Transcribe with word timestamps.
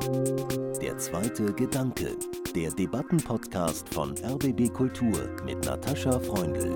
Der 0.00 0.96
zweite 0.96 1.52
Gedanke, 1.54 2.16
der 2.54 2.70
Debattenpodcast 2.70 3.88
von 3.92 4.14
RBB 4.18 4.72
Kultur 4.72 5.28
mit 5.44 5.64
Natascha 5.64 6.20
Freundl. 6.20 6.70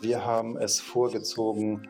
Wir 0.00 0.24
haben 0.24 0.56
es 0.56 0.78
vorgezogen, 0.80 1.88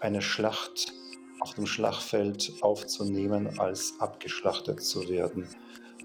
eine 0.00 0.20
Schlacht 0.20 0.92
auf 1.40 1.54
dem 1.54 1.66
Schlachtfeld 1.66 2.52
aufzunehmen, 2.60 3.58
als 3.58 3.94
abgeschlachtet 3.98 4.82
zu 4.82 5.08
werden. 5.08 5.48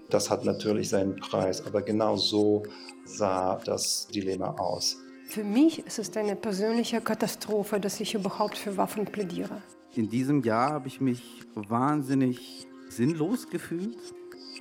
Das 0.08 0.30
hat 0.30 0.46
natürlich 0.46 0.88
seinen 0.88 1.16
Preis, 1.16 1.64
aber 1.66 1.82
genau 1.82 2.16
so 2.16 2.62
sah 3.04 3.56
das 3.64 4.08
Dilemma 4.08 4.52
aus. 4.52 4.96
Für 5.28 5.44
mich 5.44 5.86
ist 5.86 5.98
es 5.98 6.16
eine 6.16 6.34
persönliche 6.34 7.02
Katastrophe, 7.02 7.78
dass 7.78 8.00
ich 8.00 8.14
überhaupt 8.14 8.56
für 8.56 8.76
Waffen 8.78 9.04
plädiere. 9.04 9.60
In 9.96 10.08
diesem 10.08 10.42
Jahr 10.42 10.70
habe 10.70 10.88
ich 10.88 11.00
mich 11.00 11.22
wahnsinnig 11.54 12.66
sinnlos 12.88 13.48
gefühlt, 13.48 13.96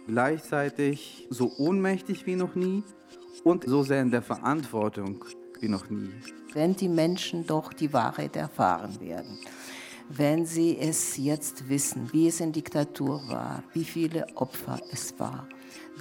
gleichzeitig 0.05 1.27
so 1.31 1.51
ohnmächtig 1.57 2.27
wie 2.27 2.35
noch 2.35 2.53
nie 2.53 2.83
und 3.43 3.63
so 3.63 3.81
sehr 3.81 4.01
in 4.01 4.11
der 4.11 4.21
Verantwortung 4.21 5.25
wie 5.59 5.69
noch 5.69 5.89
nie. 5.89 6.11
Wenn 6.53 6.75
die 6.75 6.87
Menschen 6.87 7.47
doch 7.47 7.73
die 7.73 7.91
Wahrheit 7.93 8.35
erfahren 8.35 8.99
werden, 8.99 9.39
wenn 10.09 10.45
sie 10.45 10.77
es 10.77 11.17
jetzt 11.17 11.67
wissen, 11.67 12.13
wie 12.13 12.27
es 12.27 12.39
in 12.39 12.51
Diktatur 12.51 13.23
war, 13.27 13.63
wie 13.73 13.85
viele 13.85 14.27
Opfer 14.35 14.79
es 14.91 15.17
war, 15.17 15.47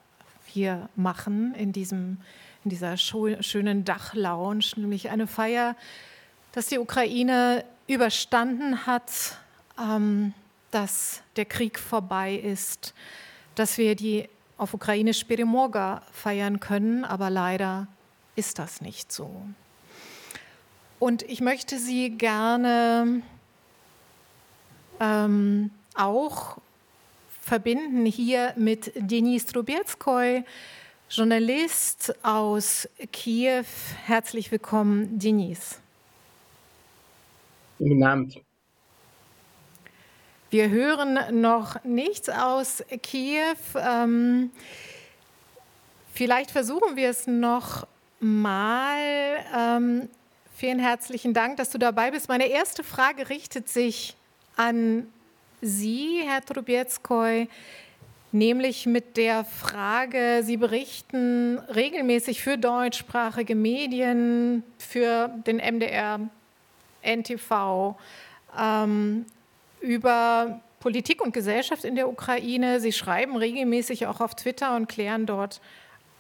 hier 0.49 0.89
machen 0.95 1.53
in, 1.55 1.71
diesem, 1.71 2.17
in 2.63 2.69
dieser 2.69 2.97
schönen 2.97 3.85
Dachlounge, 3.85 4.65
nämlich 4.75 5.09
eine 5.09 5.27
Feier, 5.27 5.75
dass 6.51 6.67
die 6.67 6.79
Ukraine 6.79 7.63
überstanden 7.87 8.85
hat, 8.85 9.37
ähm, 9.79 10.33
dass 10.71 11.21
der 11.35 11.45
Krieg 11.45 11.79
vorbei 11.79 12.35
ist, 12.35 12.93
dass 13.55 13.77
wir 13.77 13.95
die 13.95 14.29
auf 14.57 14.73
ukrainisch 14.73 15.23
Perimorga 15.23 16.01
feiern 16.11 16.59
können, 16.59 17.05
aber 17.05 17.29
leider 17.29 17.87
ist 18.35 18.59
das 18.59 18.81
nicht 18.81 19.11
so. 19.11 19.41
Und 20.99 21.23
ich 21.23 21.39
möchte 21.39 21.79
Sie 21.79 22.11
gerne 22.11 23.21
ähm, 24.99 25.71
auch 25.95 26.57
verbinden 27.49 28.05
hier 28.05 28.53
mit 28.57 28.91
Denis 28.95 29.47
Trubetskoy, 29.47 30.43
Journalist 31.09 32.13
aus 32.23 32.87
Kiew. 33.11 33.65
Herzlich 34.05 34.51
willkommen, 34.51 35.17
Denis. 35.17 35.79
Guten 37.79 38.03
Abend. 38.03 38.39
Wir 40.51 40.69
hören 40.69 41.41
noch 41.41 41.83
nichts 41.83 42.29
aus 42.29 42.83
Kiew. 43.01 43.57
Ähm, 43.75 44.51
vielleicht 46.13 46.51
versuchen 46.51 46.95
wir 46.95 47.09
es 47.09 47.25
noch 47.25 47.87
mal. 48.19 48.99
Ähm, 49.57 50.07
vielen 50.55 50.77
herzlichen 50.77 51.33
Dank, 51.33 51.57
dass 51.57 51.71
du 51.71 51.79
dabei 51.79 52.11
bist. 52.11 52.29
Meine 52.29 52.45
erste 52.45 52.83
Frage 52.83 53.27
richtet 53.29 53.69
sich 53.69 54.15
an 54.55 55.07
Sie, 55.61 56.21
Herr 56.25 56.43
Trubieckoy, 56.43 57.49
nämlich 58.31 58.85
mit 58.85 59.17
der 59.17 59.43
Frage, 59.43 60.41
Sie 60.43 60.57
berichten 60.57 61.59
regelmäßig 61.73 62.41
für 62.41 62.57
deutschsprachige 62.57 63.55
Medien, 63.55 64.63
für 64.77 65.29
den 65.45 65.57
MDR, 65.57 66.19
NTV, 67.01 67.95
ähm, 68.57 69.25
über 69.81 70.61
Politik 70.79 71.21
und 71.21 71.33
Gesellschaft 71.33 71.83
in 71.83 71.95
der 71.95 72.07
Ukraine. 72.07 72.79
Sie 72.79 72.93
schreiben 72.93 73.35
regelmäßig 73.35 74.07
auch 74.07 74.21
auf 74.21 74.35
Twitter 74.35 74.75
und 74.75 74.87
klären 74.87 75.25
dort 75.25 75.61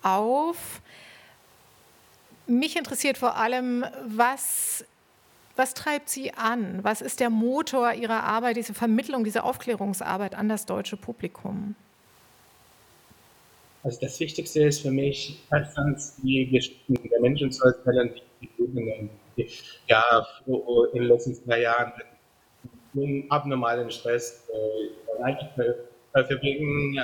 auf. 0.01 0.81
Mich 2.45 2.75
interessiert 2.75 3.17
vor 3.17 3.37
allem, 3.37 3.85
was 4.05 4.83
was 5.59 5.73
treibt 5.73 6.07
Sie 6.07 6.31
an? 6.33 6.79
Was 6.83 7.01
ist 7.01 7.19
der 7.19 7.29
Motor 7.29 7.93
Ihrer 7.93 8.23
Arbeit, 8.23 8.55
diese 8.55 8.73
Vermittlung, 8.73 9.25
diese 9.25 9.43
Aufklärungsarbeit 9.43 10.33
an 10.33 10.47
das 10.47 10.65
deutsche 10.65 10.95
Publikum? 10.95 11.75
Also 13.83 13.99
das 13.99 14.19
Wichtigste 14.21 14.63
ist 14.63 14.81
für 14.81 14.91
mich, 14.91 15.37
erstens 15.51 16.15
die 16.23 16.47
Geschichten 16.47 16.93
der 17.09 17.19
Menschen 17.19 17.51
zu 17.51 17.65
erzählen, 17.65 18.09
die 18.41 18.49
die 19.35 19.47
ja 19.87 20.01
in 20.47 20.93
den 20.93 21.03
letzten 21.03 21.35
zwei 21.35 21.61
Jahren 21.61 21.91
mit 22.93 23.25
abnormalen 23.29 23.91
Stress 23.91 24.47
äh, 25.23 26.23
verbringen. 26.23 26.97
Äh, 26.97 27.01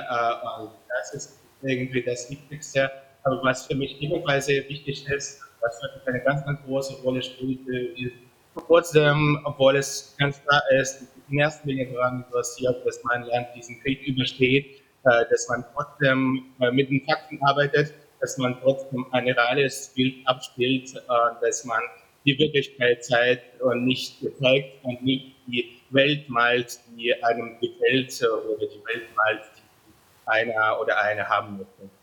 das 0.88 1.14
ist 1.14 1.40
irgendwie 1.62 2.02
das 2.02 2.30
Wichtigste. 2.30 2.90
Aber 3.22 3.42
was 3.42 3.66
für 3.66 3.74
mich 3.74 4.00
ebenfalls 4.00 4.46
sehr 4.46 4.66
wichtig 4.68 5.06
ist, 5.08 5.42
was 5.60 5.80
eine 6.06 6.20
ganz, 6.20 6.44
ganz 6.44 6.60
große 6.64 7.02
Rolle 7.02 7.22
spielt, 7.22 7.66
ist 7.98 8.25
Trotzdem, 8.64 9.38
obwohl 9.44 9.76
es 9.76 10.14
ganz 10.18 10.42
klar 10.42 10.62
ist, 10.80 11.02
in 11.28 11.38
erster 11.38 11.66
Linie 11.68 11.92
daran 11.92 12.24
interessiert, 12.24 12.84
dass 12.86 13.02
mein 13.04 13.22
Land 13.24 13.48
diesen 13.54 13.80
Krieg 13.80 14.02
übersteht, 14.06 14.82
äh, 15.04 15.24
dass 15.30 15.48
man 15.48 15.64
trotzdem 15.74 16.52
äh, 16.60 16.70
mit 16.70 16.90
den 16.90 17.04
Fakten 17.04 17.38
arbeitet, 17.42 17.94
dass 18.20 18.38
man 18.38 18.58
trotzdem 18.60 19.06
ein 19.12 19.28
reales 19.28 19.92
Bild 19.94 20.26
abspielt, 20.26 20.94
äh, 20.96 21.00
dass 21.40 21.64
man 21.64 21.80
die 22.24 22.38
Wirklichkeit 22.38 23.04
zeigt 23.04 23.60
und 23.60 23.84
nicht 23.84 24.20
gezeigt 24.20 24.84
und 24.84 25.02
nicht 25.02 25.36
die 25.46 25.80
Welt 25.90 26.28
malt, 26.28 26.80
die 26.96 27.12
einem 27.22 27.58
gefällt 27.60 28.20
oder 28.22 28.66
die 28.66 28.82
Welt 28.86 29.14
malt, 29.14 29.42
die 29.56 30.28
einer 30.28 30.80
oder 30.80 31.00
eine 31.00 31.28
haben 31.28 31.58
möchte. 31.58 31.95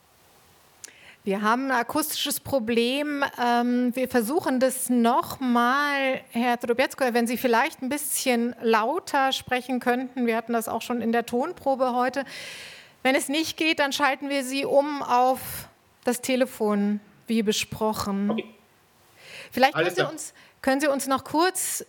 Wir 1.26 1.42
haben 1.42 1.72
ein 1.72 1.78
akustisches 1.78 2.42
Problem. 2.42 3.24
Ähm, 3.42 3.96
wir 3.96 4.10
versuchen 4.10 4.60
das 4.60 4.90
nochmal, 4.90 6.20
Herr 6.32 6.58
Drobietsko, 6.58 7.06
wenn 7.14 7.28
Sie 7.28 7.38
vielleicht 7.38 7.82
ein 7.82 7.88
bisschen 7.88 8.54
lauter 8.62 9.32
sprechen 9.32 9.80
könnten. 9.80 10.26
Wir 10.26 10.36
hatten 10.36 10.52
das 10.52 10.68
auch 10.68 10.82
schon 10.82 11.02
in 11.02 11.14
der 11.14 11.26
Tonprobe 11.26 11.94
heute. 11.94 12.26
Wenn 13.04 13.16
es 13.16 13.30
nicht 13.30 13.56
geht, 13.56 13.80
dann 13.80 13.94
schalten 13.94 14.28
wir 14.28 14.44
Sie 14.44 14.66
um 14.66 15.02
auf 15.02 15.40
das 16.04 16.20
Telefon, 16.20 17.00
wie 17.28 17.42
besprochen. 17.42 18.32
Okay. 18.32 18.46
Vielleicht 19.50 19.76
können 19.76 19.96
Sie, 19.96 20.06
uns, 20.06 20.34
können 20.62 20.82
Sie 20.82 20.88
uns 20.88 21.08
noch 21.08 21.24
kurz 21.24 21.86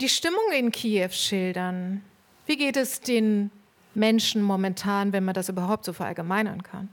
die 0.00 0.08
Stimmung 0.08 0.50
in 0.52 0.72
Kiew 0.72 1.10
schildern. 1.10 2.02
Wie 2.46 2.56
geht 2.56 2.76
es 2.76 3.00
den 3.00 3.52
Menschen 3.94 4.42
momentan, 4.42 5.12
wenn 5.12 5.24
man 5.24 5.34
das 5.34 5.48
überhaupt 5.48 5.84
so 5.84 5.92
verallgemeinern 5.92 6.64
kann? 6.64 6.88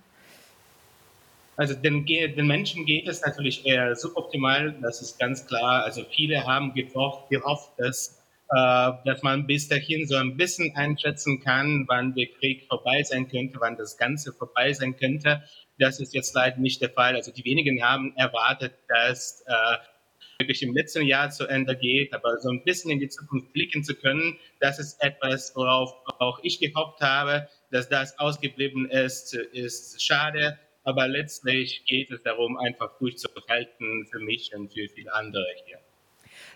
Also 1.59 1.73
den, 1.73 2.05
den, 2.05 2.47
Menschen 2.47 2.85
geht 2.85 3.05
es 3.09 3.21
natürlich 3.21 3.65
eher 3.65 3.93
suboptimal, 3.93 4.77
das 4.81 5.01
ist 5.01 5.19
ganz 5.19 5.45
klar. 5.45 5.83
Also 5.83 6.05
viele 6.09 6.45
haben 6.45 6.73
gehofft, 6.73 7.29
gehofft 7.29 7.73
dass, 7.77 8.17
äh, 8.49 8.91
dass 9.03 9.23
man 9.23 9.45
bis 9.45 9.67
dahin 9.67 10.07
so 10.07 10.15
ein 10.15 10.37
bisschen 10.37 10.73
einschätzen 10.77 11.41
kann, 11.41 11.83
wann 11.89 12.15
der 12.15 12.27
Krieg 12.27 12.65
vorbei 12.69 13.03
sein 13.03 13.27
könnte, 13.27 13.57
wann 13.59 13.75
das 13.75 13.97
Ganze 13.97 14.31
vorbei 14.31 14.71
sein 14.71 14.95
könnte. 14.95 15.43
Das 15.77 15.99
ist 15.99 16.13
jetzt 16.13 16.33
leider 16.33 16.55
nicht 16.59 16.81
der 16.81 16.91
Fall. 16.91 17.15
Also 17.15 17.33
die 17.33 17.43
wenigen 17.43 17.83
haben 17.83 18.15
erwartet, 18.15 18.75
dass 18.87 19.43
äh, 19.45 20.41
wirklich 20.41 20.63
im 20.63 20.73
letzten 20.73 21.05
Jahr 21.05 21.29
zu 21.29 21.45
Ende 21.45 21.75
geht, 21.75 22.13
aber 22.13 22.37
so 22.37 22.51
ein 22.51 22.63
bisschen 22.63 22.89
in 22.89 22.99
die 22.99 23.09
Zukunft 23.09 23.51
blicken 23.51 23.83
zu 23.83 23.95
können, 23.95 24.37
das 24.61 24.79
ist 24.79 25.03
etwas, 25.03 25.51
worauf 25.57 25.93
auch 26.19 26.39
ich 26.41 26.61
gehofft 26.61 27.01
habe, 27.01 27.49
dass 27.69 27.89
das 27.89 28.17
ausgeblieben 28.17 28.89
ist, 28.89 29.33
ist 29.33 30.01
schade. 30.01 30.57
Aber 30.89 31.07
letztlich 31.07 31.85
geht 31.85 32.09
es 32.09 32.23
darum, 32.23 32.57
einfach 32.57 32.97
durchzuhalten 32.97 34.07
für 34.11 34.17
mich 34.17 34.55
und 34.55 34.73
für 34.73 34.89
viele 34.89 35.13
andere 35.13 35.45
hier. 35.63 35.77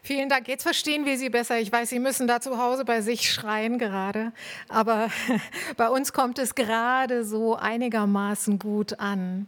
Vielen 0.06 0.28
Dank. 0.28 0.50
Jetzt 0.50 0.64
verstehen 0.64 1.06
wir 1.06 1.18
Sie 1.18 1.30
besser. 1.30 1.60
Ich 1.60 1.72
weiß, 1.72 1.90
Sie 1.90 2.00
müssen 2.00 2.28
da 2.28 2.42
zu 2.42 2.58
Hause 2.58 2.84
bei 2.84 3.00
sich 3.00 3.32
schreien 3.32 3.78
gerade, 3.78 4.34
aber 4.68 5.10
bei 5.78 5.88
uns 5.88 6.12
kommt 6.12 6.40
es 6.40 6.56
gerade 6.56 7.24
so 7.24 7.56
einigermaßen 7.56 8.60
gut 8.60 9.00
an. 9.00 9.48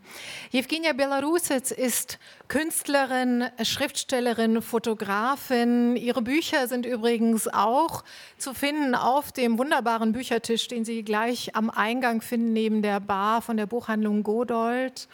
Jewgenia 0.52 0.94
Belarusec 0.94 1.72
ist 1.72 2.19
Künstlerin, 2.48 3.44
Schriftstellerin, 3.62 4.62
Fotografin. 4.62 5.98
Ihre 5.98 6.22
Bücher 6.22 6.69
sind 6.69 6.86
übrigens 6.86 7.50
auch 7.50 8.06
zu 8.38 8.54
finden 8.54 8.96
auf 8.96 9.34
dem 9.34 9.58
wunderbaren 9.58 10.13
Büchertisch, 10.13 10.69
den 10.69 10.86
Sie 10.86 11.04
gleich 11.04 11.54
am 11.54 11.69
Eingang 11.69 12.22
finden, 12.22 12.54
neben 12.54 12.81
der 12.81 13.01
Bar 13.01 13.42
von 13.42 13.58
der 13.58 13.66
Buchhandlung 13.66 14.24
Godold. 14.24 15.10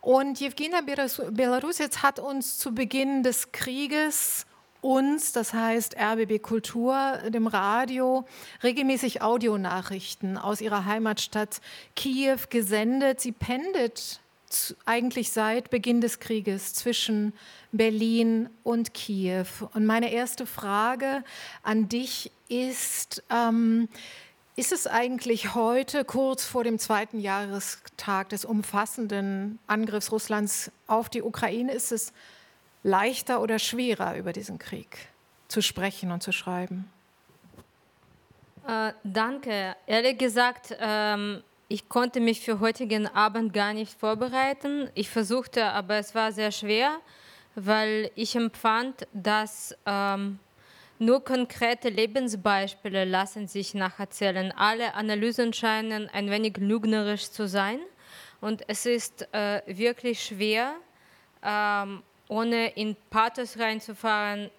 Und 0.00 0.38
Jewgenia 0.38 0.80
Belarusec 0.80 2.04
hat 2.04 2.20
uns 2.20 2.56
zu 2.56 2.72
Beginn 2.72 3.24
des 3.24 3.50
Krieges 3.50 4.46
uns, 4.80 5.32
das 5.32 5.52
heißt 5.52 5.96
RBB 5.98 6.42
Kultur, 6.42 7.18
dem 7.28 7.46
Radio, 7.46 8.24
regelmäßig 8.62 9.22
Audionachrichten 9.22 10.38
aus 10.38 10.60
ihrer 10.60 10.84
Heimatstadt 10.84 11.60
Kiew 11.96 12.38
gesendet. 12.48 13.20
Sie 13.20 13.32
pendelt 13.32 14.20
eigentlich 14.84 15.30
seit 15.30 15.70
Beginn 15.70 16.00
des 16.00 16.18
Krieges 16.18 16.74
zwischen 16.74 17.32
Berlin 17.72 18.48
und 18.62 18.94
Kiew. 18.94 19.46
Und 19.74 19.86
meine 19.86 20.12
erste 20.12 20.46
Frage 20.46 21.22
an 21.62 21.88
dich 21.88 22.32
ist, 22.48 23.22
ähm, 23.30 23.88
ist 24.56 24.72
es 24.72 24.86
eigentlich 24.86 25.54
heute, 25.54 26.04
kurz 26.04 26.44
vor 26.44 26.64
dem 26.64 26.78
zweiten 26.78 27.20
Jahrestag 27.20 28.28
des 28.30 28.44
umfassenden 28.44 29.58
Angriffs 29.66 30.10
Russlands 30.10 30.70
auf 30.86 31.08
die 31.08 31.22
Ukraine, 31.22 31.72
ist 31.72 31.92
es 31.92 32.12
leichter 32.82 33.40
oder 33.40 33.58
schwerer 33.58 34.16
über 34.16 34.32
diesen 34.32 34.58
Krieg 34.58 35.08
zu 35.48 35.62
sprechen 35.62 36.10
und 36.10 36.22
zu 36.22 36.32
schreiben? 36.32 36.90
Äh, 38.66 38.92
danke. 39.04 39.76
Ehrlich 39.86 40.18
gesagt, 40.18 40.76
ähm, 40.80 41.42
ich 41.68 41.88
konnte 41.88 42.20
mich 42.20 42.40
für 42.40 42.60
heutigen 42.60 43.06
Abend 43.06 43.52
gar 43.52 43.72
nicht 43.72 43.98
vorbereiten. 43.98 44.90
Ich 44.94 45.08
versuchte, 45.08 45.64
aber 45.66 45.96
es 45.96 46.14
war 46.14 46.32
sehr 46.32 46.52
schwer, 46.52 46.98
weil 47.54 48.10
ich 48.14 48.36
empfand, 48.36 49.06
dass 49.12 49.76
ähm, 49.86 50.38
nur 50.98 51.24
konkrete 51.24 51.88
Lebensbeispiele 51.88 53.04
lassen 53.04 53.46
sich 53.46 53.74
nacherzählen. 53.74 54.52
Alle 54.52 54.94
Analysen 54.94 55.52
scheinen 55.52 56.08
ein 56.08 56.30
wenig 56.30 56.58
lügnerisch 56.58 57.30
zu 57.30 57.48
sein 57.48 57.80
und 58.40 58.68
es 58.68 58.86
ist 58.86 59.28
äh, 59.32 59.62
wirklich 59.66 60.22
schwer, 60.22 60.74
ähm, 61.42 62.02
ohne 62.30 62.68
in 62.76 62.96
Pathos 63.10 63.58
reinzufallen, 63.58 64.50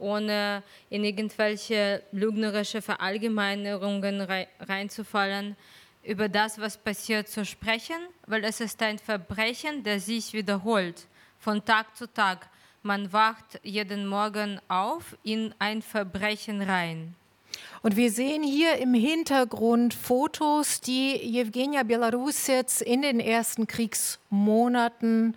ohne 0.00 0.64
in 0.90 1.04
irgendwelche 1.04 2.02
lügnerische 2.10 2.82
Verallgemeinerungen 2.82 4.20
reinzufallen, 4.58 5.56
über 6.02 6.28
das, 6.28 6.58
was 6.58 6.76
passiert, 6.76 7.28
zu 7.28 7.44
sprechen, 7.44 7.96
weil 8.26 8.44
es 8.44 8.60
ist 8.60 8.82
ein 8.82 8.98
Verbrechen, 8.98 9.84
das 9.84 10.06
sich 10.06 10.32
wiederholt, 10.32 11.06
von 11.38 11.64
Tag 11.64 11.96
zu 11.96 12.12
Tag. 12.12 12.48
Man 12.82 13.12
wacht 13.12 13.60
jeden 13.62 14.06
Morgen 14.08 14.60
auf 14.66 15.16
in 15.22 15.54
ein 15.60 15.82
Verbrechen 15.82 16.62
rein. 16.62 17.14
Und 17.82 17.96
wir 17.96 18.10
sehen 18.10 18.42
hier 18.42 18.76
im 18.78 18.94
Hintergrund 18.94 19.94
Fotos, 19.94 20.80
die 20.80 21.14
Jewgenia 21.16 21.84
Belarusets 21.84 22.80
in 22.80 23.02
den 23.02 23.20
ersten 23.20 23.68
Kriegsmonaten 23.68 25.36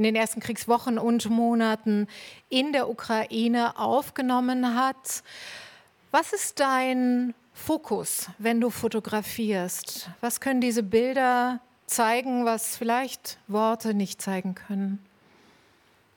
in 0.00 0.04
den 0.04 0.16
ersten 0.16 0.40
Kriegswochen 0.40 0.98
und 0.98 1.28
Monaten 1.28 2.08
in 2.48 2.72
der 2.72 2.88
Ukraine 2.88 3.78
aufgenommen 3.78 4.74
hat. 4.74 5.22
Was 6.10 6.32
ist 6.32 6.58
dein 6.58 7.34
Fokus, 7.52 8.30
wenn 8.38 8.62
du 8.62 8.70
fotografierst? 8.70 10.08
Was 10.22 10.40
können 10.40 10.62
diese 10.62 10.82
Bilder 10.82 11.60
zeigen, 11.84 12.46
was 12.46 12.78
vielleicht 12.78 13.36
Worte 13.46 13.92
nicht 13.92 14.22
zeigen 14.22 14.54
können? 14.54 15.04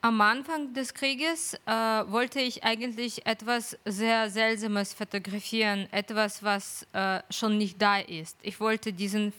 Am 0.00 0.18
Anfang 0.22 0.72
des 0.72 0.94
Krieges 0.94 1.52
äh, 1.66 1.70
wollte 1.70 2.40
ich 2.40 2.64
eigentlich 2.64 3.26
etwas 3.26 3.76
sehr 3.84 4.30
Seltsames 4.30 4.94
fotografieren, 4.94 5.88
etwas, 5.92 6.42
was 6.42 6.86
äh, 6.94 7.20
schon 7.28 7.58
nicht 7.58 7.82
da 7.82 7.98
ist. 7.98 8.38
Ich 8.40 8.60
wollte 8.60 8.94
diesen 8.94 9.34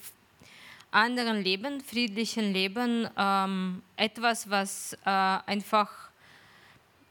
anderen 0.95 1.43
Leben, 1.43 1.81
friedlichen 1.81 2.53
Leben, 2.53 3.07
ähm, 3.17 3.81
etwas, 3.97 4.49
was 4.49 4.93
äh, 5.05 5.09
einfach 5.09 5.91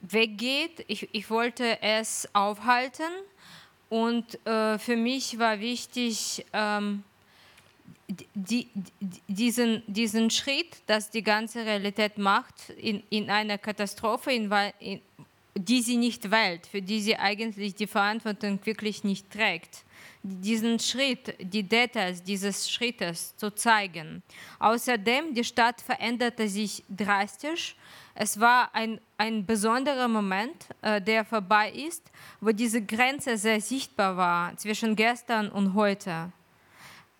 weggeht. 0.00 0.84
Ich, 0.88 1.08
ich 1.12 1.28
wollte 1.30 1.82
es 1.82 2.28
aufhalten 2.32 3.12
und 3.90 4.44
äh, 4.46 4.78
für 4.78 4.96
mich 4.96 5.38
war 5.38 5.60
wichtig, 5.60 6.44
ähm, 6.52 7.04
die, 8.08 8.68
die, 9.00 9.20
diesen, 9.28 9.82
diesen 9.86 10.30
Schritt, 10.30 10.76
dass 10.86 11.10
die 11.10 11.22
ganze 11.22 11.64
Realität 11.64 12.18
macht 12.18 12.70
in, 12.70 13.02
in 13.10 13.30
einer 13.30 13.58
Katastrophe, 13.58 14.32
in, 14.32 14.50
in, 14.80 15.00
die 15.54 15.82
sie 15.82 15.96
nicht 15.96 16.30
wählt, 16.30 16.66
für 16.66 16.82
die 16.82 17.00
sie 17.00 17.16
eigentlich 17.16 17.74
die 17.74 17.86
Verantwortung 17.86 18.58
wirklich 18.64 19.04
nicht 19.04 19.30
trägt 19.30 19.84
diesen 20.24 20.78
Schritt, 20.78 21.34
die 21.38 21.62
Details 21.62 22.22
dieses 22.22 22.70
Schrittes 22.70 23.36
zu 23.36 23.54
zeigen. 23.54 24.22
Außerdem, 24.58 25.34
die 25.34 25.44
Stadt 25.44 25.82
veränderte 25.82 26.48
sich 26.48 26.82
drastisch. 26.88 27.76
Es 28.14 28.40
war 28.40 28.74
ein, 28.74 29.00
ein 29.18 29.44
besonderer 29.44 30.08
Moment, 30.08 30.66
äh, 30.80 31.00
der 31.00 31.24
vorbei 31.24 31.70
ist, 31.72 32.10
wo 32.40 32.52
diese 32.52 32.80
Grenze 32.80 33.36
sehr 33.36 33.60
sichtbar 33.60 34.16
war 34.16 34.56
zwischen 34.56 34.96
gestern 34.96 35.50
und 35.50 35.74
heute. 35.74 36.32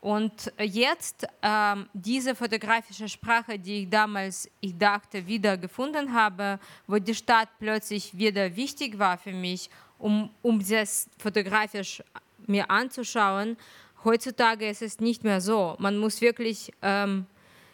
Und 0.00 0.52
jetzt 0.58 1.26
ähm, 1.42 1.88
diese 1.92 2.34
fotografische 2.34 3.08
Sprache, 3.08 3.58
die 3.58 3.82
ich 3.82 3.90
damals, 3.90 4.50
ich 4.60 4.76
dachte, 4.76 5.26
wieder 5.26 5.56
gefunden 5.56 6.12
habe, 6.12 6.58
wo 6.86 6.98
die 6.98 7.14
Stadt 7.14 7.48
plötzlich 7.58 8.16
wieder 8.16 8.54
wichtig 8.54 8.98
war 8.98 9.18
für 9.18 9.32
mich, 9.32 9.68
um, 9.98 10.28
um 10.42 10.58
das 10.66 11.08
fotografisch 11.18 12.02
mir 12.46 12.70
anzuschauen. 12.70 13.56
Heutzutage 14.04 14.68
ist 14.68 14.82
es 14.82 15.00
nicht 15.00 15.24
mehr 15.24 15.40
so. 15.40 15.76
Man 15.78 15.98
muss 15.98 16.20
wirklich 16.20 16.72
ähm, 16.82 17.26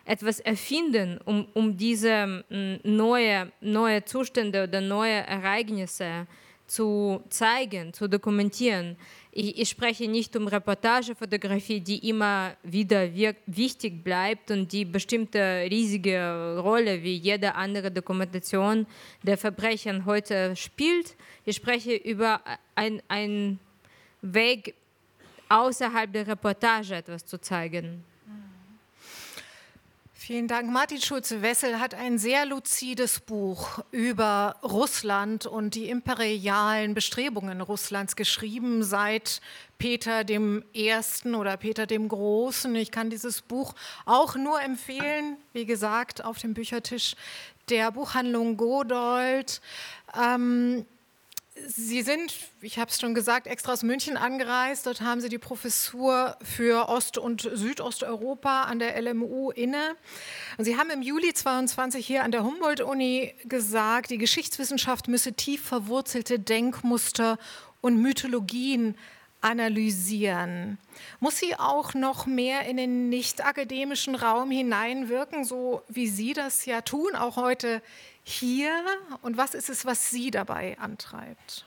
etwas 0.05 0.41
erfinden, 0.41 1.19
um, 1.25 1.47
um 1.55 1.77
diese 1.77 2.45
neue, 2.85 3.53
neue 3.61 4.05
Zustände 4.05 4.65
oder 4.65 4.81
neue 4.81 5.27
Ereignisse 5.27 6.27
zu 6.71 7.21
zeigen, 7.31 7.93
zu 7.93 8.09
dokumentieren. 8.09 8.97
Ich, 9.33 9.59
ich, 9.59 9.69
spreche 9.69 10.09
nicht 10.09 10.37
um 10.37 10.47
Reportagefotografie, 10.47 11.81
die 11.81 12.09
immer 12.09 12.55
wieder 12.63 13.09
wichtig 13.47 14.05
bleibt 14.05 14.53
und 14.53 14.73
die 14.73 14.85
bestimmte 14.85 15.67
riesige 15.69 16.59
Rolle 16.61 17.03
wie 17.03 17.17
jede 17.17 17.57
andere 17.57 17.91
Dokumentation 17.91 18.87
der 19.23 19.37
Verbrechen 19.37 20.07
heute 20.07 20.55
spielt. 20.55 21.17
Ich 21.45 21.57
spreche 21.57 21.95
über 21.95 22.41
ein, 22.77 23.03
ein 23.09 23.59
Weg, 24.23 24.75
außerhalb 25.49 26.13
der 26.13 26.27
Reportage 26.27 26.97
etwas 26.97 27.25
zu 27.27 27.41
zeigen. 27.41 28.05
Vielen 30.23 30.49
Dank. 30.49 30.71
Martin 30.71 31.01
Schulze-Wessel 31.01 31.81
hat 31.81 31.95
ein 31.95 32.19
sehr 32.19 32.47
luzides 32.47 33.19
Buch 33.19 33.81
über 33.91 34.55
Russland 34.63 35.47
und 35.47 35.75
die 35.75 35.89
imperialen 35.89 36.95
Bestrebungen 36.95 37.61
Russlands 37.63 38.15
geschrieben 38.15 38.85
seit 38.85 39.41
Peter 39.79 40.23
dem 40.23 40.63
Ersten 40.75 41.35
oder 41.35 41.57
Peter 41.57 41.87
dem 41.87 42.07
Großen. 42.07 42.73
Ich 42.77 42.91
kann 42.91 43.11
dieses 43.11 43.41
Buch 43.41 43.75
auch 44.05 44.37
nur 44.37 44.61
empfehlen, 44.63 45.37
wie 45.53 45.65
gesagt, 45.65 46.23
auf 46.25 46.39
dem 46.39 46.55
Büchertisch 46.55 47.17
der 47.71 47.91
Buchhandlung 47.91 48.57
Godold. 48.57 49.61
Ähm, 50.17 50.85
Sie 51.67 52.03
sind, 52.03 52.35
ich 52.61 52.79
habe 52.79 52.91
es 52.91 53.01
schon 53.01 53.15
gesagt, 53.15 53.47
extra 53.47 53.73
aus 53.73 53.83
München 53.83 54.17
angereist. 54.17 54.87
Dort 54.87 55.01
haben 55.01 55.21
Sie 55.21 55.29
die 55.29 55.39
Professur 55.39 56.37
für 56.43 56.89
Ost- 56.89 57.19
und 57.19 57.43
Südosteuropa 57.53 58.65
an 58.65 58.79
der 58.79 59.01
LMU 59.01 59.51
inne. 59.51 59.97
Und 60.59 60.65
Sie 60.65 60.77
haben 60.77 60.91
im 60.91 61.03
Juli 61.03 61.33
22 61.33 62.07
hier 62.07 62.25
an 62.25 62.33
der 62.33 62.45
Humboldt-Uni 62.45 63.35
gesagt, 63.45 64.11
die 64.11 64.19
Geschichtswissenschaft 64.19 65.09
müsse 65.09 65.33
tief 65.33 65.63
verwurzelte 65.63 66.39
Denkmuster 66.39 67.39
und 67.81 68.01
Mythologien 68.01 68.97
analysieren. 69.41 70.79
Muss 71.19 71.39
sie 71.39 71.57
auch 71.57 71.95
noch 71.95 72.27
mehr 72.27 72.67
in 72.67 72.77
den 72.77 73.09
nicht 73.09 73.45
akademischen 73.45 74.15
Raum 74.15 74.51
hineinwirken, 74.51 75.45
so 75.45 75.83
wie 75.89 76.09
Sie 76.09 76.35
das 76.35 76.67
ja 76.67 76.83
tun, 76.83 77.15
auch 77.15 77.37
heute 77.37 77.83
hier 78.25 78.71
und 79.23 79.37
was 79.37 79.55
ist 79.55 79.69
es, 79.69 79.85
was 79.85 80.11
Sie 80.11 80.31
dabei 80.31 80.79
antreibt? 80.79 81.65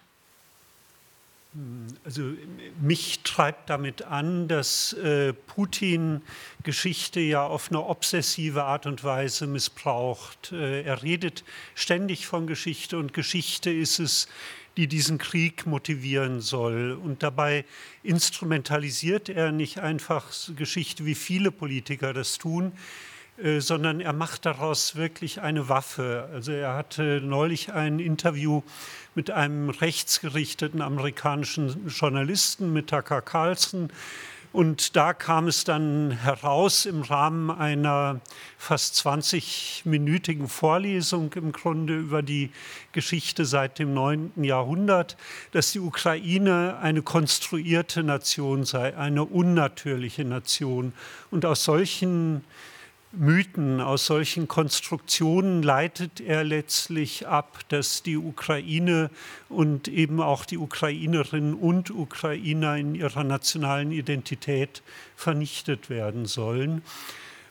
Also 2.03 2.33
mich 2.81 3.19
treibt 3.19 3.69
damit 3.69 4.01
an, 4.01 4.47
dass 4.47 4.93
äh, 4.93 5.33
Putin 5.33 6.23
Geschichte 6.63 7.19
ja 7.19 7.45
auf 7.45 7.69
eine 7.69 7.83
obsessive 7.83 8.63
Art 8.63 8.87
und 8.87 9.03
Weise 9.03 9.45
missbraucht. 9.45 10.51
Äh, 10.51 10.81
er 10.81 11.03
redet 11.03 11.43
ständig 11.75 12.25
von 12.25 12.47
Geschichte 12.47 12.97
und 12.97 13.13
Geschichte 13.13 13.69
ist 13.71 13.99
es, 13.99 14.27
die 14.77 14.87
diesen 14.87 15.19
Krieg 15.19 15.67
motivieren 15.67 16.41
soll. 16.41 16.93
Und 16.93 17.21
dabei 17.21 17.65
instrumentalisiert 18.01 19.29
er 19.29 19.51
nicht 19.51 19.77
einfach 19.77 20.25
Geschichte, 20.55 21.05
wie 21.05 21.13
viele 21.13 21.51
Politiker 21.51 22.13
das 22.13 22.39
tun, 22.39 22.71
äh, 22.71 23.12
sondern 23.57 23.99
er 23.99 24.13
macht 24.13 24.45
daraus 24.45 24.95
wirklich 24.95 25.41
eine 25.41 25.67
Waffe. 25.67 26.29
Also 26.31 26.51
er 26.51 26.75
hatte 26.75 27.21
neulich 27.23 27.73
ein 27.73 27.99
Interview 27.99 28.61
mit 29.15 29.31
einem 29.31 29.69
rechtsgerichteten 29.69 30.81
amerikanischen 30.81 31.87
Journalisten, 31.87 32.73
mit 32.73 32.89
Tucker 32.89 33.21
Carlson. 33.21 33.89
Und 34.53 34.95
da 34.95 35.13
kam 35.13 35.47
es 35.47 35.63
dann 35.63 36.11
heraus 36.11 36.85
im 36.85 37.01
Rahmen 37.01 37.49
einer 37.49 38.21
fast 38.59 38.95
20-minütigen 39.03 40.47
Vorlesung 40.47 41.33
im 41.33 41.51
Grunde 41.51 41.97
über 41.97 42.21
die 42.21 42.51
Geschichte 42.91 43.45
seit 43.45 43.79
dem 43.79 43.95
9. 43.95 44.43
Jahrhundert, 44.43 45.17
dass 45.53 45.71
die 45.71 45.79
Ukraine 45.79 46.77
eine 46.79 47.01
konstruierte 47.01 48.03
Nation 48.03 48.63
sei, 48.63 48.95
eine 48.95 49.25
unnatürliche 49.25 50.23
Nation. 50.23 50.93
Und 51.31 51.45
aus 51.45 51.63
solchen 51.63 52.43
Mythen, 53.15 53.79
aus 53.79 54.07
solchen 54.07 54.47
Konstruktionen 54.47 55.61
leitet 55.61 56.19
er 56.19 56.43
letztlich 56.43 57.27
ab, 57.27 57.59
dass 57.69 58.01
die 58.01 58.17
Ukraine 58.17 59.11
und 59.49 59.87
eben 59.87 60.19
auch 60.19 60.45
die 60.45 60.57
Ukrainerinnen 60.57 61.53
und 61.53 61.91
Ukrainer 61.91 62.75
in 62.75 62.95
ihrer 62.95 63.23
nationalen 63.23 63.91
Identität 63.91 64.81
vernichtet 65.15 65.91
werden 65.91 66.25
sollen. 66.25 66.81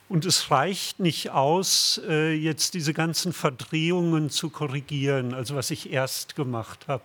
Und 0.08 0.24
es 0.24 0.50
reicht 0.50 0.98
nicht 0.98 1.30
aus, 1.30 2.00
äh, 2.08 2.34
jetzt 2.34 2.74
diese 2.74 2.92
ganzen 2.92 3.32
Verdrehungen 3.32 4.30
zu 4.30 4.50
korrigieren, 4.50 5.32
also 5.32 5.54
was 5.54 5.70
ich 5.70 5.92
erst 5.92 6.34
gemacht 6.34 6.88
habe, 6.88 7.04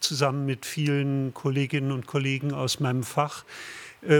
zusammen 0.00 0.44
mit 0.44 0.66
vielen 0.66 1.32
Kolleginnen 1.32 1.90
und 1.90 2.06
Kollegen 2.06 2.52
aus 2.52 2.80
meinem 2.80 3.02
Fach 3.02 3.44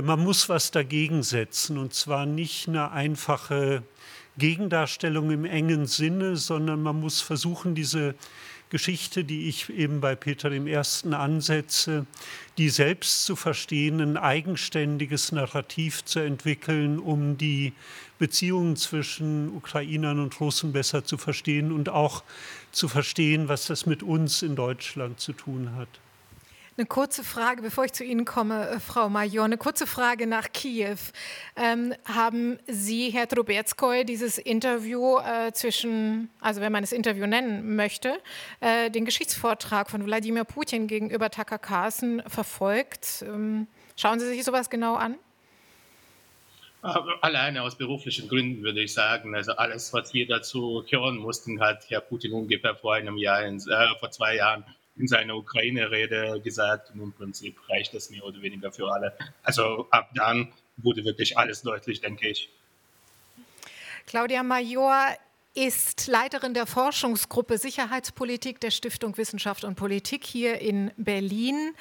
man 0.02 0.20
muss 0.20 0.48
was 0.48 0.70
dagegen 0.70 1.22
setzen 1.22 1.78
und 1.78 1.94
zwar 1.94 2.26
nicht 2.26 2.68
eine 2.68 2.90
einfache 2.92 3.82
Gegendarstellung 4.38 5.30
im 5.30 5.44
engen 5.44 5.86
Sinne, 5.86 6.36
sondern 6.36 6.82
man 6.82 7.00
muss 7.00 7.20
versuchen, 7.20 7.74
diese 7.74 8.14
Geschichte, 8.70 9.22
die 9.22 9.48
ich 9.48 9.70
eben 9.70 10.00
bei 10.00 10.16
Peter 10.16 10.50
dem 10.50 10.66
Ersten 10.66 11.14
ansetze, 11.14 12.06
die 12.58 12.70
selbst 12.70 13.24
zu 13.24 13.36
verstehen, 13.36 14.00
ein 14.00 14.16
eigenständiges 14.16 15.30
Narrativ 15.30 16.04
zu 16.04 16.18
entwickeln, 16.18 16.98
um 16.98 17.36
die 17.36 17.72
Beziehungen 18.18 18.76
zwischen 18.76 19.54
Ukrainern 19.54 20.18
und 20.18 20.40
Russen 20.40 20.72
besser 20.72 21.04
zu 21.04 21.18
verstehen 21.18 21.70
und 21.70 21.88
auch 21.88 22.24
zu 22.72 22.88
verstehen, 22.88 23.48
was 23.48 23.66
das 23.66 23.86
mit 23.86 24.02
uns 24.02 24.42
in 24.42 24.56
Deutschland 24.56 25.20
zu 25.20 25.34
tun 25.34 25.76
hat. 25.76 25.88
Eine 26.76 26.86
kurze 26.86 27.22
Frage, 27.22 27.62
bevor 27.62 27.84
ich 27.84 27.92
zu 27.92 28.02
Ihnen 28.02 28.24
komme, 28.24 28.68
äh, 28.68 28.80
Frau 28.80 29.08
Major, 29.08 29.44
eine 29.44 29.56
kurze 29.56 29.86
Frage 29.86 30.26
nach 30.26 30.50
Kiew. 30.52 30.98
Ähm, 31.54 31.94
haben 32.04 32.58
Sie, 32.66 33.10
Herr 33.10 33.28
Trubetskoy, 33.28 34.04
dieses 34.04 34.38
Interview 34.38 35.18
äh, 35.18 35.52
zwischen, 35.52 36.30
also 36.40 36.60
wenn 36.60 36.72
man 36.72 36.82
das 36.82 36.90
Interview 36.90 37.26
nennen 37.26 37.76
möchte, 37.76 38.18
äh, 38.58 38.90
den 38.90 39.04
Geschichtsvortrag 39.04 39.88
von 39.88 40.04
Wladimir 40.04 40.42
Putin 40.42 40.88
gegenüber 40.88 41.30
Tucker 41.30 41.58
Carlson 41.58 42.24
verfolgt? 42.26 43.22
Ähm, 43.24 43.68
schauen 43.94 44.18
Sie 44.18 44.26
sich 44.26 44.42
sowas 44.42 44.68
genau 44.68 44.96
an? 44.96 45.14
Alleine 46.82 47.62
aus 47.62 47.78
beruflichen 47.78 48.28
Gründen 48.28 48.64
würde 48.64 48.82
ich 48.82 48.92
sagen, 48.92 49.34
also 49.36 49.52
alles, 49.52 49.92
was 49.92 50.12
wir 50.12 50.26
dazu 50.26 50.84
hören 50.90 51.18
mussten, 51.18 51.60
hat 51.60 51.88
Herr 51.88 52.00
Putin 52.00 52.32
ungefähr 52.32 52.74
vor 52.74 52.94
einem 52.94 53.16
Jahr, 53.16 53.44
äh, 53.44 53.58
vor 54.00 54.10
zwei 54.10 54.34
Jahren 54.36 54.64
in 54.96 55.08
seiner 55.08 55.36
Ukraine-Rede 55.36 56.40
gesagt 56.42 56.90
und 56.92 57.00
im 57.00 57.12
Prinzip 57.12 57.56
reicht 57.68 57.94
das 57.94 58.10
mehr 58.10 58.24
oder 58.24 58.40
weniger 58.42 58.70
für 58.72 58.90
alle. 58.92 59.16
Also 59.42 59.88
ab 59.90 60.10
dann 60.14 60.52
wurde 60.76 61.04
wirklich 61.04 61.36
alles 61.36 61.62
deutlich, 61.62 62.00
denke 62.00 62.28
ich. 62.28 62.48
Claudia 64.06 64.42
Major 64.42 65.08
ist 65.54 66.08
Leiterin 66.08 66.52
der 66.52 66.66
Forschungsgruppe 66.66 67.58
Sicherheitspolitik 67.58 68.60
der 68.60 68.70
Stiftung 68.70 69.16
Wissenschaft 69.16 69.64
und 69.64 69.76
Politik 69.76 70.24
hier 70.24 70.60
in 70.60 70.90
Berlin. 70.96 71.74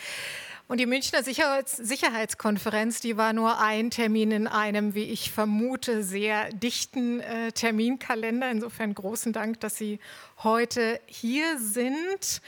Und 0.67 0.79
die 0.79 0.85
Münchner 0.85 1.23
Sicherheits 1.23 1.75
Sicherheitskonferenz, 1.75 3.01
die 3.01 3.17
war 3.17 3.33
nur 3.33 3.59
ein 3.59 3.91
Termin 3.91 4.31
in 4.31 4.47
einem, 4.47 4.95
wie 4.95 5.03
ich 5.03 5.31
vermute, 5.31 6.03
sehr 6.03 6.49
dichten 6.51 7.19
äh, 7.19 7.51
Terminkalender. 7.51 8.49
Insofern 8.49 8.93
großen 8.93 9.33
Dank, 9.33 9.59
dass 9.59 9.75
Sie 9.75 9.99
heute 10.43 11.01
hier 11.07 11.59
sind 11.59 12.41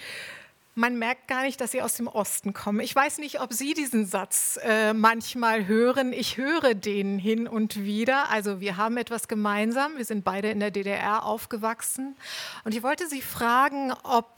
man 0.76 1.00
merkt 1.00 1.30
gar 1.30 1.44
nicht, 1.44 1.60
dass 1.62 1.72
sie 1.72 1.82
aus 1.82 1.96
dem 1.96 2.08
Osten 2.08 2.54
kommen. 2.54 2.82
Ich 2.82 2.94
weiß 2.94 3.18
nicht, 3.20 3.40
ob 3.40 3.54
Sie 3.54 3.74
diesen 3.74 4.06
Satz 4.06 4.60
äh, 4.62 4.94
manchmal 4.94 5.68
hören. 5.68 6.12
Ich 6.12 6.36
höre 6.36 6.74
den 6.76 7.18
hin 7.18 7.48
und 7.48 7.82
wieder. 7.82 8.30
Also 8.30 8.60
wir 8.60 8.76
haben 8.76 8.98
etwas 8.98 9.30
gemeinsam. 9.30 9.96
Wir 9.96 10.04
sind 10.04 10.26
beide 10.26 10.50
in 10.50 10.60
der 10.60 10.72
DDR 10.72 11.26
aufgewachsen. 11.26 12.18
Und 12.66 12.76
ich 12.76 12.84
wollte 12.84 13.08
Sie 13.08 13.22
fragen, 13.22 13.94
ob 14.04 14.36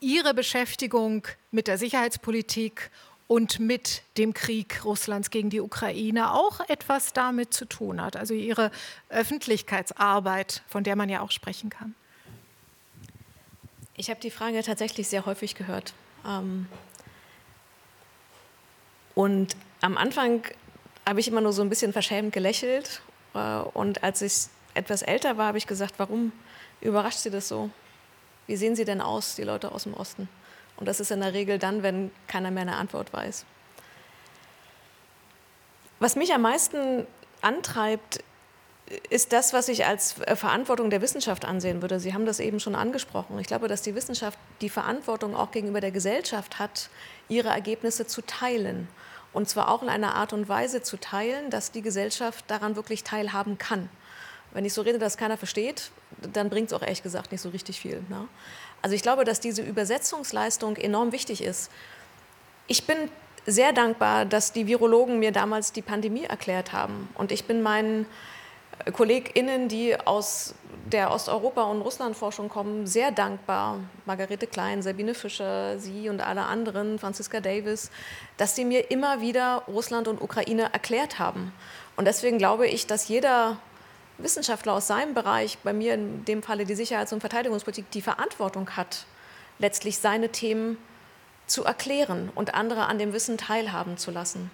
Ihre 0.00 0.34
Beschäftigung 0.34 1.26
mit 1.52 1.68
der 1.68 1.78
Sicherheitspolitik 1.78 2.90
und 3.28 3.60
mit 3.60 4.02
dem 4.18 4.34
Krieg 4.34 4.84
Russlands 4.84 5.30
gegen 5.30 5.50
die 5.50 5.60
Ukraine 5.60 6.32
auch 6.32 6.68
etwas 6.68 7.12
damit 7.12 7.54
zu 7.54 7.64
tun 7.64 8.00
hat. 8.02 8.16
Also 8.16 8.34
Ihre 8.34 8.72
Öffentlichkeitsarbeit, 9.08 10.62
von 10.66 10.82
der 10.82 10.96
man 10.96 11.08
ja 11.08 11.20
auch 11.20 11.30
sprechen 11.30 11.70
kann. 11.70 11.94
Ich 13.98 14.10
habe 14.10 14.20
die 14.20 14.30
Frage 14.30 14.62
tatsächlich 14.62 15.08
sehr 15.08 15.24
häufig 15.24 15.54
gehört. 15.54 15.94
Ähm, 16.26 16.68
und 19.14 19.56
am 19.80 19.96
Anfang 19.96 20.42
habe 21.06 21.20
ich 21.20 21.28
immer 21.28 21.40
nur 21.40 21.54
so 21.54 21.62
ein 21.62 21.70
bisschen 21.70 21.94
verschämt 21.94 22.34
gelächelt. 22.34 23.00
Äh, 23.34 23.38
und 23.38 24.04
als 24.04 24.20
ich 24.20 24.48
etwas 24.74 25.00
älter 25.00 25.38
war, 25.38 25.46
habe 25.46 25.58
ich 25.58 25.66
gesagt, 25.66 25.94
warum 25.96 26.32
überrascht 26.82 27.20
Sie 27.20 27.30
das 27.30 27.48
so? 27.48 27.70
Wie 28.46 28.56
sehen 28.56 28.76
Sie 28.76 28.84
denn 28.84 29.00
aus, 29.00 29.34
die 29.34 29.44
Leute 29.44 29.72
aus 29.72 29.84
dem 29.84 29.94
Osten? 29.94 30.28
Und 30.76 30.86
das 30.86 31.00
ist 31.00 31.10
in 31.10 31.20
der 31.20 31.32
Regel 31.32 31.58
dann, 31.58 31.82
wenn 31.82 32.10
keiner 32.26 32.50
mehr 32.50 32.62
eine 32.62 32.76
Antwort 32.76 33.14
weiß. 33.14 33.46
Was 36.00 36.16
mich 36.16 36.34
am 36.34 36.42
meisten 36.42 37.06
antreibt, 37.40 38.22
ist 39.10 39.32
das, 39.32 39.52
was 39.52 39.68
ich 39.68 39.84
als 39.84 40.20
äh, 40.20 40.36
Verantwortung 40.36 40.90
der 40.90 41.02
Wissenschaft 41.02 41.44
ansehen 41.44 41.82
würde. 41.82 41.98
Sie 41.98 42.14
haben 42.14 42.26
das 42.26 42.38
eben 42.38 42.60
schon 42.60 42.74
angesprochen. 42.74 43.38
Ich 43.38 43.46
glaube, 43.46 43.68
dass 43.68 43.82
die 43.82 43.94
Wissenschaft 43.94 44.38
die 44.60 44.68
Verantwortung 44.68 45.34
auch 45.34 45.50
gegenüber 45.50 45.80
der 45.80 45.90
Gesellschaft 45.90 46.58
hat, 46.58 46.88
ihre 47.28 47.48
Ergebnisse 47.48 48.06
zu 48.06 48.22
teilen. 48.22 48.88
Und 49.32 49.48
zwar 49.48 49.70
auch 49.70 49.82
in 49.82 49.88
einer 49.88 50.14
Art 50.14 50.32
und 50.32 50.48
Weise 50.48 50.82
zu 50.82 50.96
teilen, 50.98 51.50
dass 51.50 51.72
die 51.72 51.82
Gesellschaft 51.82 52.44
daran 52.48 52.76
wirklich 52.76 53.02
teilhaben 53.02 53.58
kann. 53.58 53.88
Wenn 54.52 54.64
ich 54.64 54.72
so 54.72 54.82
rede, 54.82 54.98
dass 54.98 55.16
keiner 55.16 55.36
versteht, 55.36 55.90
dann 56.32 56.48
bringt 56.48 56.68
es 56.68 56.72
auch 56.72 56.80
ehrlich 56.80 57.02
gesagt 57.02 57.32
nicht 57.32 57.40
so 57.40 57.50
richtig 57.50 57.80
viel. 57.80 58.02
Ne? 58.08 58.28
Also 58.82 58.94
ich 58.94 59.02
glaube, 59.02 59.24
dass 59.24 59.40
diese 59.40 59.62
Übersetzungsleistung 59.62 60.76
enorm 60.76 61.12
wichtig 61.12 61.42
ist. 61.42 61.70
Ich 62.68 62.86
bin 62.86 62.96
sehr 63.46 63.72
dankbar, 63.72 64.24
dass 64.24 64.52
die 64.52 64.66
Virologen 64.66 65.18
mir 65.18 65.32
damals 65.32 65.72
die 65.72 65.82
Pandemie 65.82 66.24
erklärt 66.24 66.72
haben. 66.72 67.08
Und 67.14 67.32
ich 67.32 67.44
bin 67.44 67.62
meinen 67.62 68.06
KollegInnen, 68.92 69.68
die 69.68 69.98
aus 69.98 70.54
der 70.86 71.10
Osteuropa- 71.10 71.64
und 71.64 71.82
Russlandforschung 71.82 72.48
kommen, 72.48 72.86
sehr 72.86 73.10
dankbar, 73.10 73.80
Margarete 74.04 74.46
Klein, 74.46 74.82
Sabine 74.82 75.14
Fischer, 75.14 75.78
Sie 75.78 76.08
und 76.08 76.20
alle 76.20 76.42
anderen, 76.42 76.98
Franziska 76.98 77.40
Davis, 77.40 77.90
dass 78.36 78.54
sie 78.54 78.64
mir 78.64 78.90
immer 78.90 79.20
wieder 79.20 79.64
Russland 79.66 80.06
und 80.06 80.20
Ukraine 80.20 80.72
erklärt 80.72 81.18
haben. 81.18 81.52
Und 81.96 82.06
deswegen 82.06 82.38
glaube 82.38 82.68
ich, 82.68 82.86
dass 82.86 83.08
jeder 83.08 83.58
Wissenschaftler 84.18 84.74
aus 84.74 84.86
seinem 84.86 85.14
Bereich, 85.14 85.58
bei 85.64 85.72
mir 85.72 85.94
in 85.94 86.24
dem 86.24 86.42
Falle 86.42 86.64
die 86.64 86.74
Sicherheits- 86.74 87.12
und 87.12 87.20
Verteidigungspolitik, 87.20 87.90
die 87.90 88.02
Verantwortung 88.02 88.70
hat, 88.76 89.06
letztlich 89.58 89.98
seine 89.98 90.30
Themen 90.30 90.78
zu 91.46 91.64
erklären 91.64 92.30
und 92.34 92.54
andere 92.54 92.86
an 92.86 92.98
dem 92.98 93.12
Wissen 93.12 93.38
teilhaben 93.38 93.98
zu 93.98 94.10
lassen. 94.10 94.50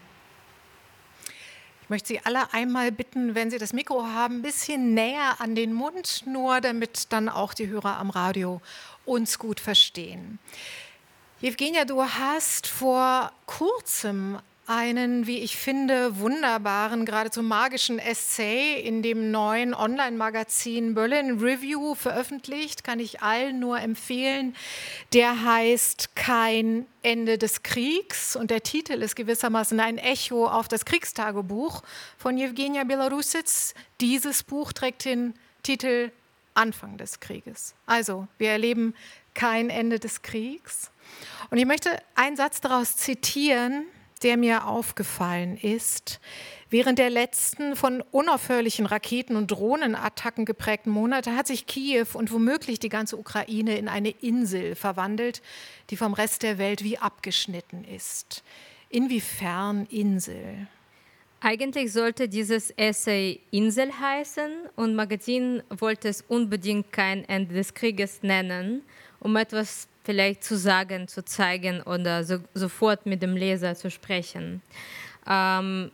Ich 1.93 1.95
möchte 1.95 2.15
Sie 2.15 2.21
alle 2.25 2.55
einmal 2.55 2.91
bitten, 2.91 3.35
wenn 3.35 3.51
Sie 3.51 3.59
das 3.59 3.75
Mikro 3.75 4.07
haben, 4.07 4.37
ein 4.37 4.43
bisschen 4.43 4.95
näher 4.95 5.35
an 5.41 5.55
den 5.55 5.75
Mund, 5.75 6.23
nur 6.25 6.63
damit 6.63 7.13
dann 7.13 7.29
auch 7.29 7.53
die 7.53 7.69
Hörer 7.69 7.99
am 7.99 8.09
Radio 8.09 8.63
uns 9.05 9.39
gut 9.39 9.61
verstehen. 9.61 10.39
Evgenia, 11.43 11.85
du 11.85 12.03
hast 12.03 12.67
vor 12.67 13.31
kurzem 13.45 14.39
einen, 14.67 15.27
wie 15.27 15.39
ich 15.39 15.57
finde, 15.57 16.19
wunderbaren, 16.19 17.05
geradezu 17.05 17.43
magischen 17.43 17.99
Essay 17.99 18.81
in 18.81 19.03
dem 19.03 19.31
neuen 19.31 19.75
Online-Magazin 19.75 20.95
Berlin 20.95 21.41
Review 21.41 21.95
veröffentlicht. 21.95 22.85
Kann 22.85 23.01
ich 23.01 23.23
allen 23.23 23.59
nur 23.59 23.81
empfehlen. 23.81 24.55
Der 25.13 25.45
heißt 25.45 26.15
Kein 26.15 26.87
Ende 27.03 27.39
des 27.39 27.63
Kriegs 27.63 28.37
und 28.37 28.51
der 28.51 28.63
Titel 28.63 28.95
ist 29.03 29.17
gewissermaßen 29.17 29.79
ein 29.81 29.99
Echo 29.99 30.47
auf 30.47 30.69
das 30.69 30.85
Kriegstagebuch 30.85 31.83
von 32.17 32.39
Jewgenia 32.39 32.85
Belarusitz. 32.85 33.75
Dieses 34.01 34.45
Buch 34.45 34.73
trägt 34.73 35.05
den 35.05 35.35
Titel 35.63 36.13
Anfang 36.55 36.99
des 36.99 37.21
Krieges. 37.21 37.75
Also, 37.87 38.29
wir 38.39 38.51
erleben 38.51 38.95
kein 39.35 39.71
Ende 39.71 39.99
des 39.99 40.23
Kriegs. 40.23 40.91
Und 41.51 41.59
ich 41.59 41.67
möchte 41.67 41.91
einen 42.15 42.37
Satz 42.37 42.61
daraus 42.61 42.97
zitieren, 42.97 43.87
der 44.23 44.37
mir 44.37 44.67
aufgefallen 44.67 45.57
ist. 45.57 46.21
Während 46.71 46.99
der 46.99 47.11
letzten 47.11 47.77
von 47.77 48.01
unaufhörlichen 48.13 48.87
Raketen- 48.87 49.37
und 49.37 49.51
Drohnenattacken 49.51 50.45
geprägten 50.45 50.91
Monate 50.91 51.37
hat 51.37 51.47
sich 51.47 51.67
Kiew 51.67 52.07
und 52.15 52.33
womöglich 52.33 52.79
die 52.79 52.89
ganze 52.89 53.19
Ukraine 53.19 53.77
in 53.77 53.89
eine 53.89 54.11
Insel 54.11 54.75
verwandelt, 54.75 55.43
die 55.91 55.97
vom 55.97 56.15
Rest 56.15 56.43
der 56.43 56.59
Welt 56.59 56.83
wie 56.83 56.99
abgeschnitten 56.99 57.85
ist. 57.85 58.43
Inwiefern 58.89 59.87
Insel? 59.91 60.67
Eigentlich 61.41 61.93
sollte 61.93 62.29
dieses 62.29 62.71
Essay 62.71 63.41
Insel 63.51 63.91
heißen 63.99 64.53
und 64.77 64.95
Magazin 64.95 65.63
wollte 65.71 66.09
es 66.09 66.23
unbedingt 66.23 66.93
kein 66.93 67.29
Ende 67.29 67.55
des 67.55 67.75
Krieges 67.75 68.23
nennen, 68.23 68.83
um 69.19 69.35
etwas 69.37 69.89
vielleicht 70.05 70.45
zu 70.45 70.57
sagen, 70.57 71.09
zu 71.09 71.25
zeigen 71.25 71.83
oder 71.83 72.25
so, 72.25 72.39
sofort 72.55 73.07
mit 73.07 73.23
dem 73.23 73.37
Leser 73.37 73.75
zu 73.75 73.91
sprechen. 73.91 74.63
Ähm, 75.27 75.91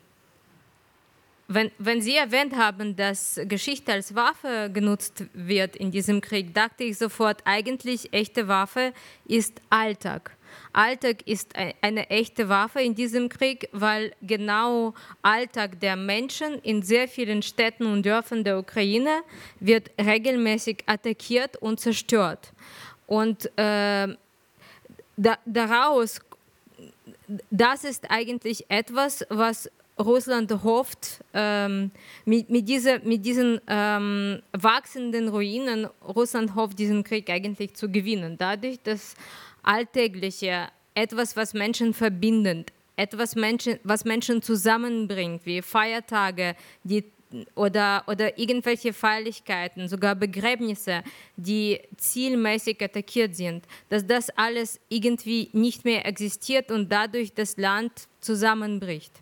wenn, 1.50 1.71
wenn, 1.79 2.03
Sie 2.03 2.15
erwähnt 2.15 2.55
haben, 2.57 2.95
dass 2.95 3.41
Geschichte 3.45 3.93
als 3.93 4.15
Waffe 4.15 4.71
genutzt 4.71 5.25
wird 5.33 5.77
in 5.77 5.91
diesem 5.91 6.21
Krieg, 6.21 6.53
dachte 6.53 6.85
ich 6.85 6.99
sofort, 6.99 7.41
eigentlich 7.47 8.12
echte 8.12 8.49
Waffe 8.49 8.93
ist 9.25 9.62
Alltag. 9.71 10.37
Alltag 10.73 11.27
ist 11.27 11.55
eine 11.57 12.11
echte 12.11 12.49
Waffe 12.49 12.81
in 12.81 12.95
diesem 12.95 13.29
Krieg, 13.29 13.69
weil 13.73 14.12
genau 14.23 14.95
Alltag 15.23 15.81
der 15.81 15.97
Menschen 15.97 16.59
in 16.62 16.83
sehr 16.83 17.09
vielen 17.09 17.43
Städten 17.43 17.87
und 17.87 18.05
Dörfern 18.05 18.45
der 18.45 18.59
Ukraine 18.59 19.23
wird 19.59 19.91
regelmäßig 19.99 20.85
attackiert 20.87 21.57
und 21.57 21.81
zerstört. 21.81 22.53
Und 23.09 23.47
äh, 23.59 24.15
da, 25.17 25.38
daraus, 25.45 26.21
das 27.50 27.82
ist 27.82 28.09
eigentlich 28.11 28.67
etwas, 28.69 29.26
was 29.30 29.69
Russland 29.99 30.52
hofft, 30.63 31.25
ähm, 31.35 31.91
mit, 32.25 32.50
mit, 32.50 32.69
dieser, 32.69 33.00
mit 33.00 33.25
diesen 33.26 33.61
ähm, 33.67 34.41
wachsenden 34.52 35.28
Ruinen, 35.28 35.89
Russland 36.06 36.54
hofft, 36.54 36.78
diesen 36.78 37.02
Krieg 37.02 37.28
eigentlich 37.30 37.75
zu 37.75 37.91
gewinnen. 37.91 38.37
Dadurch, 38.39 38.78
dass 38.82 39.15
Alltägliche, 39.63 40.69
etwas, 40.95 41.35
was 41.35 41.54
Menschen 41.54 41.95
verbindet, 41.95 42.73
etwas, 42.97 43.35
Menschen, 43.35 43.80
was 43.85 44.04
Menschen 44.04 44.43
zusammenbringt, 44.43 45.47
wie 45.47 45.63
Feiertage, 45.63 46.54
die 46.85 47.04
oder, 47.54 48.04
oder 48.06 48.38
irgendwelche 48.38 48.93
Feierlichkeiten, 48.93 49.88
sogar 49.88 50.14
Begräbnisse, 50.14 51.02
die 51.36 51.80
zielmäßig 51.97 52.82
attackiert 52.82 53.36
sind, 53.36 53.64
dass 53.88 54.06
das 54.06 54.30
alles 54.30 54.80
irgendwie 54.88 55.50
nicht 55.52 55.84
mehr 55.84 56.06
existiert 56.06 56.71
und 56.71 56.91
dadurch 56.91 57.34
das 57.34 57.56
Land 57.56 57.93
zusammenbricht. 58.21 59.12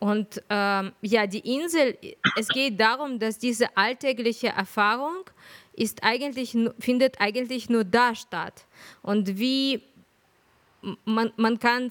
Und 0.00 0.42
ähm, 0.48 0.92
ja, 1.02 1.26
die 1.26 1.40
Insel, 1.40 1.98
es 2.36 2.48
geht 2.48 2.78
darum, 2.78 3.18
dass 3.18 3.38
diese 3.38 3.76
alltägliche 3.76 4.48
Erfahrung 4.48 5.24
ist 5.72 6.02
eigentlich, 6.02 6.56
findet 6.78 7.20
eigentlich 7.20 7.68
nur 7.68 7.84
da 7.84 8.14
statt. 8.14 8.66
Und 9.02 9.38
wie 9.38 9.82
man, 11.04 11.32
man 11.36 11.58
kann, 11.58 11.90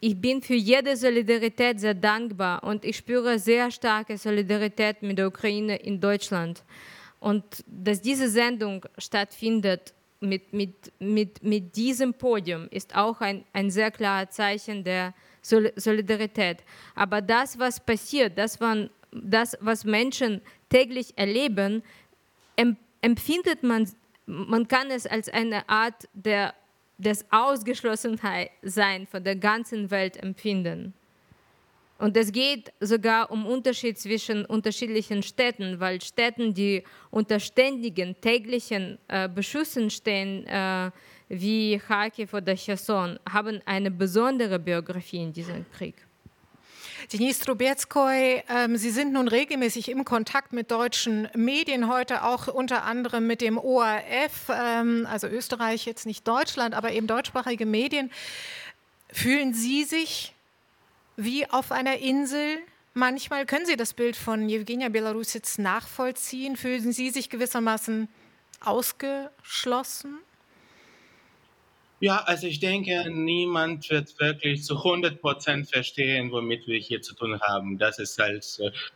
ich 0.00 0.20
bin 0.20 0.42
für 0.42 0.54
jede 0.54 0.96
Solidarität 0.96 1.80
sehr 1.80 1.94
dankbar 1.94 2.62
und 2.62 2.84
ich 2.84 2.96
spüre 2.96 3.38
sehr 3.38 3.70
starke 3.70 4.18
Solidarität 4.18 5.02
mit 5.02 5.18
der 5.18 5.28
Ukraine 5.28 5.76
in 5.76 6.00
Deutschland. 6.00 6.62
Und 7.20 7.44
dass 7.66 8.02
diese 8.02 8.28
Sendung 8.28 8.84
stattfindet 8.98 9.94
mit, 10.20 10.52
mit, 10.52 10.92
mit, 10.98 11.42
mit 11.42 11.76
diesem 11.76 12.12
Podium 12.12 12.68
ist 12.70 12.94
auch 12.94 13.20
ein, 13.20 13.44
ein 13.52 13.70
sehr 13.70 13.90
klares 13.90 14.30
Zeichen 14.30 14.84
der 14.84 15.14
Solidarität. 15.42 16.58
Aber 16.94 17.20
das, 17.20 17.58
was 17.58 17.80
passiert, 17.80 18.36
das, 18.36 18.60
man, 18.60 18.90
das 19.10 19.56
was 19.60 19.84
Menschen 19.84 20.40
täglich 20.68 21.12
erleben, 21.16 21.82
empfindet 23.00 23.62
man, 23.62 23.88
man 24.26 24.66
kann 24.68 24.90
es 24.90 25.06
als 25.06 25.28
eine 25.28 25.68
Art 25.68 26.08
der 26.14 26.54
des 26.98 27.24
Ausgeschlossensein 27.30 29.06
von 29.06 29.24
der 29.24 29.36
ganzen 29.36 29.90
Welt 29.90 30.16
empfinden. 30.16 30.94
Und 31.98 32.16
es 32.16 32.32
geht 32.32 32.72
sogar 32.80 33.30
um 33.30 33.46
Unterschied 33.46 33.98
zwischen 33.98 34.44
unterschiedlichen 34.44 35.22
Städten, 35.22 35.78
weil 35.78 36.00
Städten, 36.02 36.52
die 36.52 36.82
unter 37.10 37.38
ständigen 37.38 38.20
täglichen 38.20 38.98
äh, 39.08 39.28
Beschüssen 39.28 39.90
stehen, 39.90 40.46
äh, 40.46 40.90
wie 41.28 41.78
Kharkiv 41.78 42.34
oder 42.34 42.56
Cherson, 42.56 43.18
haben 43.30 43.60
eine 43.64 43.90
besondere 43.90 44.58
Biografie 44.58 45.22
in 45.22 45.32
diesem 45.32 45.64
Krieg. 45.70 46.03
Denise 47.12 47.40
Trubetskoy, 47.44 48.42
ähm, 48.48 48.76
Sie 48.76 48.90
sind 48.90 49.12
nun 49.12 49.28
regelmäßig 49.28 49.90
im 49.90 50.04
Kontakt 50.04 50.52
mit 50.52 50.70
deutschen 50.70 51.28
Medien, 51.34 51.88
heute 51.88 52.24
auch 52.24 52.48
unter 52.48 52.84
anderem 52.84 53.26
mit 53.26 53.40
dem 53.40 53.58
ORF, 53.58 54.48
ähm, 54.50 55.06
also 55.10 55.26
Österreich, 55.26 55.84
jetzt 55.86 56.06
nicht 56.06 56.26
Deutschland, 56.26 56.74
aber 56.74 56.92
eben 56.92 57.06
deutschsprachige 57.06 57.66
Medien. 57.66 58.10
Fühlen 59.12 59.54
Sie 59.54 59.84
sich 59.84 60.34
wie 61.16 61.48
auf 61.50 61.72
einer 61.72 61.98
Insel? 61.98 62.58
Manchmal 62.94 63.44
können 63.44 63.66
Sie 63.66 63.76
das 63.76 63.92
Bild 63.92 64.16
von 64.16 64.48
Jewgenia 64.48 64.88
Belarusitz 64.88 65.58
nachvollziehen. 65.58 66.56
Fühlen 66.56 66.92
Sie 66.92 67.10
sich 67.10 67.28
gewissermaßen 67.28 68.08
ausgeschlossen? 68.60 70.18
Ja, 72.04 72.18
also 72.26 72.46
ich 72.46 72.60
denke, 72.60 73.10
niemand 73.10 73.88
wird 73.88 74.20
wirklich 74.20 74.62
zu 74.62 74.76
100 74.76 75.22
Prozent 75.22 75.70
verstehen, 75.70 76.30
womit 76.32 76.66
wir 76.66 76.78
hier 76.78 77.00
zu 77.00 77.14
tun 77.14 77.40
haben. 77.40 77.78
Das 77.78 77.98
ist 77.98 78.18
halt, 78.18 78.44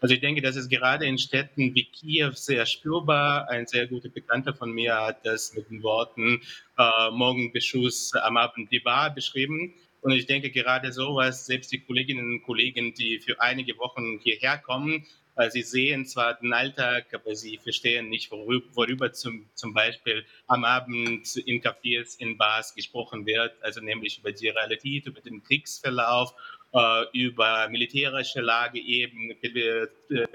also 0.03 0.15
ich 0.15 0.21
denke, 0.21 0.43
das 0.43 0.57
ist 0.57 0.69
gerade 0.69 1.07
in 1.07 1.17
Städten 1.17 1.75
wie 1.75 1.85
Kiew 1.85 2.33
sehr 2.35 2.67
spürbar. 2.67 3.49
Ein 3.49 3.67
sehr 3.67 3.87
guter 3.87 4.11
Bekannter 4.11 4.53
von 4.53 4.73
mir 4.73 4.95
hat 4.95 5.25
das 5.25 5.55
mit 5.55 5.71
den 5.71 5.83
Worten 5.83 6.43
äh, 6.77 7.11
Morgenbeschuss 7.11 8.13
am 8.13 8.37
Abend 8.37 8.71
die 8.71 8.81
Bar 8.81 9.15
beschrieben. 9.15 9.73
Und 10.03 10.13
ich 10.13 10.27
denke 10.27 10.51
gerade 10.51 10.93
sowas, 10.93 11.47
selbst 11.47 11.73
die 11.73 11.81
Kolleginnen 11.81 12.35
und 12.35 12.43
Kollegen, 12.43 12.93
die 12.93 13.21
für 13.21 13.41
einige 13.41 13.79
Wochen 13.79 14.19
hierher 14.23 14.59
kommen, 14.59 15.07
Sie 15.51 15.63
sehen 15.63 16.05
zwar 16.05 16.35
den 16.35 16.53
Alltag, 16.53 17.15
aber 17.15 17.37
sie 17.37 17.59
verstehen 17.59 18.09
nicht, 18.09 18.31
worüber, 18.33 18.67
worüber 18.75 19.13
zum, 19.13 19.49
zum 19.55 19.73
Beispiel 19.73 20.25
am 20.49 20.65
Abend 20.65 21.37
in 21.37 21.63
Cafés, 21.63 22.19
in 22.19 22.37
Bars 22.37 22.75
gesprochen 22.75 23.25
wird, 23.25 23.53
also 23.63 23.81
nämlich 23.81 24.19
über 24.19 24.33
die 24.33 24.49
Realität, 24.49 25.07
über 25.07 25.21
den 25.21 25.43
Kriegsverlauf, 25.45 26.35
äh, 26.73 27.05
über 27.13 27.69
militärische 27.69 28.41
Lage 28.41 28.81
eben, 28.81 29.33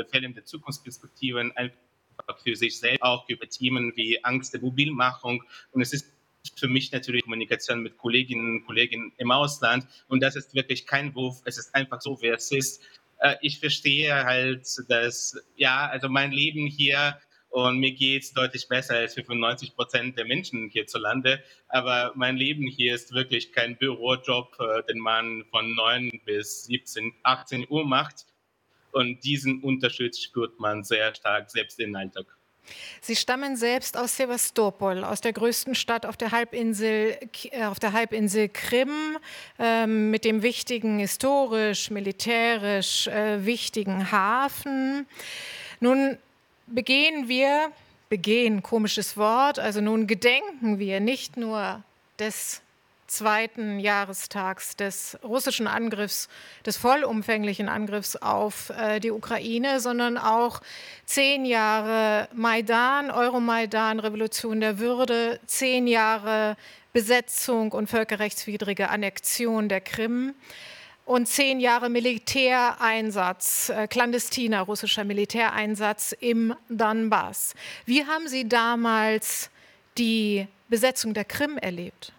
fehlende 0.09 0.43
Zukunftsperspektiven, 0.45 1.51
einfach 1.51 2.39
für 2.41 2.55
sich 2.55 2.79
selbst, 2.79 3.01
auch 3.01 3.27
über 3.27 3.49
Themen 3.49 3.91
wie 3.97 4.23
Angst 4.23 4.53
der 4.53 4.61
Mobilmachung. 4.61 5.43
Und 5.71 5.81
es 5.81 5.91
ist 5.91 6.07
für 6.55 6.67
mich 6.67 6.91
natürlich 6.91 7.23
Kommunikation 7.23 7.81
mit 7.81 7.97
Kolleginnen 7.97 8.59
und 8.59 8.65
Kollegen 8.65 9.13
im 9.17 9.31
Ausland. 9.31 9.85
Und 10.07 10.21
das 10.21 10.35
ist 10.35 10.53
wirklich 10.53 10.85
kein 10.85 11.13
Wurf. 11.15 11.41
Es 11.45 11.57
ist 11.57 11.73
einfach 11.75 12.01
so, 12.01 12.21
wie 12.21 12.27
es 12.27 12.51
ist. 12.51 12.81
Äh, 13.23 13.37
ich 13.41 13.59
verstehe 13.59 14.13
halt, 14.25 14.67
dass, 14.89 15.41
ja, 15.55 15.87
also 15.87 16.09
mein 16.09 16.31
Leben 16.31 16.67
hier 16.67 17.17
und 17.49 17.79
mir 17.79 17.93
geht 17.93 18.23
es 18.23 18.33
deutlich 18.33 18.67
besser 18.67 18.95
als 18.95 19.13
95 19.13 19.75
Prozent 19.75 20.17
der 20.17 20.25
Menschen 20.25 20.69
hierzulande. 20.69 21.41
Aber 21.69 22.11
mein 22.15 22.35
Leben 22.35 22.67
hier 22.67 22.95
ist 22.95 23.13
wirklich 23.13 23.53
kein 23.53 23.77
Bürojob, 23.77 24.57
äh, 24.59 24.83
den 24.91 24.99
man 24.99 25.45
von 25.51 25.73
9 25.73 26.11
bis 26.25 26.65
17, 26.65 27.13
18 27.23 27.67
Uhr 27.69 27.85
macht. 27.85 28.25
Und 28.91 29.23
diesen 29.23 29.61
Unterschied 29.63 30.17
spürt 30.17 30.59
man 30.59 30.83
sehr 30.83 31.15
stark, 31.15 31.49
selbst 31.49 31.79
im 31.79 31.95
Alltag. 31.95 32.25
Sie 33.01 33.15
stammen 33.15 33.55
selbst 33.55 33.97
aus 33.97 34.15
Sevastopol, 34.17 35.03
aus 35.03 35.21
der 35.21 35.33
größten 35.33 35.75
Stadt 35.75 36.05
auf 36.05 36.17
der 36.17 36.31
Halbinsel, 36.31 37.17
äh, 37.51 37.65
auf 37.65 37.79
der 37.79 37.93
Halbinsel 37.93 38.49
Krim, 38.49 39.17
äh, 39.59 39.85
mit 39.85 40.25
dem 40.25 40.41
wichtigen 40.41 40.99
historisch, 40.99 41.89
militärisch 41.89 43.07
äh, 43.07 43.45
wichtigen 43.45 44.11
Hafen. 44.11 45.05
Nun 45.79 46.17
begehen 46.67 47.27
wir, 47.27 47.71
begehen, 48.09 48.63
komisches 48.63 49.17
Wort, 49.17 49.59
also 49.59 49.81
nun 49.81 50.07
gedenken 50.07 50.79
wir 50.79 50.99
nicht 50.99 51.35
nur 51.35 51.83
des 52.19 52.61
zweiten 53.13 53.79
Jahrestags 53.79 54.75
des 54.75 55.17
russischen 55.23 55.67
Angriffs, 55.67 56.27
des 56.65 56.77
vollumfänglichen 56.77 57.69
Angriffs 57.69 58.15
auf 58.15 58.71
äh, 58.71 58.99
die 58.99 59.11
Ukraine, 59.11 59.79
sondern 59.79 60.17
auch 60.17 60.61
zehn 61.05 61.45
Jahre 61.45 62.27
Maidan, 62.33 63.11
Euromaidan, 63.11 63.99
Revolution 63.99 64.59
der 64.59 64.79
Würde, 64.79 65.39
zehn 65.45 65.87
Jahre 65.87 66.57
Besetzung 66.93 67.71
und 67.71 67.89
völkerrechtswidrige 67.89 68.89
Annexion 68.89 69.67
der 69.67 69.81
Krim 69.81 70.35
und 71.05 71.27
zehn 71.27 71.59
Jahre 71.59 71.89
Militäreinsatz, 71.89 73.69
äh, 73.69 73.87
clandestiner 73.87 74.61
russischer 74.61 75.03
Militäreinsatz 75.03 76.13
im 76.19 76.55
Donbass. 76.69 77.55
Wie 77.85 78.05
haben 78.05 78.27
Sie 78.27 78.47
damals 78.47 79.49
die 79.97 80.47
Besetzung 80.69 81.13
der 81.13 81.25
Krim 81.25 81.57
erlebt? 81.57 82.13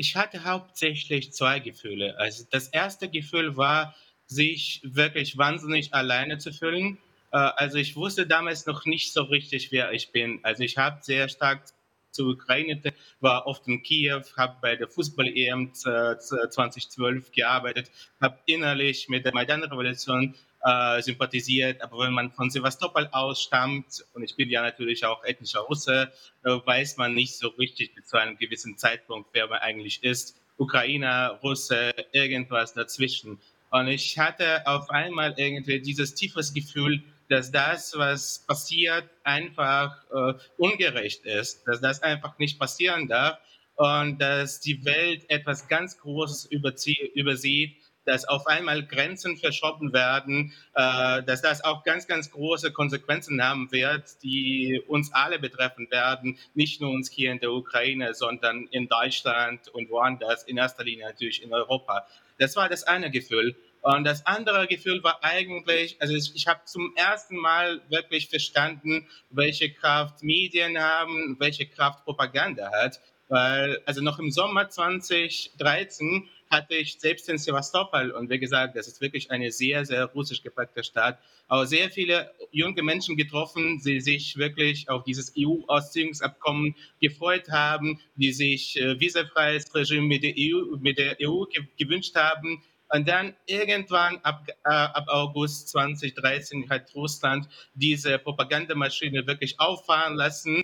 Ich 0.00 0.16
hatte 0.16 0.44
hauptsächlich 0.44 1.34
zwei 1.34 1.60
Gefühle. 1.60 2.16
Also 2.16 2.46
das 2.50 2.68
erste 2.68 3.10
Gefühl 3.10 3.58
war, 3.58 3.94
sich 4.24 4.80
wirklich 4.82 5.36
wahnsinnig 5.36 5.92
alleine 5.92 6.38
zu 6.38 6.54
fühlen. 6.54 6.96
Äh, 7.32 7.36
also 7.36 7.76
ich 7.76 7.96
wusste 7.96 8.26
damals 8.26 8.64
noch 8.64 8.86
nicht 8.86 9.12
so 9.12 9.24
richtig, 9.24 9.72
wer 9.72 9.92
ich 9.92 10.10
bin. 10.10 10.40
Also 10.42 10.62
ich 10.62 10.78
habe 10.78 11.00
sehr 11.02 11.28
stark 11.28 11.64
zur 12.12 12.32
Ukraine, 12.32 12.80
war 13.20 13.46
oft 13.46 13.68
in 13.68 13.82
Kiew, 13.82 14.22
habe 14.38 14.56
bei 14.62 14.74
der 14.74 14.88
Fußball-EM 14.88 15.74
2012 15.74 17.30
gearbeitet, 17.32 17.90
habe 18.22 18.38
innerlich 18.46 19.10
mit 19.10 19.26
der 19.26 19.34
Maidan-Revolution 19.34 20.34
äh, 20.64 21.00
sympathisiert. 21.02 21.82
Aber 21.82 21.98
wenn 22.00 22.12
man 22.12 22.30
von 22.32 22.50
Sevastopol 22.50 23.08
ausstammt, 23.12 24.04
und 24.14 24.22
ich 24.22 24.36
bin 24.36 24.50
ja 24.50 24.62
natürlich 24.62 25.04
auch 25.04 25.24
ethnischer 25.24 25.60
Russe, 25.60 26.12
äh, 26.44 26.50
weiß 26.50 26.96
man 26.96 27.14
nicht 27.14 27.36
so 27.36 27.48
richtig 27.48 27.94
bis 27.94 28.06
zu 28.06 28.18
einem 28.18 28.36
gewissen 28.36 28.76
Zeitpunkt, 28.76 29.30
wer 29.32 29.46
man 29.46 29.60
eigentlich 29.60 30.02
ist. 30.02 30.36
Ukrainer, 30.56 31.38
Russe, 31.42 31.94
irgendwas 32.12 32.74
dazwischen. 32.74 33.40
Und 33.70 33.88
ich 33.88 34.18
hatte 34.18 34.66
auf 34.66 34.90
einmal 34.90 35.34
irgendwie 35.36 35.80
dieses 35.80 36.14
tiefes 36.14 36.52
Gefühl, 36.52 37.02
dass 37.28 37.50
das, 37.52 37.96
was 37.96 38.44
passiert, 38.46 39.08
einfach 39.22 39.96
äh, 40.12 40.34
ungerecht 40.58 41.24
ist, 41.24 41.66
dass 41.66 41.80
das 41.80 42.02
einfach 42.02 42.36
nicht 42.38 42.58
passieren 42.58 43.06
darf 43.06 43.38
und 43.76 44.18
dass 44.18 44.60
die 44.60 44.84
Welt 44.84 45.30
etwas 45.30 45.68
ganz 45.68 45.96
Großes 45.98 46.46
übersieht, 46.46 47.76
dass 48.04 48.24
auf 48.24 48.46
einmal 48.46 48.86
Grenzen 48.86 49.36
verschoben 49.36 49.92
werden, 49.92 50.52
äh, 50.74 51.22
dass 51.22 51.42
das 51.42 51.62
auch 51.62 51.84
ganz, 51.84 52.06
ganz 52.06 52.30
große 52.30 52.72
Konsequenzen 52.72 53.42
haben 53.42 53.70
wird, 53.72 54.22
die 54.22 54.82
uns 54.86 55.12
alle 55.12 55.38
betreffen 55.38 55.90
werden, 55.90 56.38
nicht 56.54 56.80
nur 56.80 56.90
uns 56.90 57.10
hier 57.10 57.32
in 57.32 57.40
der 57.40 57.52
Ukraine, 57.52 58.14
sondern 58.14 58.66
in 58.70 58.88
Deutschland 58.88 59.68
und 59.68 59.90
woanders, 59.90 60.44
in 60.44 60.56
erster 60.56 60.84
Linie 60.84 61.06
natürlich 61.06 61.42
in 61.42 61.52
Europa. 61.52 62.06
Das 62.38 62.56
war 62.56 62.68
das 62.68 62.84
eine 62.84 63.10
Gefühl. 63.10 63.54
Und 63.82 64.04
das 64.04 64.26
andere 64.26 64.66
Gefühl 64.66 65.02
war 65.02 65.22
eigentlich, 65.22 65.96
also 66.00 66.14
ich, 66.14 66.34
ich 66.34 66.46
habe 66.46 66.60
zum 66.64 66.92
ersten 66.96 67.36
Mal 67.36 67.80
wirklich 67.88 68.28
verstanden, 68.28 69.08
welche 69.30 69.72
Kraft 69.72 70.22
Medien 70.22 70.78
haben, 70.78 71.36
welche 71.38 71.66
Kraft 71.66 72.04
Propaganda 72.04 72.70
hat. 72.72 73.00
Weil, 73.28 73.80
also 73.86 74.02
noch 74.02 74.18
im 74.18 74.30
Sommer 74.30 74.68
2013 74.68 76.28
hatte 76.50 76.74
ich 76.74 76.98
selbst 76.98 77.28
in 77.28 77.38
Sevastopol 77.38 78.10
und 78.10 78.28
wie 78.28 78.38
gesagt, 78.38 78.76
das 78.76 78.88
ist 78.88 79.00
wirklich 79.00 79.30
eine 79.30 79.52
sehr, 79.52 79.84
sehr 79.86 80.06
russisch 80.06 80.42
geprägte 80.42 80.82
Stadt, 80.82 81.18
aber 81.46 81.66
sehr 81.66 81.90
viele 81.90 82.30
junge 82.50 82.82
Menschen 82.82 83.16
getroffen, 83.16 83.80
die 83.84 84.00
sich 84.00 84.36
wirklich 84.36 84.88
auf 84.88 85.04
dieses 85.04 85.32
EU-Ausziehungsabkommen 85.38 86.74
gefreut 87.00 87.48
haben, 87.50 88.00
die 88.16 88.32
sich 88.32 88.80
äh, 88.80 88.98
visafreies 88.98 89.72
Regime 89.74 90.06
mit 90.06 90.24
der 90.24 90.34
EU, 90.36 90.76
mit 90.80 90.98
der 90.98 91.16
EU 91.20 91.44
gewünscht 91.78 92.16
haben, 92.16 92.62
und 92.92 93.06
dann 93.06 93.34
irgendwann 93.46 94.18
ab, 94.24 94.48
äh, 94.48 94.68
ab 94.68 95.06
August 95.08 95.68
2013 95.68 96.68
hat 96.68 96.92
Russland 96.94 97.48
diese 97.74 98.18
Propagandamaschine 98.18 99.26
wirklich 99.26 99.58
auffahren 99.60 100.16
lassen. 100.16 100.62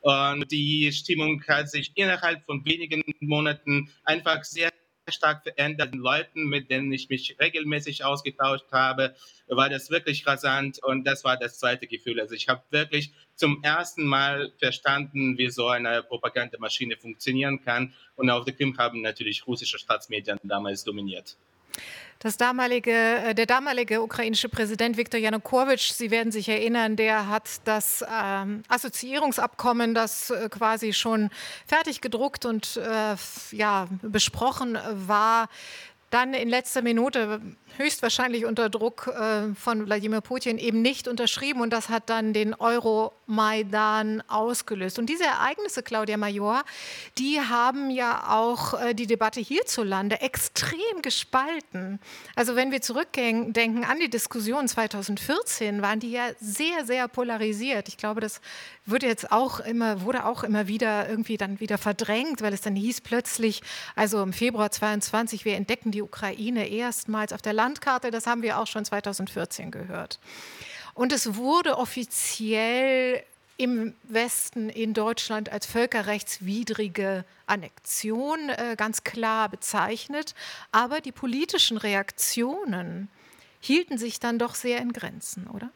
Und 0.00 0.50
die 0.50 0.90
Stimmung 0.92 1.42
hat 1.46 1.68
sich 1.68 1.92
innerhalb 1.94 2.42
von 2.46 2.64
wenigen 2.64 3.02
Monaten 3.20 3.90
einfach 4.04 4.44
sehr 4.44 4.70
stark 5.12 5.42
verändert. 5.42 5.94
Leuten, 5.94 6.48
mit 6.48 6.70
denen 6.70 6.92
ich 6.92 7.08
mich 7.08 7.36
regelmäßig 7.40 8.04
ausgetauscht 8.04 8.66
habe, 8.72 9.14
war 9.48 9.68
das 9.68 9.90
wirklich 9.90 10.26
rasant. 10.26 10.82
Und 10.82 11.04
das 11.04 11.24
war 11.24 11.36
das 11.36 11.58
zweite 11.58 11.86
Gefühl. 11.86 12.20
Also 12.20 12.34
ich 12.34 12.48
habe 12.48 12.62
wirklich 12.70 13.12
zum 13.34 13.62
ersten 13.62 14.04
Mal 14.04 14.52
verstanden, 14.58 15.38
wie 15.38 15.50
so 15.50 15.68
eine 15.68 16.02
Propagandamaschine 16.02 16.96
funktionieren 16.96 17.64
kann. 17.64 17.94
Und 18.16 18.30
auf 18.30 18.44
der 18.44 18.54
Krim 18.54 18.76
haben 18.78 19.00
natürlich 19.00 19.46
russische 19.46 19.78
Staatsmedien 19.78 20.38
damals 20.42 20.84
dominiert. 20.84 21.36
Das 22.20 22.36
damalige, 22.36 22.90
äh, 22.90 23.34
der 23.34 23.46
damalige 23.46 24.02
ukrainische 24.02 24.48
Präsident 24.48 24.96
Viktor 24.96 25.20
Janukowitsch, 25.20 25.92
Sie 25.92 26.10
werden 26.10 26.32
sich 26.32 26.48
erinnern, 26.48 26.96
der 26.96 27.28
hat 27.28 27.48
das 27.64 28.04
ähm, 28.12 28.64
Assoziierungsabkommen, 28.68 29.94
das 29.94 30.30
äh, 30.30 30.48
quasi 30.48 30.92
schon 30.92 31.30
fertig 31.66 32.00
gedruckt 32.00 32.44
und 32.44 32.76
äh, 32.76 33.14
ja, 33.52 33.86
besprochen 34.02 34.76
war, 34.90 35.48
dann 36.10 36.32
in 36.34 36.48
letzter 36.48 36.82
Minute 36.82 37.40
höchstwahrscheinlich 37.76 38.44
unter 38.44 38.70
Druck 38.70 39.08
äh, 39.08 39.54
von 39.54 39.86
Wladimir 39.86 40.20
Putin 40.20 40.58
eben 40.58 40.82
nicht 40.82 41.06
unterschrieben 41.06 41.60
und 41.60 41.70
das 41.70 41.88
hat 41.88 42.08
dann 42.10 42.32
den 42.32 42.54
Euromaidan 42.54 44.22
ausgelöst. 44.26 44.98
Und 44.98 45.06
diese 45.06 45.24
Ereignisse, 45.24 45.82
Claudia 45.82 46.16
Major, 46.16 46.64
die 47.18 47.40
haben 47.40 47.90
ja 47.90 48.24
auch 48.30 48.80
äh, 48.80 48.94
die 48.94 49.06
Debatte 49.06 49.40
hierzulande 49.40 50.20
extrem 50.20 51.02
gespalten. 51.02 52.00
Also 52.34 52.56
wenn 52.56 52.72
wir 52.72 52.80
zurückdenken 52.80 53.84
an 53.84 54.00
die 54.00 54.10
Diskussion 54.10 54.66
2014, 54.66 55.82
waren 55.82 56.00
die 56.00 56.12
ja 56.12 56.30
sehr, 56.40 56.84
sehr 56.84 57.06
polarisiert. 57.08 57.88
Ich 57.88 57.96
glaube, 57.96 58.20
das 58.20 58.40
wurde 58.86 59.06
jetzt 59.06 59.30
auch 59.30 59.60
immer, 59.60 60.02
wurde 60.02 60.24
auch 60.24 60.42
immer 60.42 60.68
wieder 60.68 61.08
irgendwie 61.08 61.36
dann 61.36 61.60
wieder 61.60 61.78
verdrängt, 61.78 62.40
weil 62.42 62.52
es 62.52 62.62
dann 62.62 62.74
hieß 62.74 63.02
plötzlich, 63.02 63.62
also 63.94 64.22
im 64.22 64.32
Februar 64.32 64.70
22, 64.70 65.44
wir 65.44 65.54
entdecken 65.54 65.90
die 65.90 65.97
Ukraine 66.02 66.68
erstmals 66.68 67.32
auf 67.32 67.42
der 67.42 67.52
Land 67.52 67.68
Landkarte, 67.78 68.10
das 68.10 68.26
haben 68.26 68.42
wir 68.42 68.58
auch 68.58 68.66
schon 68.66 68.84
2014 68.84 69.70
gehört. 69.70 70.18
Und 70.94 71.12
es 71.12 71.36
wurde 71.36 71.76
offiziell 71.78 73.22
im 73.58 73.94
Westen 74.04 74.70
in 74.70 74.94
Deutschland 74.94 75.52
als 75.52 75.66
völkerrechtswidrige 75.66 77.24
Annexion 77.46 78.48
äh, 78.48 78.74
ganz 78.76 79.04
klar 79.04 79.48
bezeichnet. 79.48 80.34
Aber 80.72 81.00
die 81.00 81.12
politischen 81.12 81.76
Reaktionen 81.76 83.08
hielten 83.60 83.98
sich 83.98 84.18
dann 84.18 84.38
doch 84.38 84.54
sehr 84.54 84.80
in 84.80 84.92
Grenzen, 84.92 85.46
oder? 85.46 85.70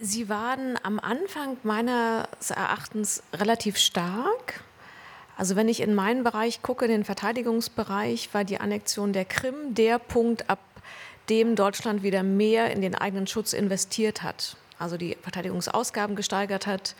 Sie 0.00 0.28
waren 0.28 0.78
am 0.82 1.00
Anfang 1.00 1.56
meines 1.62 2.50
Erachtens 2.50 3.22
relativ 3.32 3.78
stark. 3.78 4.62
Also 5.38 5.54
wenn 5.54 5.68
ich 5.68 5.80
in 5.80 5.94
meinen 5.94 6.24
Bereich 6.24 6.62
gucke, 6.62 6.88
den 6.88 7.04
Verteidigungsbereich, 7.04 8.34
war 8.34 8.42
die 8.42 8.58
Annexion 8.58 9.12
der 9.12 9.24
Krim 9.24 9.72
der 9.72 10.00
Punkt, 10.00 10.50
ab 10.50 10.58
dem 11.28 11.54
Deutschland 11.54 12.02
wieder 12.02 12.24
mehr 12.24 12.72
in 12.72 12.82
den 12.82 12.96
eigenen 12.96 13.28
Schutz 13.28 13.52
investiert 13.52 14.24
hat. 14.24 14.56
Also 14.80 14.96
die 14.96 15.16
Verteidigungsausgaben 15.22 16.16
gesteigert 16.16 16.66
hat. 16.66 16.96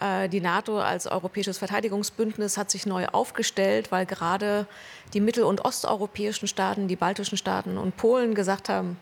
Äh, 0.00 0.30
die 0.30 0.40
NATO 0.40 0.80
als 0.80 1.06
europäisches 1.06 1.58
Verteidigungsbündnis 1.58 2.56
hat 2.56 2.70
sich 2.70 2.86
neu 2.86 3.06
aufgestellt, 3.08 3.92
weil 3.92 4.06
gerade 4.06 4.66
die 5.12 5.20
mittel- 5.20 5.44
und 5.44 5.62
osteuropäischen 5.66 6.48
Staaten, 6.48 6.88
die 6.88 6.96
baltischen 6.96 7.36
Staaten 7.36 7.76
und 7.76 7.98
Polen 7.98 8.34
gesagt 8.34 8.70
haben, 8.70 8.96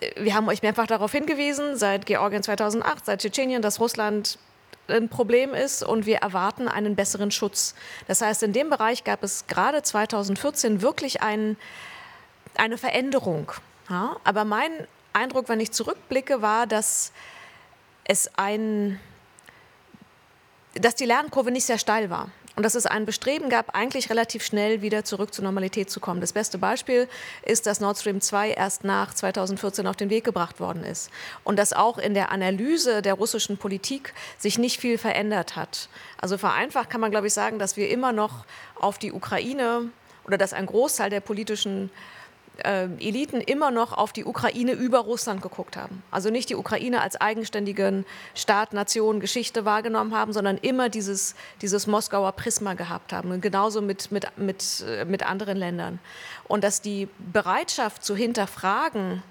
äh, 0.00 0.24
wir 0.24 0.34
haben 0.34 0.48
euch 0.48 0.62
mehrfach 0.62 0.88
darauf 0.88 1.12
hingewiesen, 1.12 1.76
seit 1.76 2.04
Georgien 2.04 2.42
2008, 2.42 3.06
seit 3.06 3.20
Tschetschenien, 3.20 3.62
dass 3.62 3.78
Russland 3.78 4.38
ein 4.92 5.08
Problem 5.08 5.54
ist 5.54 5.82
und 5.82 6.06
wir 6.06 6.18
erwarten 6.18 6.68
einen 6.68 6.94
besseren 6.96 7.30
Schutz. 7.30 7.74
Das 8.06 8.20
heißt, 8.20 8.42
in 8.42 8.52
dem 8.52 8.70
Bereich 8.70 9.04
gab 9.04 9.22
es 9.22 9.46
gerade 9.46 9.82
2014 9.82 10.82
wirklich 10.82 11.22
ein, 11.22 11.56
eine 12.56 12.78
Veränderung. 12.78 13.52
Ja? 13.88 14.16
Aber 14.24 14.44
mein 14.44 14.70
Eindruck, 15.12 15.48
wenn 15.48 15.60
ich 15.60 15.72
zurückblicke, 15.72 16.42
war, 16.42 16.66
dass 16.66 17.12
es 18.04 18.30
ein, 18.36 19.00
dass 20.74 20.94
die 20.94 21.06
Lernkurve 21.06 21.50
nicht 21.50 21.66
sehr 21.66 21.78
steil 21.78 22.10
war 22.10 22.30
und 22.56 22.62
dass 22.64 22.74
es 22.74 22.86
ein 22.86 23.06
Bestreben 23.06 23.48
gab, 23.48 23.74
eigentlich 23.74 24.10
relativ 24.10 24.44
schnell 24.44 24.82
wieder 24.82 25.04
zurück 25.04 25.32
zur 25.32 25.44
Normalität 25.44 25.90
zu 25.90 26.00
kommen. 26.00 26.20
Das 26.20 26.32
beste 26.32 26.58
Beispiel 26.58 27.08
ist, 27.44 27.66
dass 27.66 27.80
Nord 27.80 27.98
Stream 27.98 28.20
2 28.20 28.50
erst 28.50 28.84
nach 28.84 29.14
2014 29.14 29.86
auf 29.86 29.96
den 29.96 30.10
Weg 30.10 30.24
gebracht 30.24 30.60
worden 30.60 30.84
ist 30.84 31.10
und 31.44 31.58
dass 31.58 31.72
auch 31.72 31.98
in 31.98 32.14
der 32.14 32.30
Analyse 32.30 33.02
der 33.02 33.14
russischen 33.14 33.56
Politik 33.56 34.12
sich 34.38 34.58
nicht 34.58 34.80
viel 34.80 34.98
verändert 34.98 35.56
hat. 35.56 35.88
Also 36.18 36.36
vereinfacht 36.38 36.90
kann 36.90 37.00
man, 37.00 37.10
glaube 37.10 37.28
ich, 37.28 37.32
sagen, 37.32 37.58
dass 37.58 37.76
wir 37.76 37.88
immer 37.88 38.12
noch 38.12 38.44
auf 38.78 38.98
die 38.98 39.12
Ukraine 39.12 39.90
oder 40.26 40.38
dass 40.38 40.52
ein 40.52 40.66
Großteil 40.66 41.10
der 41.10 41.20
politischen 41.20 41.86
äh, 41.86 41.90
Eliten 42.64 43.40
immer 43.40 43.70
noch 43.70 43.92
auf 43.92 44.12
die 44.12 44.24
Ukraine 44.24 44.72
über 44.72 45.00
Russland 45.00 45.42
geguckt 45.42 45.76
haben. 45.76 46.02
Also 46.10 46.30
nicht 46.30 46.48
die 46.48 46.54
Ukraine 46.54 47.00
als 47.00 47.20
eigenständigen 47.20 48.04
Staat, 48.34 48.72
Nation, 48.72 49.20
Geschichte 49.20 49.64
wahrgenommen 49.64 50.14
haben, 50.14 50.32
sondern 50.32 50.58
immer 50.58 50.88
dieses, 50.88 51.34
dieses 51.60 51.86
Moskauer 51.86 52.32
Prisma 52.32 52.74
gehabt 52.74 53.12
haben. 53.12 53.30
Und 53.30 53.40
genauso 53.40 53.82
mit, 53.82 54.12
mit, 54.12 54.26
mit, 54.36 54.84
äh, 54.86 55.04
mit 55.04 55.24
anderen 55.24 55.56
Ländern. 55.56 55.98
Und 56.48 56.64
dass 56.64 56.80
die 56.80 57.08
Bereitschaft 57.32 58.04
zu 58.04 58.14
hinterfragen, 58.16 59.22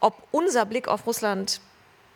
ob 0.00 0.14
unser 0.30 0.66
Blick 0.66 0.88
auf 0.88 1.06
Russland 1.06 1.60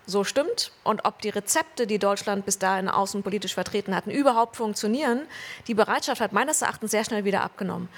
so 0.07 0.25
stimmt 0.25 0.73
und 0.85 1.05
ob 1.05 1.21
die 1.21 1.29
Rezepte, 1.29 1.87
die 1.87 1.99
Deutschland 1.99 2.47
bis 2.47 2.59
dahin 2.59 2.89
außenpolitisch 2.89 3.55
vertreten 3.55 3.95
hatten, 3.95 4.11
überhaupt 4.11 4.57
funktionieren, 4.57 5.23
die 5.67 5.75
Bereitschaft 5.75 6.21
hat 6.21 6.33
meines 6.33 6.63
Erachtens 6.63 6.91
sehr 6.91 7.05
schnell 7.05 7.25
wieder 7.25 7.43
abgenommen. 7.43 7.89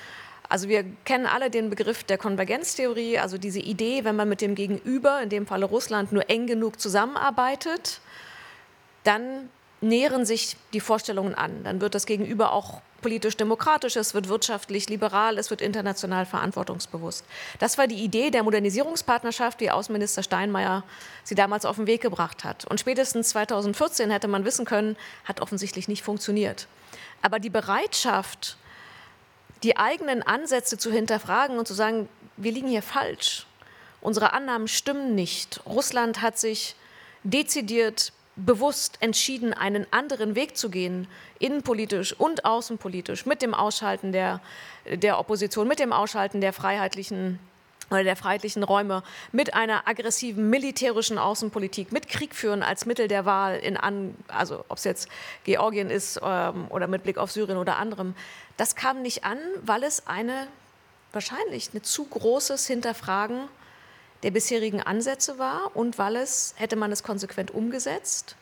Also 0.51 0.69
wir 0.69 0.85
kennen 1.05 1.27
alle 1.27 1.49
den 1.49 1.71
Begriff 1.71 2.03
der 2.03 2.19
Konvergenztheorie, 2.19 3.19
also 3.21 3.39
diese 3.39 3.61
Idee, 3.61 4.03
wenn 4.03 4.17
man 4.17 4.29
mit 4.29 4.41
dem 4.41 4.57
Gegenüber, 4.57 5.23
in 5.23 5.29
dem 5.29 5.47
Falle 5.47 5.65
Russland, 5.65 6.11
nur 6.11 6.29
eng 6.29 6.49
genug 6.49 6.81
zusammenarbeitet, 6.81 8.01
dann 9.05 9.49
nähren 9.81 10.27
sich 10.27 10.57
die 10.73 10.81
Vorstellungen 10.81 11.37
an. 11.37 11.63
Dann 11.63 11.81
wird 11.81 11.95
das 11.95 12.05
Gegenüber 12.05 12.53
auch 12.53 12.83
politisch 13.01 13.37
demokratisch, 13.37 13.95
es 13.95 14.13
wird 14.13 14.29
wirtschaftlich 14.29 14.89
liberal, 14.89 15.39
es 15.39 15.51
wird 15.51 15.63
international 15.63 16.27
verantwortungsbewusst. 16.27 17.25
Das 17.61 17.79
war 17.79 17.87
die 17.87 18.03
Idee 18.03 18.31
der 18.31 18.43
Modernisierungspartnerschaft, 18.43 19.61
die 19.61 19.71
Außenminister 19.71 20.25
Steinmeier 20.25 20.83
sie 21.23 21.37
damals 21.37 21.65
auf 21.65 21.77
den 21.77 21.87
Weg 21.87 22.03
gebracht 22.03 22.43
hat. 22.43 22.65
Und 22.65 22.81
spätestens 22.81 23.31
2014 23.31 24.11
hätte 24.11 24.27
man 24.27 24.45
wissen 24.45 24.65
können, 24.65 24.97
hat 25.25 25.41
offensichtlich 25.41 25.87
nicht 25.87 26.03
funktioniert. 26.03 26.67
Aber 27.23 27.39
die 27.39 27.51
Bereitschaft, 27.51 28.57
die 29.63 29.77
eigenen 29.77 30.23
Ansätze 30.23 30.79
zu 30.79 30.91
hinterfragen 30.91 31.59
und 31.59 31.69
zu 31.69 31.75
sagen, 31.75 32.09
wir 32.37 32.53
liegen 32.53 32.69
hier 32.69 32.83
falsch. 32.83 33.47
Unsere 34.01 34.33
Annahmen 34.33 34.69
stimmen 34.69 35.15
nicht. 35.15 35.61
Russland 35.67 36.23
hat 36.23 36.39
sich 36.39 36.75
dezidiert 37.23 38.13
bewusst 38.37 38.97
entschieden, 39.01 39.53
einen 39.53 39.87
anderen 39.91 40.35
Weg 40.35 40.57
zu 40.57 40.71
gehen, 40.71 41.07
innenpolitisch 41.39 42.15
und 42.19 42.45
außenpolitisch, 42.45 43.27
mit 43.27 43.43
dem 43.43 43.53
Ausschalten 43.53 44.13
der, 44.13 44.41
der 44.87 45.19
Opposition, 45.19 45.69
mit 45.69 45.79
dem 45.79 45.93
Ausschalten 45.93 46.41
der 46.41 46.53
freiheitlichen 46.53 47.39
oder 47.91 48.05
der 48.05 48.17
freiheitlichen 48.17 48.63
Räume 48.63 49.03
mit 49.33 49.55
einer 49.55 49.87
aggressiven 49.89 50.49
militärischen 50.49 51.19
Außenpolitik, 51.19 51.93
mit 51.93 52.09
Krieg 52.09 52.35
führen 52.35 52.63
als 52.63 52.87
Mittel 52.87 53.09
der 53.09 53.25
Wahl 53.25 53.59
in 53.59 53.77
an, 53.77 54.15
also 54.29 54.65
ob 54.69 54.79
es 54.79 54.85
jetzt 54.85 55.09
Georgien 55.45 55.91
ist 55.91 56.21
ähm, 56.23 56.67
oder 56.71 56.87
mit 56.87 57.03
Blick 57.03 57.19
auf 57.19 57.33
Syrien 57.33 57.59
oder 57.59 57.77
anderem, 57.77 58.15
das 58.57 58.77
kam 58.77 59.03
nicht 59.03 59.25
an, 59.25 59.39
weil 59.63 59.83
es 59.83 60.07
eine 60.07 60.47
wahrscheinlich 61.13 61.75
ein 61.75 61.83
zu 61.83 62.05
großes 62.05 62.67
Hinterfragen 62.67 63.49
der 64.23 64.31
bisherigen 64.31 64.83
Ansätze 64.83 65.39
war 65.39 65.75
und 65.75 65.99
weil 65.99 66.17
es, 66.17 66.55
hätte 66.57 66.77
man 66.77 66.93
es 66.93 67.03
konsequent 67.03 67.51
umgesetzt, 67.53 68.37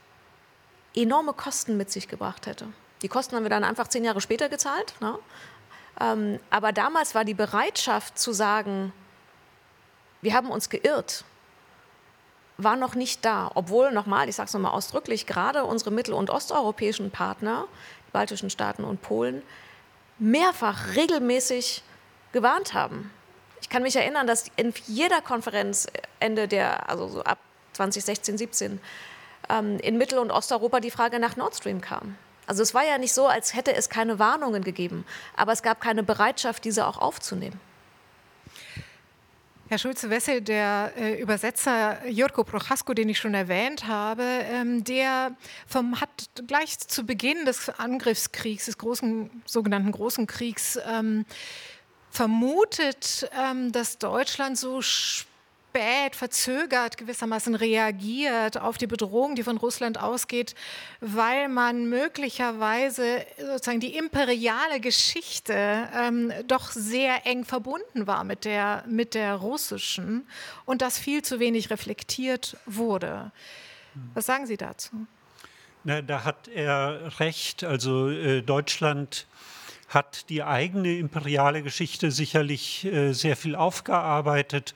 enorme 0.95 1.33
Kosten 1.33 1.77
mit 1.77 1.91
sich 1.91 2.09
gebracht 2.09 2.47
hätte. 2.47 2.67
Die 3.03 3.09
Kosten 3.09 3.37
haben 3.37 3.45
wir 3.45 3.51
dann 3.51 3.65
einfach 3.65 3.89
zehn 3.89 4.05
Jahre 4.05 4.21
später 4.21 4.49
gezahlt. 4.49 4.95
Ne? 5.01 5.17
Ähm, 6.01 6.41
aber 6.51 6.73
damals 6.73 7.15
war 7.15 7.25
die 7.25 7.35
Bereitschaft 7.35 8.19
zu 8.19 8.33
sagen, 8.33 8.93
wir 10.21 10.35
haben 10.35 10.51
uns 10.51 10.69
geirrt, 10.69 11.25
war 12.57 12.77
noch 12.77 12.95
nicht 12.95 13.25
da. 13.25 13.51
Obwohl, 13.55 13.93
nochmal, 13.93 14.29
ich 14.29 14.37
sage 14.37 14.49
es 14.49 14.55
nochmal 14.55 14.73
ausdrücklich, 14.73 15.27
gerade 15.27 15.65
unsere 15.65 15.91
mittel- 15.91 16.15
und 16.15 16.31
osteuropäischen 16.31 17.11
Partner, 17.11 17.67
die 18.09 18.11
baltischen 18.11 18.51
Staaten 18.51 18.85
und 18.85 19.01
Polen, 19.01 19.43
mehrfach 20.19 20.97
regelmäßig 20.97 21.83
gewarnt 22.33 22.75
haben. 22.75 23.11
Ich 23.61 23.69
kann 23.69 23.83
mich 23.83 23.97
erinnern, 23.97 24.27
dass 24.27 24.47
in 24.57 24.75
jeder 24.87 25.21
Konferenz 25.21 25.87
Ende 26.21 26.49
der, 26.49 26.89
also 26.89 27.09
so 27.09 27.23
ab 27.23 27.39
2016, 27.75 28.39
17, 28.39 28.81
ähm, 29.49 29.79
in 29.79 29.97
Mittel- 29.99 30.19
und 30.19 30.31
Osteuropa 30.31 30.81
die 30.81 30.91
Frage 30.91 31.19
nach 31.19 31.37
Nord 31.37 31.55
Stream 31.55 31.81
kam. 31.81 32.17
Also 32.47 32.63
es 32.63 32.75
war 32.75 32.85
ja 32.85 32.99
nicht 32.99 33.13
so, 33.13 33.27
als 33.27 33.55
hätte 33.55 33.75
es 33.75 33.89
keine 33.89 34.19
Warnungen 34.19 34.65
gegeben, 34.65 35.05
aber 35.37 35.53
es 35.53 35.63
gab 35.63 35.81
keine 35.81 36.03
Bereitschaft, 36.03 36.65
diese 36.65 36.87
auch 36.87 36.99
aufzunehmen. 36.99 37.61
Herr 39.71 39.77
Schulze-Wessel, 39.77 40.41
der 40.41 40.93
äh, 40.97 41.21
Übersetzer 41.21 41.99
Jurko 42.09 42.43
Prochasko, 42.43 42.95
den 42.95 43.11
ich 43.11 43.19
schon 43.19 43.35
erwähnt 43.35 43.87
habe, 43.87 44.23
ähm, 44.23 44.83
der 44.83 45.37
vom, 45.67 46.01
hat 46.01 46.31
gleich 46.47 46.79
zu 46.79 47.05
Beginn 47.05 47.45
des 47.45 47.69
Angriffskriegs, 47.69 48.65
des 48.65 48.79
großen, 48.79 49.43
sogenannten 49.45 49.93
Großen 49.93 50.27
Kriegs, 50.27 50.79
ähm, 50.91 51.27
vermutet, 52.11 53.29
ähm, 53.39 53.71
dass 53.71 53.99
Deutschland 53.99 54.57
so 54.57 54.81
spät, 55.79 56.17
verzögert 56.17 56.97
gewissermaßen 56.97 57.55
reagiert 57.55 58.61
auf 58.61 58.79
die 58.79 58.87
Bedrohung, 58.87 59.35
die 59.35 59.43
von 59.43 59.57
Russland 59.57 60.01
ausgeht, 60.01 60.55
weil 61.01 61.49
man 61.49 61.89
möglicherweise 61.89 63.25
sozusagen 63.39 63.81
die 63.81 63.97
imperiale 63.97 64.81
Geschichte 64.81 65.89
ähm, 65.95 66.33
doch 66.47 66.71
sehr 66.71 67.27
eng 67.27 67.45
verbunden 67.45 68.07
war 68.07 68.25
mit 68.25 68.45
der, 68.45 68.85
mit 68.89 69.15
der 69.15 69.35
russischen 69.35 70.27
und 70.65 70.83
das 70.83 70.99
viel 70.99 71.23
zu 71.23 71.39
wenig 71.39 71.71
reflektiert 71.71 72.57
wurde. 72.67 73.31
Was 74.15 74.27
sagen 74.27 74.47
Sie 74.47 74.57
dazu? 74.57 75.07
Na, 75.85 76.03
da 76.03 76.25
hat 76.25 76.49
er 76.49 77.21
recht. 77.21 77.65
Also 77.65 78.11
äh, 78.11 78.43
Deutschland 78.43 79.27
hat 79.89 80.29
die 80.29 80.43
eigene 80.43 80.99
imperiale 80.99 81.63
Geschichte 81.63 82.11
sicherlich 82.11 82.85
äh, 82.85 83.13
sehr 83.13 83.37
viel 83.37 83.55
aufgearbeitet 83.57 84.75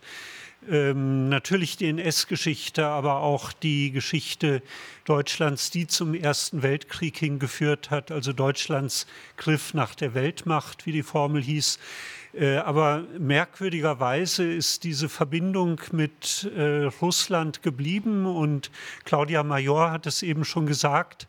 ähm, 0.70 1.28
natürlich 1.28 1.76
die 1.76 1.88
NS-Geschichte, 1.88 2.86
aber 2.86 3.20
auch 3.20 3.52
die 3.52 3.90
Geschichte 3.90 4.62
Deutschlands, 5.04 5.70
die 5.70 5.86
zum 5.86 6.14
Ersten 6.14 6.62
Weltkrieg 6.62 7.16
hingeführt 7.16 7.90
hat, 7.90 8.10
also 8.10 8.32
Deutschlands 8.32 9.06
Griff 9.36 9.74
nach 9.74 9.94
der 9.94 10.14
Weltmacht, 10.14 10.86
wie 10.86 10.92
die 10.92 11.02
Formel 11.02 11.42
hieß. 11.42 11.78
Äh, 12.34 12.56
aber 12.56 13.04
merkwürdigerweise 13.18 14.50
ist 14.50 14.84
diese 14.84 15.08
Verbindung 15.08 15.80
mit 15.92 16.50
äh, 16.56 16.84
Russland 17.00 17.62
geblieben 17.62 18.26
und 18.26 18.70
Claudia 19.04 19.42
Major 19.42 19.90
hat 19.90 20.06
es 20.06 20.22
eben 20.22 20.44
schon 20.44 20.66
gesagt. 20.66 21.26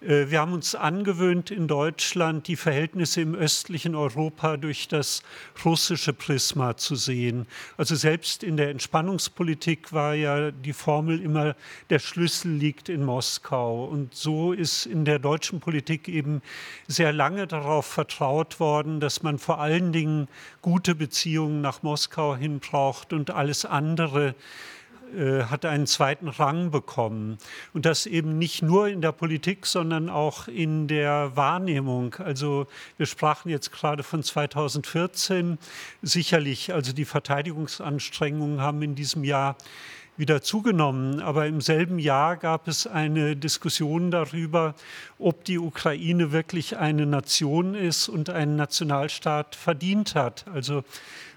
Äh, 0.00 0.30
wir 0.30 0.40
haben 0.40 0.52
uns 0.52 0.74
angewöhnt 0.74 1.50
in 1.50 1.68
Deutschland, 1.68 2.48
die 2.48 2.56
Verhältnisse 2.56 3.20
im 3.20 3.34
östlichen 3.34 3.94
Europa 3.94 4.56
durch 4.56 4.88
das 4.88 5.22
russische 5.64 6.12
Prisma 6.12 6.76
zu 6.76 6.94
sehen. 6.94 7.46
Also 7.76 7.94
selbst 7.94 8.42
in 8.42 8.56
der 8.56 8.70
Entspannungspolitik 8.70 9.92
war 9.92 10.14
ja 10.14 10.50
die 10.50 10.72
Formel 10.72 11.20
immer, 11.20 11.54
der 11.90 11.98
Schlüssel 11.98 12.52
liegt 12.52 12.88
in 12.88 13.04
Moskau. 13.04 13.84
Und 13.84 14.14
so 14.14 14.52
ist 14.52 14.86
in 14.86 15.04
der 15.04 15.18
deutschen 15.18 15.60
Politik 15.60 16.08
eben 16.08 16.42
sehr 16.88 17.12
lange 17.12 17.46
darauf 17.46 17.86
vertraut 17.86 18.60
worden, 18.60 19.00
dass 19.00 19.22
man 19.22 19.38
vor 19.38 19.60
allen 19.60 19.92
Dingen 19.92 20.28
gute 20.62 20.94
Beziehungen 20.94 21.60
nach 21.60 21.82
Moskau 21.82 22.36
hin 22.36 22.60
braucht 22.60 23.12
und 23.12 23.30
alles 23.30 23.64
andere 23.64 24.34
äh, 25.16 25.44
hat 25.44 25.64
einen 25.64 25.86
zweiten 25.86 26.28
Rang 26.28 26.70
bekommen. 26.70 27.38
Und 27.72 27.86
das 27.86 28.06
eben 28.06 28.38
nicht 28.38 28.62
nur 28.62 28.88
in 28.88 29.00
der 29.00 29.12
Politik, 29.12 29.66
sondern 29.66 30.08
auch 30.08 30.48
in 30.48 30.88
der 30.88 31.36
Wahrnehmung. 31.36 32.14
Also 32.14 32.66
wir 32.96 33.06
sprachen 33.06 33.48
jetzt 33.48 33.72
gerade 33.72 34.02
von 34.02 34.22
2014. 34.22 35.58
Sicherlich, 36.02 36.72
also 36.72 36.92
die 36.92 37.04
Verteidigungsanstrengungen 37.04 38.60
haben 38.60 38.82
in 38.82 38.94
diesem 38.94 39.24
Jahr 39.24 39.56
wieder 40.20 40.42
zugenommen. 40.42 41.20
Aber 41.20 41.46
im 41.46 41.60
selben 41.60 41.98
Jahr 41.98 42.36
gab 42.36 42.68
es 42.68 42.86
eine 42.86 43.34
Diskussion 43.34 44.10
darüber, 44.10 44.74
ob 45.18 45.44
die 45.44 45.58
Ukraine 45.58 46.30
wirklich 46.30 46.76
eine 46.76 47.06
Nation 47.06 47.74
ist 47.74 48.08
und 48.08 48.30
einen 48.30 48.54
Nationalstaat 48.54 49.56
verdient 49.56 50.14
hat. 50.14 50.44
Also 50.52 50.84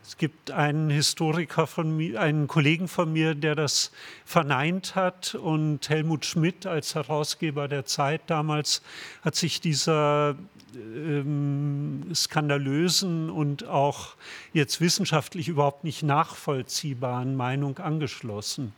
Es 0.05 0.17
gibt 0.17 0.51
einen 0.51 0.89
Historiker 0.89 1.65
von 1.65 1.95
mir, 1.95 2.19
einen 2.19 2.47
Kollegen 2.47 2.89
von 2.89 3.13
mir, 3.13 3.35
der 3.35 3.55
das 3.55 3.91
verneint 4.25 4.95
hat. 4.95 5.33
Und 5.33 5.87
Helmut 5.87 6.25
Schmidt 6.25 6.65
als 6.65 6.93
Herausgeber 6.93 7.69
der 7.69 7.85
Zeit 7.85 8.21
damals 8.27 8.81
hat 9.21 9.35
sich 9.35 9.61
dieser 9.61 10.35
ähm, 10.75 12.03
skandalösen 12.13 13.29
und 13.29 13.65
auch 13.65 14.15
jetzt 14.51 14.81
wissenschaftlich 14.81 15.47
überhaupt 15.47 15.85
nicht 15.85 16.03
nachvollziehbaren 16.03 17.35
Meinung 17.37 17.77
angeschlossen. 17.77 18.73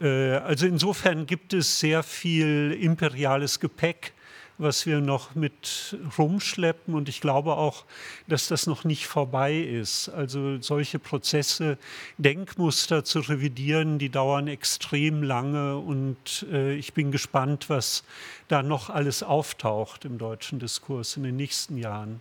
Äh, 0.00 0.36
also 0.36 0.66
insofern 0.66 1.26
gibt 1.26 1.52
es 1.52 1.78
sehr 1.78 2.02
viel 2.02 2.76
imperiales 2.80 3.60
Gepäck 3.60 4.12
was 4.58 4.86
wir 4.86 5.00
noch 5.00 5.34
mit 5.34 5.96
rumschleppen. 6.18 6.94
Und 6.94 7.08
ich 7.08 7.20
glaube 7.20 7.56
auch, 7.56 7.84
dass 8.26 8.48
das 8.48 8.66
noch 8.66 8.84
nicht 8.84 9.06
vorbei 9.06 9.56
ist. 9.56 10.08
Also 10.08 10.60
solche 10.60 10.98
Prozesse, 10.98 11.78
Denkmuster 12.18 13.04
zu 13.04 13.20
revidieren, 13.20 13.98
die 13.98 14.08
dauern 14.08 14.48
extrem 14.48 15.22
lange. 15.22 15.76
Und 15.76 16.46
äh, 16.50 16.74
ich 16.74 16.94
bin 16.94 17.12
gespannt, 17.12 17.68
was 17.68 18.04
da 18.48 18.62
noch 18.62 18.90
alles 18.90 19.22
auftaucht 19.22 20.04
im 20.04 20.18
deutschen 20.18 20.58
Diskurs 20.58 21.16
in 21.16 21.22
den 21.22 21.36
nächsten 21.36 21.78
Jahren. 21.78 22.20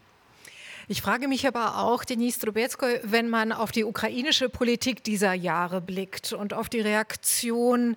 Ich 0.88 1.02
frage 1.02 1.28
mich 1.28 1.48
aber 1.48 1.80
auch, 1.80 2.04
Denis 2.04 2.38
Trubetsko, 2.38 2.86
wenn 3.02 3.28
man 3.28 3.52
auf 3.52 3.72
die 3.72 3.84
ukrainische 3.84 4.50
Politik 4.50 5.04
dieser 5.04 5.34
Jahre 5.34 5.82
blickt 5.82 6.32
und 6.32 6.54
auf 6.54 6.70
die 6.70 6.80
Reaktion 6.80 7.96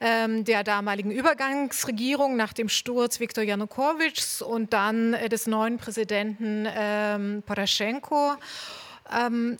ähm, 0.00 0.44
der 0.46 0.64
damaligen 0.64 1.10
Übergangsregierung 1.10 2.36
nach 2.36 2.54
dem 2.54 2.70
Sturz 2.70 3.20
Viktor 3.20 3.44
Janukowitschs 3.44 4.40
und 4.40 4.72
dann 4.72 5.12
äh, 5.12 5.28
des 5.28 5.46
neuen 5.46 5.76
Präsidenten 5.76 6.66
ähm, 6.74 7.42
Poroschenko. 7.44 8.36
Ähm, 9.14 9.58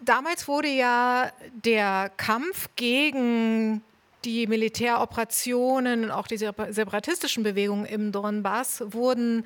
damals 0.00 0.48
wurde 0.48 0.68
ja 0.68 1.30
der 1.52 2.10
Kampf 2.16 2.68
gegen 2.74 3.80
die 4.24 4.48
Militäroperationen 4.48 6.02
und 6.02 6.10
auch 6.10 6.26
die 6.26 6.36
separatistischen 6.36 7.44
Bewegungen 7.44 7.84
im 7.84 8.10
Donbass 8.10 8.82
wurden 8.88 9.44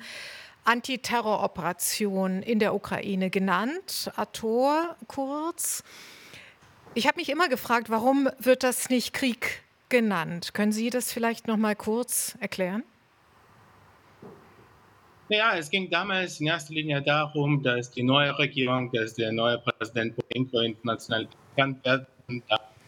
Antiterroroperation 0.65 2.41
in 2.41 2.59
der 2.59 2.73
Ukraine 2.73 3.29
genannt, 3.29 4.11
ATOR 4.15 4.95
kurz. 5.07 5.83
Ich 6.95 7.07
habe 7.07 7.17
mich 7.17 7.29
immer 7.29 7.49
gefragt, 7.49 7.89
warum 7.89 8.29
wird 8.39 8.63
das 8.63 8.89
nicht 8.89 9.13
Krieg 9.13 9.63
genannt? 9.89 10.53
Können 10.53 10.71
Sie 10.71 10.89
das 10.89 11.11
vielleicht 11.11 11.47
noch 11.47 11.57
mal 11.57 11.75
kurz 11.75 12.37
erklären? 12.39 12.83
Ja, 15.29 15.55
es 15.57 15.69
ging 15.69 15.89
damals 15.89 16.39
in 16.39 16.47
erster 16.47 16.73
Linie 16.73 17.01
darum, 17.01 17.63
dass 17.63 17.89
die 17.89 18.03
neue 18.03 18.37
Regierung, 18.37 18.91
dass 18.91 19.15
der 19.15 19.31
neue 19.31 19.57
Präsident 19.57 20.15
Poroshenko 20.15 20.59
international 20.59 21.27
anerkannt 21.55 21.85
wird. 21.85 22.07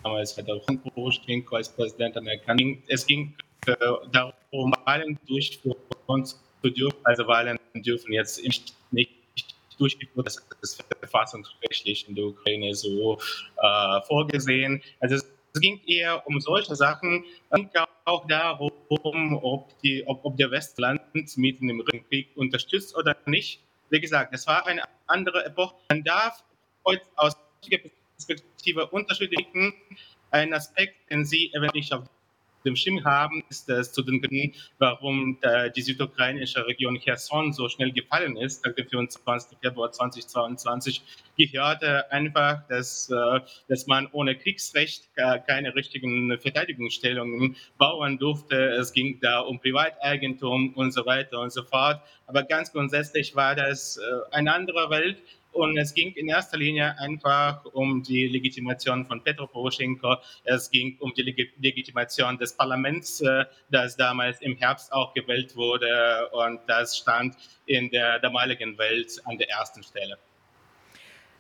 Damals 0.04 0.38
hat 0.38 0.50
auch 0.50 0.64
Poroshenko 0.66 1.56
als 1.56 1.70
Präsident 1.70 2.16
anerkannt. 2.18 2.62
Es 2.88 3.08
ging 3.08 3.34
äh, 3.66 3.76
darum, 4.12 4.74
Wahlen 4.86 5.18
durchführen 5.28 5.76
zu 6.62 6.70
dürfen, 6.70 7.00
also 7.04 7.28
Wahlen 7.28 7.60
dürfen 7.76 8.14
jetzt 8.14 8.42
nicht, 8.44 8.74
durchgeführt, 9.78 10.26
das 10.26 10.38
ist 10.62 10.84
verfassungsrechtlich 11.00 12.08
in 12.08 12.16
der 12.16 12.26
Ukraine 12.26 12.74
so 12.74 13.20
äh, 13.62 14.02
vorgesehen. 14.08 14.82
Also 15.02 15.16
es, 15.16 15.26
es, 15.54 15.62
ging 15.62 15.82
eher 15.86 16.26
um 16.28 16.40
solche 16.40 16.76
Sachen, 16.76 17.26
und 17.50 17.70
auch 18.06 18.26
darum, 18.28 18.72
ob, 19.42 19.80
die, 19.82 20.04
ob, 20.08 20.24
ob 20.24 20.38
der 20.38 20.52
Westland 20.52 21.02
mitten 21.38 21.70
im 21.70 21.84
Krieg 22.10 22.30
unterstützt 22.36 22.96
oder 22.96 23.16
nicht. 23.26 23.60
Wie 23.90 24.00
gesagt, 24.00 24.34
es 24.34 24.48
war 24.48 24.66
eine 24.66 24.84
andere 25.08 25.46
Epoche. 25.46 25.76
Man 25.90 26.04
darf 26.04 26.44
heute 26.86 27.04
aus 27.16 27.36
Perspektive 28.18 28.88
unterschiedlich 28.88 29.48
einen 30.32 30.54
Aspekt, 30.54 30.96
den 31.10 31.26
Sie 31.26 31.52
eventuell 31.54 31.80
nicht 31.80 31.94
auf 31.94 32.04
dem 32.66 32.76
Schirm 32.76 33.04
haben, 33.06 33.44
ist 33.50 33.70
es 33.70 33.92
zu 33.92 34.02
den 34.02 34.22
Gründen, 34.22 34.54
warum 34.80 35.38
die 35.76 35.82
südukrainische 35.82 36.66
Region 36.66 37.00
Cherson 37.00 37.54
so 37.54 37.70
schnell 37.70 37.92
gefallen 37.92 38.36
ist, 38.38 38.66
der 38.66 38.74
24. 38.86 39.58
Februar 39.62 39.92
2022, 39.92 41.02
gehörte 41.38 42.12
einfach, 42.12 42.68
dass, 42.68 43.10
äh, 43.10 43.40
dass 43.68 43.88
man 43.88 44.08
ohne 44.12 44.36
Kriegsrecht 44.36 45.10
keine 45.16 45.76
richtigen 45.76 46.38
Verteidigungsstellungen 46.40 47.56
bauen 47.78 48.18
durfte. 48.18 48.56
Es 48.56 48.94
ging 48.94 49.20
da 49.22 49.40
um 49.40 49.60
Privateigentum 49.60 50.74
und 50.74 50.92
so 50.92 51.06
weiter 51.06 51.40
und 51.40 51.52
so 51.52 51.64
fort. 51.64 52.02
Aber 52.28 52.44
ganz 52.44 52.72
grundsätzlich 52.72 53.36
war 53.36 53.56
das 53.56 53.98
äh, 53.98 54.02
eine 54.36 54.54
andere 54.54 54.90
Welt 54.90 55.18
und 55.56 55.78
es 55.78 55.94
ging 55.94 56.12
in 56.14 56.28
erster 56.28 56.58
Linie 56.58 57.00
einfach 57.00 57.64
um 57.74 58.04
die 58.04 58.28
Legitimation 58.28 59.06
von 59.06 59.24
Petro 59.24 59.48
Poroschenko. 59.48 60.18
Es 60.44 60.70
ging 60.70 60.98
um 61.00 61.14
die 61.16 61.50
Legitimation 61.60 62.38
des 62.38 62.56
Parlaments, 62.58 63.22
äh, 63.22 63.46
das 63.72 63.96
damals 63.96 64.42
im 64.42 64.58
Herbst 64.58 64.92
auch 64.92 65.14
gewählt 65.14 65.56
wurde. 65.56 66.30
Und 66.32 66.60
das 66.68 66.98
stand 66.98 67.36
in 67.66 67.90
der 67.90 68.20
damaligen 68.20 68.78
Welt 68.78 69.22
an 69.26 69.38
der 69.38 69.50
ersten 69.50 69.82
Stelle. 69.82 70.18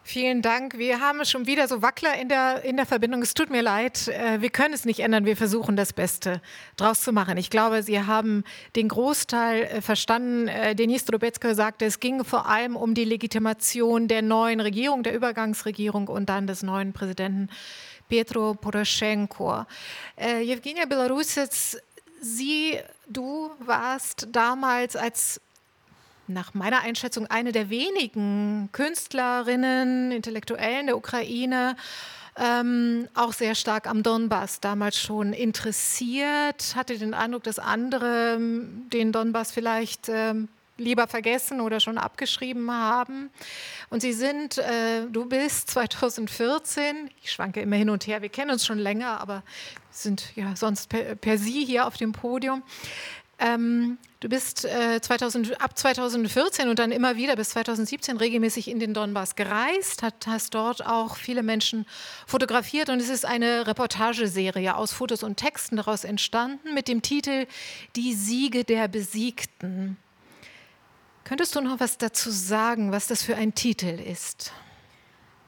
Vielen 0.07 0.43
Dank. 0.43 0.77
Wir 0.77 0.99
haben 0.99 1.25
schon 1.25 1.47
wieder 1.47 1.67
so 1.67 1.81
Wackler 1.81 2.13
in 2.21 2.29
der, 2.29 2.63
in 2.63 2.77
der 2.77 2.85
Verbindung. 2.85 3.23
Es 3.23 3.33
tut 3.33 3.49
mir 3.49 3.63
leid. 3.63 4.07
Äh, 4.07 4.39
wir 4.39 4.51
können 4.51 4.75
es 4.75 4.85
nicht 4.85 4.99
ändern. 4.99 5.25
Wir 5.25 5.35
versuchen 5.35 5.75
das 5.75 5.93
Beste 5.93 6.43
draus 6.77 7.01
zu 7.01 7.11
machen. 7.11 7.37
Ich 7.37 7.49
glaube, 7.49 7.81
Sie 7.81 7.99
haben 7.99 8.43
den 8.75 8.87
Großteil 8.87 9.63
äh, 9.63 9.81
verstanden. 9.81 10.47
Äh, 10.47 10.75
Denis 10.75 11.05
Drobetsko 11.05 11.55
sagte, 11.55 11.85
es 11.85 11.99
ging 11.99 12.23
vor 12.23 12.45
allem 12.45 12.75
um 12.75 12.93
die 12.93 13.03
Legitimation 13.03 14.07
der 14.07 14.21
neuen 14.21 14.59
Regierung, 14.59 15.01
der 15.01 15.15
Übergangsregierung 15.15 16.07
und 16.07 16.29
dann 16.29 16.45
des 16.45 16.61
neuen 16.61 16.93
Präsidenten 16.93 17.49
Petro 18.07 18.53
Poroschenko. 18.53 19.65
Evgenia 20.17 20.85
Belarusets, 20.85 21.79
Sie, 22.21 22.77
du 23.07 23.49
warst 23.59 24.27
damals 24.31 24.95
als 24.95 25.41
nach 26.27 26.53
meiner 26.53 26.81
Einschätzung 26.81 27.27
eine 27.27 27.51
der 27.51 27.69
wenigen 27.69 28.69
Künstlerinnen, 28.71 30.11
Intellektuellen 30.11 30.87
der 30.87 30.97
Ukraine, 30.97 31.75
ähm, 32.37 33.07
auch 33.13 33.33
sehr 33.33 33.55
stark 33.55 33.87
am 33.87 34.03
Donbass 34.03 34.59
damals 34.59 34.99
schon 34.99 35.31
interessiert, 35.31 36.75
hatte 36.75 36.97
den 36.97 37.13
Eindruck, 37.13 37.43
dass 37.43 37.59
andere 37.59 38.35
ähm, 38.35 38.89
den 38.91 39.11
Donbass 39.13 39.51
vielleicht 39.51 40.09
ähm, 40.09 40.49
lieber 40.77 41.07
vergessen 41.07 41.61
oder 41.61 41.79
schon 41.79 41.97
abgeschrieben 41.97 42.69
haben. 42.69 43.29
Und 43.89 44.01
sie 44.01 44.13
sind, 44.13 44.57
äh, 44.57 45.05
du 45.09 45.25
bist 45.25 45.69
2014, 45.69 47.09
ich 47.21 47.31
schwanke 47.31 47.61
immer 47.61 47.77
hin 47.77 47.89
und 47.89 48.07
her, 48.07 48.21
wir 48.21 48.29
kennen 48.29 48.51
uns 48.51 48.65
schon 48.65 48.79
länger, 48.79 49.21
aber 49.21 49.43
sind 49.91 50.35
ja 50.35 50.55
sonst 50.55 50.89
per, 50.89 51.15
per 51.15 51.37
Sie 51.37 51.63
hier 51.65 51.87
auf 51.87 51.95
dem 51.95 52.11
Podium. 52.11 52.63
Ähm, 53.37 53.97
du 54.21 54.29
bist 54.29 54.63
äh, 54.63 55.01
2000, 55.01 55.61
ab 55.61 55.77
2014 55.77 56.69
und 56.69 56.79
dann 56.79 56.91
immer 56.91 57.17
wieder 57.17 57.35
bis 57.35 57.49
2017 57.49 58.17
regelmäßig 58.17 58.69
in 58.69 58.79
den 58.79 58.93
Donbass 58.93 59.35
gereist, 59.35 60.03
hat, 60.03 60.25
hast 60.27 60.53
dort 60.53 60.85
auch 60.85 61.17
viele 61.17 61.43
Menschen 61.43 61.85
fotografiert 62.25 62.89
und 62.89 63.01
es 63.01 63.09
ist 63.09 63.25
eine 63.25 63.67
Reportageserie 63.67 64.75
aus 64.75 64.93
Fotos 64.93 65.23
und 65.23 65.37
Texten 65.37 65.75
daraus 65.75 66.05
entstanden 66.05 66.73
mit 66.73 66.87
dem 66.87 67.01
Titel 67.01 67.45
Die 67.95 68.13
Siege 68.13 68.63
der 68.63 68.87
Besiegten. 68.87 69.97
Könntest 71.25 71.55
du 71.55 71.61
noch 71.61 71.79
was 71.79 71.97
dazu 71.97 72.29
sagen, 72.29 72.91
was 72.91 73.07
das 73.07 73.23
für 73.23 73.35
ein 73.35 73.53
Titel 73.53 73.99
ist? 73.99 74.53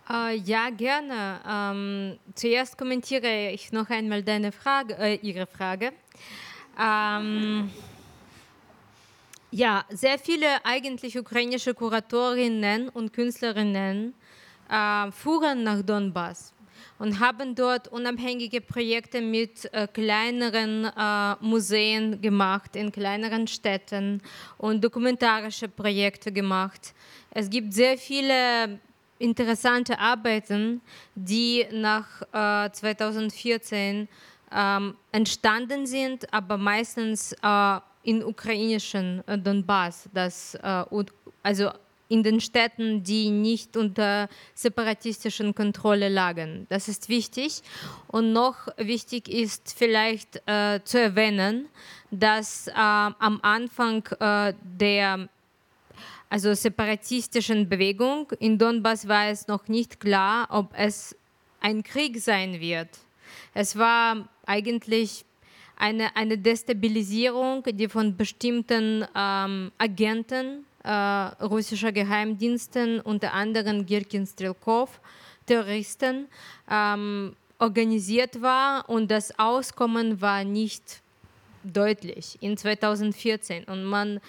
Uh, 0.09 0.29
ja, 0.45 0.69
gerne. 0.69 1.39
Ähm, 1.45 2.17
zuerst 2.33 2.77
kommentiere 2.77 3.51
ich 3.51 3.73
noch 3.73 3.89
einmal 3.89 4.23
deine 4.23 4.53
Frage, 4.53 4.97
äh, 4.97 5.15
Ihre 5.15 5.45
Frage. 5.45 5.91
Ähm, 6.79 7.71
ja, 9.51 9.85
sehr 9.89 10.19
viele 10.19 10.65
eigentlich 10.65 11.17
ukrainische 11.17 11.73
Kuratorinnen 11.73 12.89
und 12.89 13.13
Künstlerinnen 13.13 14.13
äh, 14.69 15.11
fuhren 15.11 15.63
nach 15.63 15.81
Donbass 15.81 16.53
und 16.99 17.19
haben 17.19 17.55
dort 17.55 17.87
unabhängige 17.87 18.61
Projekte 18.61 19.21
mit 19.21 19.71
äh, 19.73 19.87
kleineren 19.87 20.85
äh, 20.85 21.35
Museen 21.41 22.21
gemacht, 22.21 22.75
in 22.75 22.91
kleineren 22.91 23.47
Städten 23.47 24.21
und 24.57 24.83
dokumentarische 24.83 25.67
Projekte 25.67 26.31
gemacht. 26.31 26.93
Es 27.31 27.49
gibt 27.49 27.73
sehr 27.73 27.97
viele 27.97 28.79
interessante 29.19 29.97
Arbeiten, 29.97 30.81
die 31.15 31.65
nach 31.71 32.21
äh, 32.33 32.71
2014 32.71 34.07
ähm, 34.51 34.95
entstanden 35.11 35.85
sind, 35.85 36.31
aber 36.33 36.57
meistens 36.57 37.33
äh, 37.41 37.79
in 38.03 38.23
ukrainischen 38.23 39.27
äh, 39.27 39.37
Donbass, 39.37 40.09
das, 40.13 40.55
äh, 40.55 40.83
also 41.43 41.71
in 42.09 42.23
den 42.23 42.39
Städten, 42.39 43.03
die 43.03 43.29
nicht 43.29 43.75
unter 43.75 44.29
separatistischen 44.53 45.53
Kontrolle 45.53 46.09
lagen. 46.09 46.65
Das 46.69 46.87
ist 46.87 47.09
wichtig. 47.09 47.61
Und 48.07 48.31
noch 48.31 48.67
wichtig 48.77 49.27
ist 49.27 49.75
vielleicht 49.77 50.41
äh, 50.45 50.79
zu 50.83 51.01
erwähnen, 51.01 51.67
dass 52.09 52.67
äh, 52.67 52.71
am 52.75 53.39
Anfang 53.41 54.05
äh, 54.19 54.53
der 54.63 55.27
also 56.29 56.53
separatistischen 56.53 57.69
Bewegung. 57.69 58.31
In 58.39 58.57
Donbass 58.57 59.07
war 59.07 59.27
es 59.27 59.47
noch 59.47 59.67
nicht 59.67 59.99
klar, 59.99 60.47
ob 60.49 60.71
es 60.75 61.15
ein 61.59 61.83
Krieg 61.83 62.19
sein 62.19 62.59
wird. 62.59 62.89
Es 63.53 63.77
war 63.77 64.27
eigentlich 64.47 65.25
eine, 65.77 66.15
eine 66.15 66.37
Destabilisierung, 66.37 67.63
die 67.63 67.87
von 67.87 68.17
bestimmten 68.17 69.05
ähm, 69.15 69.71
Agenten 69.77 70.65
äh, 70.83 70.91
russischer 71.43 71.91
Geheimdiensten, 71.91 72.99
unter 73.01 73.33
anderem 73.33 73.85
Girkin 73.85 74.25
Strelkov, 74.25 74.99
Terroristen, 75.45 76.27
ähm, 76.69 77.35
organisiert 77.59 78.41
war 78.41 78.87
und 78.89 79.09
das 79.09 79.37
Auskommen 79.37 80.21
war 80.21 80.43
nicht 80.43 81.01
deutlich 81.63 82.37
in 82.41 82.55
2014 82.55 83.63
und 83.65 83.83
man 83.83 84.21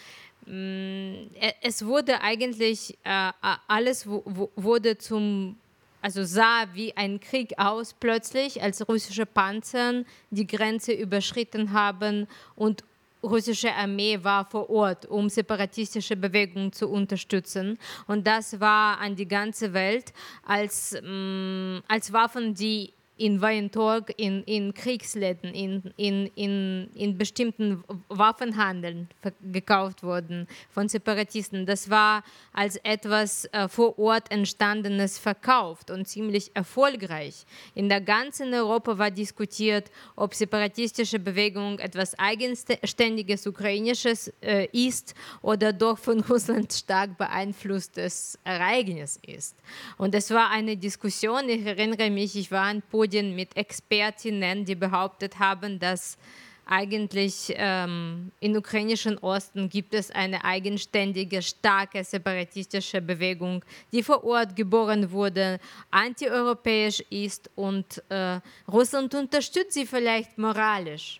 mm, 0.46 1.28
es 1.62 1.84
wurde 1.84 2.20
eigentlich 2.20 2.96
äh, 3.04 3.30
alles 3.68 4.06
wurde 4.06 4.96
zum 4.98 5.56
also 6.00 6.24
sah 6.24 6.66
wie 6.74 6.96
ein 6.96 7.20
Krieg 7.20 7.58
aus 7.58 7.94
plötzlich, 7.94 8.62
als 8.62 8.86
russische 8.88 9.26
Panzer 9.26 10.04
die 10.30 10.46
Grenze 10.46 10.92
überschritten 10.92 11.72
haben 11.72 12.26
und 12.54 12.84
russische 13.22 13.72
Armee 13.74 14.18
war 14.22 14.44
vor 14.44 14.70
Ort, 14.70 15.06
um 15.06 15.28
separatistische 15.28 16.16
Bewegungen 16.16 16.72
zu 16.72 16.88
unterstützen. 16.88 17.78
Und 18.06 18.26
das 18.26 18.60
war 18.60 18.98
an 19.00 19.16
die 19.16 19.26
ganze 19.26 19.72
Welt 19.72 20.12
als, 20.46 20.96
mm, 21.02 21.78
als 21.88 22.12
Waffen, 22.12 22.54
die 22.54 22.92
in 23.18 23.42
Weintorg, 23.42 24.12
in, 24.16 24.44
in 24.44 24.72
Kriegsläden, 24.72 25.52
in, 25.52 25.92
in, 25.96 26.30
in, 26.36 26.88
in 26.94 27.18
bestimmten 27.18 27.82
Waffenhandeln 28.08 29.08
gekauft 29.52 30.02
wurden 30.02 30.46
von 30.70 30.88
Separatisten. 30.88 31.66
Das 31.66 31.90
war 31.90 32.22
als 32.52 32.76
etwas 32.84 33.44
äh, 33.46 33.68
vor 33.68 33.98
Ort 33.98 34.30
entstandenes 34.30 35.18
verkauft 35.18 35.90
und 35.90 36.06
ziemlich 36.06 36.52
erfolgreich. 36.54 37.44
In 37.74 37.88
der 37.88 38.00
ganzen 38.00 38.54
Europa 38.54 38.96
war 38.98 39.10
diskutiert, 39.10 39.90
ob 40.14 40.34
separatistische 40.34 41.18
Bewegung 41.18 41.80
etwas 41.80 42.16
eigenständiges 42.18 43.46
ukrainisches 43.46 44.32
äh, 44.40 44.68
ist 44.70 45.14
oder 45.42 45.72
doch 45.72 45.98
von 45.98 46.20
Russland 46.28 46.72
stark 46.72 47.18
beeinflusstes 47.18 48.38
Ereignis 48.44 49.18
ist. 49.26 49.56
Und 49.96 50.14
es 50.14 50.30
war 50.30 50.50
eine 50.50 50.76
Diskussion, 50.76 51.48
ich 51.48 51.66
erinnere 51.66 52.10
mich, 52.10 52.36
ich 52.36 52.52
war 52.52 52.70
in 52.70 52.80
Polen 52.82 53.07
Studien 53.08 53.34
mit 53.34 53.56
Expertinnen, 53.56 54.66
die 54.66 54.74
behauptet 54.74 55.38
haben, 55.38 55.78
dass 55.78 56.18
eigentlich 56.66 57.54
ähm, 57.56 58.30
im 58.40 58.54
ukrainischen 58.54 59.16
Osten 59.18 59.70
gibt 59.70 59.94
es 59.94 60.10
eine 60.10 60.44
eigenständige, 60.44 61.40
starke 61.40 62.04
separatistische 62.04 63.00
Bewegung, 63.00 63.64
die 63.92 64.02
vor 64.02 64.22
Ort 64.24 64.54
geboren 64.54 65.10
wurde, 65.10 65.58
antieuropäisch 65.90 67.00
ist 67.08 67.48
und 67.56 68.02
äh, 68.10 68.40
Russland 68.70 69.14
unterstützt 69.14 69.72
sie 69.72 69.86
vielleicht 69.86 70.36
moralisch. 70.36 71.18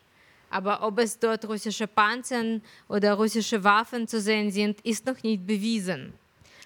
Aber 0.51 0.86
ob 0.86 0.99
es 0.99 1.18
dort 1.18 1.49
russische 1.49 1.86
Panzer 1.86 2.61
oder 2.86 3.14
russische 3.14 3.64
Waffen 3.64 4.07
zu 4.07 4.20
sehen 4.20 4.51
sind, 4.51 4.78
ist 4.82 5.07
noch 5.07 5.22
nicht 5.22 5.47
bewiesen. 5.47 6.12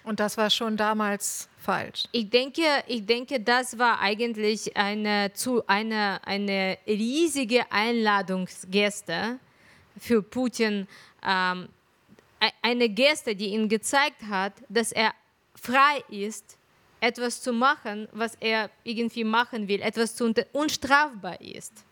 Und 0.03 0.19
das 0.19 0.37
war 0.37 0.49
schon 0.49 0.75
damals 0.75 1.47
falsch. 1.57 2.05
Ich 2.11 2.29
denke, 2.29 2.61
ich 2.87 3.05
denke, 3.05 3.39
das 3.39 3.77
war 3.77 3.99
eigentlich 3.99 4.75
eine, 4.75 5.31
zu, 5.33 5.65
eine, 5.67 6.19
eine 6.25 6.77
riesige 6.85 7.71
Einladungsgeste 7.71 9.39
für 9.97 10.21
Putin. 10.21 10.87
Ähm, 11.25 11.69
e, 12.41 12.49
eine 12.61 12.89
Geste, 12.89 13.35
die 13.35 13.47
ihm 13.47 13.69
gezeigt 13.69 14.23
hat, 14.29 14.53
dass 14.67 14.91
er 14.91 15.13
frei 15.55 16.03
ist, 16.09 16.57
etwas 16.99 17.41
zu 17.41 17.53
machen, 17.53 18.07
was 18.11 18.35
er 18.39 18.69
irgendwie 18.83 19.23
machen 19.23 19.67
will, 19.67 19.81
etwas 19.81 20.15
zu 20.15 20.33
unstrafbar 20.53 21.39
ist. 21.41 21.85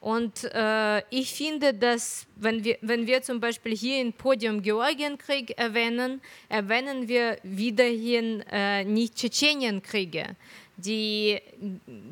Und 0.00 0.44
äh, 0.54 0.98
ich 1.10 1.32
finde, 1.34 1.74
dass 1.74 2.26
wenn 2.36 2.62
wir, 2.62 2.78
wenn 2.80 3.06
wir 3.06 3.22
zum 3.22 3.40
Beispiel 3.40 3.74
hier 3.74 4.00
im 4.00 4.12
Podium 4.12 4.62
Georgienkrieg 4.62 5.58
erwähnen, 5.58 6.20
erwähnen 6.48 7.08
wir 7.08 7.38
wiederhin 7.42 8.42
äh, 8.52 8.84
nicht 8.84 9.16
Tschetschenienkriege, 9.16 10.36
die 10.76 11.40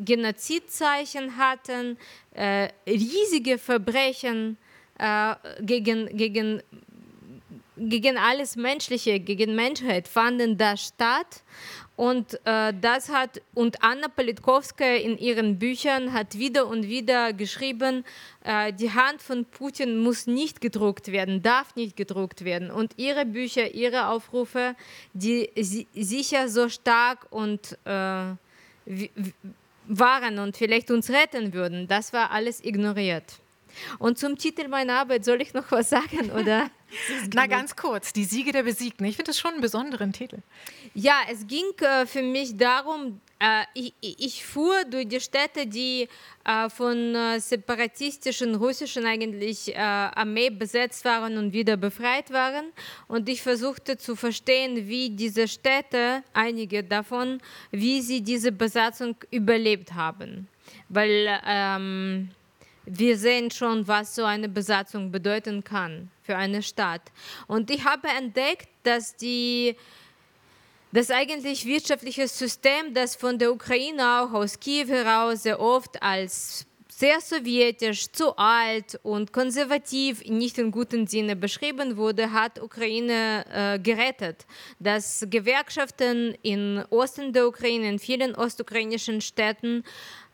Genozidzeichen 0.04 1.36
hatten, 1.36 1.98
äh, 2.32 2.68
riesige 2.86 3.58
Verbrechen 3.58 4.56
äh, 4.98 5.34
gegen, 5.60 6.16
gegen, 6.16 6.62
gegen 7.76 8.18
alles 8.18 8.56
Menschliche, 8.56 9.20
gegen 9.20 9.54
Menschheit 9.54 10.08
fanden 10.08 10.56
da 10.56 10.76
statt. 10.76 11.42
Und 11.96 12.40
äh, 12.44 12.72
das 12.80 13.08
hat 13.08 13.40
und 13.54 13.82
Anna 13.82 14.08
Politkowskaja 14.08 14.96
in 14.96 15.16
ihren 15.16 15.60
Büchern 15.60 16.12
hat 16.12 16.36
wieder 16.36 16.66
und 16.66 16.88
wieder 16.88 17.32
geschrieben, 17.32 18.04
äh, 18.42 18.72
die 18.72 18.90
Hand 18.90 19.22
von 19.22 19.44
Putin 19.44 19.98
muss 19.98 20.26
nicht 20.26 20.60
gedruckt 20.60 21.12
werden, 21.12 21.42
darf 21.42 21.76
nicht 21.76 21.96
gedruckt 21.96 22.44
werden. 22.44 22.72
Und 22.72 22.94
ihre 22.96 23.24
Bücher, 23.24 23.72
ihre 23.74 24.08
Aufrufe, 24.08 24.74
die 25.12 25.50
si 25.54 25.86
sicher 25.94 26.48
so 26.48 26.68
stark 26.68 27.28
und 27.30 27.78
äh, 27.84 28.34
waren 29.86 30.38
und 30.38 30.56
vielleicht 30.56 30.90
uns 30.90 31.10
retten 31.10 31.52
würden, 31.52 31.86
das 31.86 32.12
war 32.12 32.32
alles 32.32 32.64
ignoriert. 32.64 33.43
Und 33.98 34.18
zum 34.18 34.36
Titel 34.36 34.68
meiner 34.68 34.94
Arbeit 35.00 35.24
soll 35.24 35.40
ich 35.40 35.54
noch 35.54 35.70
was 35.70 35.90
sagen, 35.90 36.30
oder? 36.30 36.70
Na, 37.34 37.46
ganz 37.46 37.74
kurz, 37.76 38.12
die 38.12 38.24
Siege 38.24 38.52
der 38.52 38.62
Besiegten. 38.62 39.04
Ich 39.04 39.16
finde 39.16 39.30
das 39.30 39.38
schon 39.38 39.52
einen 39.52 39.60
besonderen 39.60 40.12
Titel. 40.12 40.38
Ja, 40.94 41.20
es 41.30 41.46
ging 41.46 41.72
äh, 41.80 42.06
für 42.06 42.22
mich 42.22 42.56
darum, 42.56 43.20
äh, 43.40 43.64
ich, 43.74 43.94
ich, 44.00 44.44
fuhr 44.44 44.84
durch 44.84 45.08
die 45.08 45.20
Städte, 45.20 45.66
die 45.66 46.08
äh, 46.44 46.68
von 46.70 47.14
äh, 47.14 47.40
separatistischen 47.40 48.54
russischen 48.54 49.06
eigentlich 49.06 49.74
äh, 49.74 49.78
Armee 49.78 50.50
besetzt 50.50 51.04
waren 51.04 51.36
und 51.36 51.52
wieder 51.52 51.76
befreit 51.76 52.30
waren. 52.30 52.66
Und 53.08 53.28
ich 53.28 53.42
versuchte 53.42 53.96
zu 53.98 54.16
verstehen, 54.16 54.88
wie 54.88 55.10
diese 55.10 55.48
Städte, 55.48 56.22
einige 56.32 56.84
davon, 56.84 57.40
wie 57.70 58.00
sie 58.02 58.22
diese 58.22 58.52
Besatzung 58.52 59.16
überlebt 59.30 59.94
haben. 59.94 60.48
Weil 60.88 61.40
ähm, 61.46 62.30
wir 62.86 63.16
sehen 63.16 63.50
schon, 63.50 63.86
was 63.88 64.14
so 64.14 64.24
eine 64.24 64.48
Besatzung 64.48 65.10
bedeuten 65.10 65.64
kann 65.64 66.10
für 66.22 66.36
eine 66.36 66.62
Stadt. 66.62 67.02
Und 67.46 67.70
ich 67.70 67.84
habe 67.84 68.08
entdeckt, 68.08 68.68
dass 68.82 69.16
die 69.16 69.76
das 70.92 71.10
eigentlich 71.10 71.66
wirtschaftliche 71.66 72.28
System, 72.28 72.94
das 72.94 73.16
von 73.16 73.38
der 73.38 73.52
Ukraine 73.52 74.20
auch 74.20 74.32
aus 74.32 74.60
Kiew 74.60 74.86
heraus 74.86 75.42
sehr 75.42 75.58
oft 75.58 76.00
als 76.00 76.66
sehr 76.88 77.20
sowjetisch, 77.20 78.12
zu 78.12 78.36
alt 78.36 79.00
und 79.02 79.32
konservativ, 79.32 80.24
nicht 80.26 80.58
im 80.58 80.70
guten 80.70 81.08
Sinne 81.08 81.34
beschrieben 81.34 81.96
wurde, 81.96 82.30
hat 82.30 82.62
Ukraine 82.62 83.44
äh, 83.52 83.78
gerettet. 83.80 84.46
Dass 84.78 85.26
Gewerkschaften 85.28 86.36
im 86.42 86.84
Osten 86.90 87.32
der 87.32 87.48
Ukraine, 87.48 87.88
in 87.88 87.98
vielen 87.98 88.36
ostukrainischen 88.36 89.20
Städten, 89.20 89.82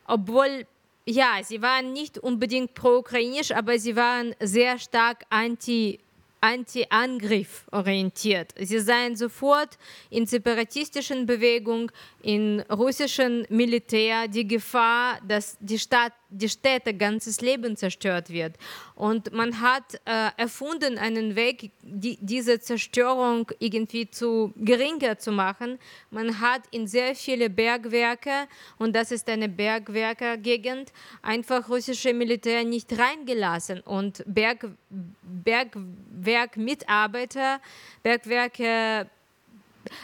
obwohl 0.06 0.66
ja, 1.06 1.38
sie 1.42 1.62
waren 1.62 1.92
nicht 1.92 2.18
unbedingt 2.18 2.74
pro-ukrainisch, 2.74 3.52
aber 3.52 3.78
sie 3.78 3.96
waren 3.96 4.34
sehr 4.40 4.78
stark 4.78 5.24
anti 5.30 5.98
Anti-Angriff 6.42 7.66
orientiert. 7.70 8.54
Sie 8.58 8.80
seien 8.80 9.14
sofort 9.14 9.76
in 10.08 10.26
separatistischen 10.26 11.26
Bewegungen, 11.26 11.92
in 12.22 12.60
russischen 12.70 13.46
Militär 13.48 14.28
die 14.28 14.46
Gefahr, 14.46 15.18
dass 15.26 15.56
die, 15.60 15.78
Stadt, 15.78 16.12
die 16.28 16.48
Städte 16.48 16.94
ganzes 16.94 17.40
Leben 17.40 17.76
zerstört 17.76 18.30
wird. 18.30 18.56
Und 18.94 19.32
man 19.32 19.60
hat 19.60 19.94
äh, 20.04 20.30
erfunden 20.36 20.98
einen 20.98 21.34
Weg, 21.36 21.70
die, 21.82 22.18
diese 22.20 22.60
Zerstörung 22.60 23.50
irgendwie 23.58 24.10
zu 24.10 24.52
geringer 24.56 25.18
zu 25.18 25.32
machen. 25.32 25.78
Man 26.10 26.40
hat 26.40 26.62
in 26.70 26.86
sehr 26.86 27.14
viele 27.14 27.48
Bergwerke, 27.48 28.46
und 28.78 28.94
das 28.94 29.12
ist 29.12 29.28
eine 29.28 29.48
Bergwerkergegend, 29.48 30.92
einfach 31.22 31.68
russische 31.68 32.12
Militär 32.12 32.64
nicht 32.64 32.98
reingelassen. 32.98 33.80
Und 33.80 34.22
Berg, 34.26 34.68
Bergwerkmitarbeiter, 34.90 37.60
Bergwerke 38.02 39.08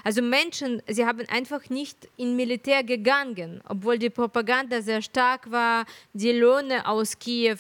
also 0.04 0.22
Menschen, 0.22 0.82
sie 0.86 1.06
haben 1.06 1.28
einfach 1.28 1.68
nicht 1.70 2.08
in 2.16 2.36
Militär 2.36 2.84
gegangen, 2.84 3.60
obwohl 3.68 3.98
die 3.98 4.10
Propaganda 4.10 4.82
sehr 4.82 5.02
stark 5.02 5.50
war. 5.50 5.86
Die 6.12 6.32
Löhne 6.32 6.86
aus 6.86 7.18
Kiew 7.18 7.56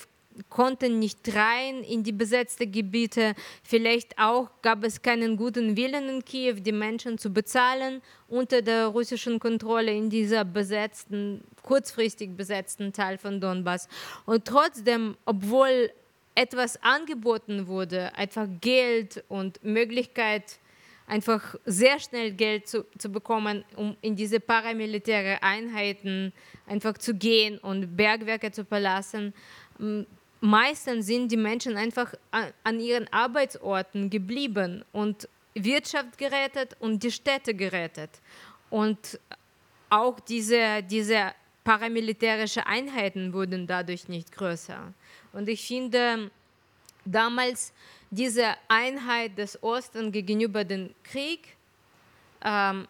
konnten 0.48 0.98
nicht 0.98 1.34
rein 1.34 1.82
in 1.82 2.02
die 2.02 2.12
besetzten 2.12 2.70
Gebiete. 2.70 3.34
Vielleicht 3.62 4.18
auch 4.18 4.50
gab 4.62 4.84
es 4.84 5.00
keinen 5.00 5.36
guten 5.36 5.76
Willen 5.76 6.08
in 6.08 6.24
Kiew, 6.24 6.54
die 6.54 6.72
Menschen 6.72 7.18
zu 7.18 7.30
bezahlen 7.30 8.02
unter 8.28 8.62
der 8.62 8.86
russischen 8.86 9.38
Kontrolle 9.38 9.92
in 9.92 10.10
dieser 10.10 10.44
besetzten, 10.44 11.42
kurzfristig 11.62 12.36
besetzten 12.36 12.92
Teil 12.92 13.18
von 13.18 13.40
Donbass. 13.40 13.88
Und 14.24 14.44
trotzdem, 14.44 15.16
obwohl 15.24 15.90
etwas 16.34 16.80
angeboten 16.82 17.66
wurde, 17.66 18.14
einfach 18.14 18.46
Geld 18.60 19.24
und 19.28 19.62
Möglichkeit, 19.64 20.58
einfach 21.06 21.54
sehr 21.64 21.98
schnell 22.00 22.32
Geld 22.32 22.68
zu, 22.68 22.84
zu 22.98 23.08
bekommen, 23.08 23.64
um 23.76 23.96
in 24.00 24.16
diese 24.16 24.40
paramilitäre 24.40 25.42
Einheiten 25.42 26.32
einfach 26.66 26.98
zu 26.98 27.14
gehen 27.14 27.58
und 27.58 27.96
Bergwerke 27.96 28.50
zu 28.50 28.64
verlassen. 28.64 29.32
Meistens 30.40 31.06
sind 31.06 31.30
die 31.30 31.36
Menschen 31.36 31.76
einfach 31.76 32.14
an 32.62 32.80
ihren 32.80 33.10
Arbeitsorten 33.12 34.10
geblieben 34.10 34.84
und 34.92 35.28
Wirtschaft 35.54 36.18
gerettet 36.18 36.76
und 36.80 37.02
die 37.02 37.10
Städte 37.10 37.54
gerettet. 37.54 38.10
Und 38.68 39.18
auch 39.88 40.20
diese, 40.20 40.82
diese 40.82 41.32
paramilitärische 41.64 42.66
Einheiten 42.66 43.32
wurden 43.32 43.66
dadurch 43.66 44.08
nicht 44.08 44.32
größer. 44.32 44.92
Und 45.32 45.48
ich 45.48 45.66
finde, 45.66 46.30
damals 47.06 47.72
diese 48.10 48.54
Einheit 48.68 49.36
des 49.38 49.62
Ostens 49.62 50.12
gegenüber 50.12 50.64
dem 50.64 50.90
Krieg, 51.02 51.56
ähm, 52.44 52.86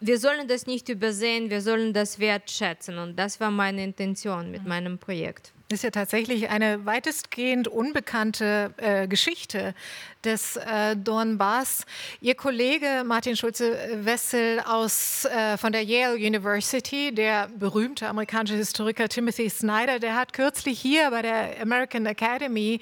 wir 0.00 0.18
sollen 0.18 0.46
das 0.46 0.66
nicht 0.66 0.88
übersehen, 0.90 1.48
wir 1.48 1.62
sollen 1.62 1.92
das 1.92 2.18
wertschätzen. 2.18 2.98
Und 2.98 3.16
das 3.16 3.40
war 3.40 3.50
meine 3.50 3.82
Intention 3.82 4.50
mit 4.50 4.66
meinem 4.66 4.98
Projekt. 4.98 5.53
Das 5.68 5.78
ist 5.78 5.82
ja 5.84 5.90
tatsächlich 5.90 6.50
eine 6.50 6.84
weitestgehend 6.84 7.68
unbekannte 7.68 8.74
äh, 8.76 9.08
Geschichte 9.08 9.74
des 10.22 10.56
äh, 10.56 10.94
Donbass. 10.94 11.86
Ihr 12.20 12.34
Kollege 12.34 13.02
Martin 13.06 13.34
Schulze-Wessel 13.34 14.58
äh, 14.58 15.56
von 15.56 15.72
der 15.72 15.82
Yale 15.82 16.16
University, 16.16 17.14
der 17.14 17.48
berühmte 17.48 18.08
amerikanische 18.08 18.56
Historiker 18.56 19.08
Timothy 19.08 19.48
Snyder, 19.48 19.98
der 19.98 20.14
hat 20.16 20.34
kürzlich 20.34 20.78
hier 20.78 21.10
bei 21.10 21.22
der 21.22 21.62
American 21.62 22.04
Academy 22.04 22.78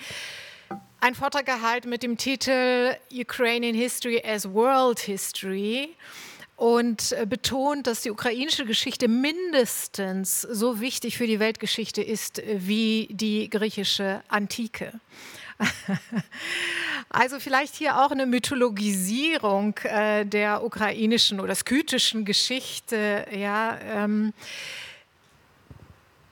einen 1.00 1.14
Vortrag 1.14 1.46
gehalten 1.46 1.88
mit 1.88 2.02
dem 2.02 2.16
Titel 2.16 2.96
Ukrainian 3.12 3.74
History 3.74 4.20
as 4.26 4.52
World 4.52 4.98
History 4.98 5.94
und 6.62 7.10
äh, 7.10 7.26
betont, 7.26 7.88
dass 7.88 8.02
die 8.02 8.12
ukrainische 8.12 8.64
Geschichte 8.64 9.08
mindestens 9.08 10.42
so 10.42 10.78
wichtig 10.78 11.18
für 11.18 11.26
die 11.26 11.40
Weltgeschichte 11.40 12.02
ist 12.02 12.38
äh, 12.38 12.56
wie 12.60 13.08
die 13.10 13.50
griechische 13.50 14.22
Antike. 14.28 14.92
Also 17.08 17.40
vielleicht 17.40 17.74
hier 17.74 17.98
auch 17.98 18.10
eine 18.10 18.24
Mythologisierung 18.24 19.76
äh, 19.82 20.24
der 20.24 20.64
ukrainischen 20.64 21.40
oder 21.40 21.54
skytischen 21.54 22.24
Geschichte. 22.24 23.26
Ja, 23.36 23.78
ähm, 23.84 24.32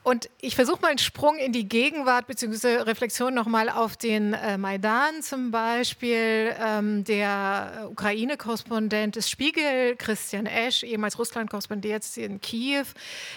und 0.03 0.31
ich 0.41 0.55
versuche 0.57 0.81
mal 0.81 0.89
einen 0.89 0.99
Sprung 0.99 1.37
in 1.37 1.53
die 1.53 1.69
Gegenwart 1.69 2.27
bzw. 2.27 2.83
Reflexion 2.83 3.35
nochmal 3.35 3.69
auf 3.69 3.99
den 3.99 4.33
äh, 4.33 4.57
Maidan 4.57 5.23
zum 5.23 5.51
Beispiel. 5.51 6.55
Ähm, 6.59 7.05
der 7.05 7.89
Ukraine-Korrespondent 7.91 9.17
des 9.17 9.29
Spiegel, 9.29 9.97
Christian 9.97 10.47
Esch, 10.47 10.85
ehemals 10.85 11.19
Russland-Korrespondent 11.19 12.17
in 12.17 12.41
Kiew, 12.41 12.87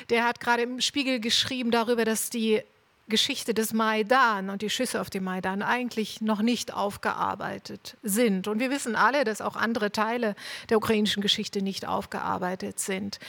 der 0.09 0.25
hat 0.25 0.39
gerade 0.39 0.63
im 0.63 0.79
Spiegel 0.79 1.19
geschrieben 1.19 1.69
darüber, 1.69 2.05
dass 2.05 2.29
die 2.29 2.61
Geschichte 3.09 3.53
des 3.53 3.73
Maidan 3.73 4.49
und 4.49 4.61
die 4.61 4.69
Schüsse 4.69 5.01
auf 5.01 5.09
dem 5.09 5.25
Maidan 5.25 5.61
eigentlich 5.61 6.21
noch 6.21 6.41
nicht 6.41 6.73
aufgearbeitet 6.73 7.97
sind. 8.01 8.47
Und 8.47 8.59
wir 8.59 8.71
wissen 8.71 8.95
alle, 8.95 9.25
dass 9.25 9.41
auch 9.41 9.57
andere 9.57 9.91
Teile 9.91 10.35
der 10.69 10.77
ukrainischen 10.77 11.21
Geschichte 11.21 11.61
nicht 11.61 11.85
aufgearbeitet 11.85 12.79
sind. 12.79 13.19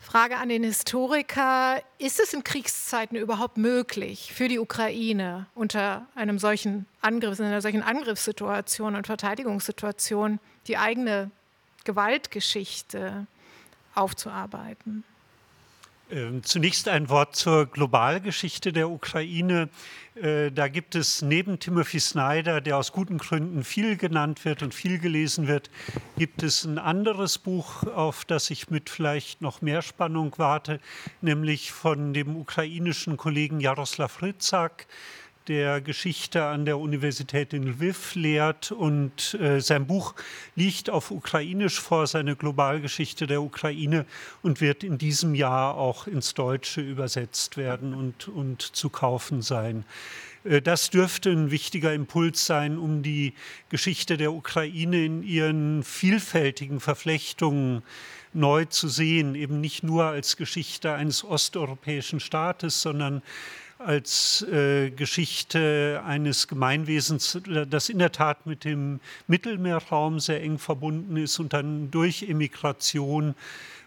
Frage 0.00 0.38
an 0.38 0.48
den 0.48 0.64
Historiker, 0.64 1.82
ist 1.98 2.20
es 2.20 2.32
in 2.32 2.42
Kriegszeiten 2.42 3.16
überhaupt 3.18 3.58
möglich 3.58 4.32
für 4.32 4.48
die 4.48 4.58
Ukraine 4.58 5.46
unter 5.54 6.06
einem 6.14 6.38
solchen 6.38 6.86
Angriff, 7.02 7.38
in 7.38 7.44
einer 7.44 7.60
solchen 7.60 7.82
Angriffssituation 7.82 8.96
und 8.96 9.06
Verteidigungssituation 9.06 10.40
die 10.66 10.78
eigene 10.78 11.30
Gewaltgeschichte 11.84 13.26
aufzuarbeiten? 13.94 15.04
Ähm, 16.12 16.42
zunächst 16.42 16.88
ein 16.88 17.08
Wort 17.08 17.36
zur 17.36 17.66
Globalgeschichte 17.66 18.72
der 18.72 18.90
Ukraine. 18.90 19.68
Äh, 20.16 20.50
da 20.50 20.66
gibt 20.66 20.96
es 20.96 21.22
neben 21.22 21.60
Timothy 21.60 22.00
Snyder, 22.00 22.60
der 22.60 22.78
aus 22.78 22.90
guten 22.90 23.18
Gründen 23.18 23.62
viel 23.62 23.96
genannt 23.96 24.44
wird 24.44 24.64
und 24.64 24.74
viel 24.74 24.98
gelesen 24.98 25.46
wird, 25.46 25.70
gibt 26.18 26.42
es 26.42 26.64
ein 26.64 26.78
anderes 26.78 27.38
Buch, 27.38 27.84
auf 27.84 28.24
das 28.24 28.50
ich 28.50 28.70
mit 28.70 28.90
vielleicht 28.90 29.40
noch 29.40 29.62
mehr 29.62 29.82
Spannung 29.82 30.34
warte, 30.36 30.80
nämlich 31.20 31.70
von 31.70 32.12
dem 32.12 32.34
ukrainischen 32.34 33.16
Kollegen 33.16 33.60
Jaroslav 33.60 34.20
Rytzak 34.20 34.88
der 35.50 35.80
Geschichte 35.80 36.44
an 36.44 36.64
der 36.64 36.78
Universität 36.78 37.52
in 37.52 37.64
Lviv 37.64 38.14
lehrt 38.14 38.70
und 38.70 39.34
äh, 39.34 39.60
sein 39.60 39.84
Buch 39.84 40.14
liegt 40.54 40.90
auf 40.90 41.10
Ukrainisch 41.10 41.80
vor, 41.80 42.06
seine 42.06 42.36
Globalgeschichte 42.36 43.26
der 43.26 43.42
Ukraine 43.42 44.06
und 44.42 44.60
wird 44.60 44.84
in 44.84 44.96
diesem 44.96 45.34
Jahr 45.34 45.74
auch 45.74 46.06
ins 46.06 46.34
Deutsche 46.34 46.80
übersetzt 46.80 47.56
werden 47.56 47.94
und, 47.94 48.28
und 48.28 48.62
zu 48.62 48.90
kaufen 48.90 49.42
sein. 49.42 49.84
Äh, 50.44 50.62
das 50.62 50.90
dürfte 50.90 51.30
ein 51.30 51.50
wichtiger 51.50 51.92
Impuls 51.92 52.46
sein, 52.46 52.78
um 52.78 53.02
die 53.02 53.34
Geschichte 53.70 54.16
der 54.16 54.32
Ukraine 54.32 55.04
in 55.04 55.24
ihren 55.24 55.82
vielfältigen 55.82 56.78
Verflechtungen 56.78 57.82
neu 58.32 58.66
zu 58.66 58.86
sehen, 58.86 59.34
eben 59.34 59.60
nicht 59.60 59.82
nur 59.82 60.04
als 60.04 60.36
Geschichte 60.36 60.92
eines 60.92 61.24
osteuropäischen 61.24 62.20
Staates, 62.20 62.82
sondern 62.82 63.22
als 63.80 64.42
äh, 64.42 64.90
Geschichte 64.90 66.02
eines 66.06 66.48
Gemeinwesens, 66.48 67.40
das 67.68 67.88
in 67.88 67.98
der 67.98 68.12
Tat 68.12 68.46
mit 68.46 68.64
dem 68.64 69.00
Mittelmeerraum 69.26 70.20
sehr 70.20 70.42
eng 70.42 70.58
verbunden 70.58 71.16
ist 71.16 71.38
und 71.38 71.52
dann 71.52 71.90
durch 71.90 72.22
Emigration 72.28 73.34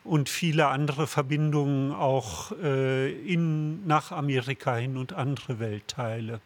und 0.04 0.30
viele 0.30 0.68
andere 0.68 1.08
Verbindungen 1.08 1.91
auch 1.94 2.52
äh, 2.62 3.12
in, 3.12 3.86
nach 3.88 4.12
Amerika 4.12 4.76
hin 4.76 4.98
und 4.98 5.14
andere 5.14 5.60
Weltteile. 5.60 6.41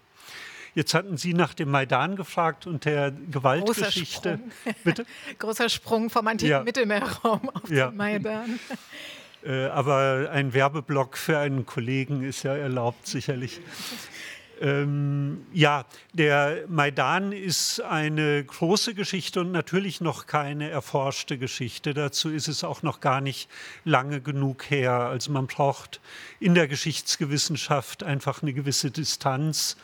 Jetzt 0.76 0.94
hatten 0.94 1.18
Sie 1.18 1.34
nach 1.34 1.56
dem 1.56 1.72
Maidan 1.72 2.16
gefragt 2.16 2.68
und 2.68 2.86
der 2.86 3.12
Gewaltgeschichte. 3.12 4.38
Großer 4.38 4.52
Sprung, 4.62 4.76
Bitte? 4.84 5.06
Großer 5.40 5.70
Sprung 5.70 6.10
vom 6.12 6.28
antiken 6.28 6.52
ja. 6.52 6.64
Mittelmeerraum 6.64 7.50
auf 7.50 7.70
ja. 7.72 7.88
den 7.88 7.98
Maidan. 7.98 8.60
Äh, 9.46 9.66
aber 9.68 10.30
ein 10.32 10.54
Werbeblock 10.54 11.18
für 11.18 11.38
einen 11.38 11.66
Kollegen 11.66 12.24
ist 12.24 12.44
ja 12.44 12.56
erlaubt, 12.56 13.08
sicherlich. 13.08 13.62
Ähm, 14.60 15.46
ja, 15.54 15.86
der 16.14 16.64
Maidan 16.68 17.32
ist 17.32 17.80
eine 17.82 18.44
große 18.44 18.96
Geschichte 18.96 19.42
und 19.42 19.52
natürlich 19.52 20.02
noch 20.02 20.26
keine 20.26 20.70
erforschte 20.70 21.38
Geschichte. 21.38 21.94
Dazu 21.94 22.30
ist 22.30 22.48
es 22.48 22.64
auch 22.64 22.82
noch 22.82 23.00
gar 23.00 23.22
nicht 23.22 23.50
lange 23.86 24.20
genug 24.20 24.70
her. 24.70 24.94
Also 24.94 25.32
man 25.32 25.48
braucht 25.48 26.02
in 26.40 26.56
der 26.56 26.68
Geschichtsgewissenschaft 26.68 28.04
einfach 28.04 28.42
eine 28.42 28.54
gewisse 28.54 28.90
Distanz, 28.90 29.78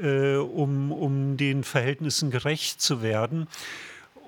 äh, 0.00 0.36
um, 0.36 0.92
um 0.92 1.36
den 1.36 1.62
Verhältnissen 1.62 2.30
gerecht 2.30 2.80
zu 2.80 3.02
werden. 3.02 3.48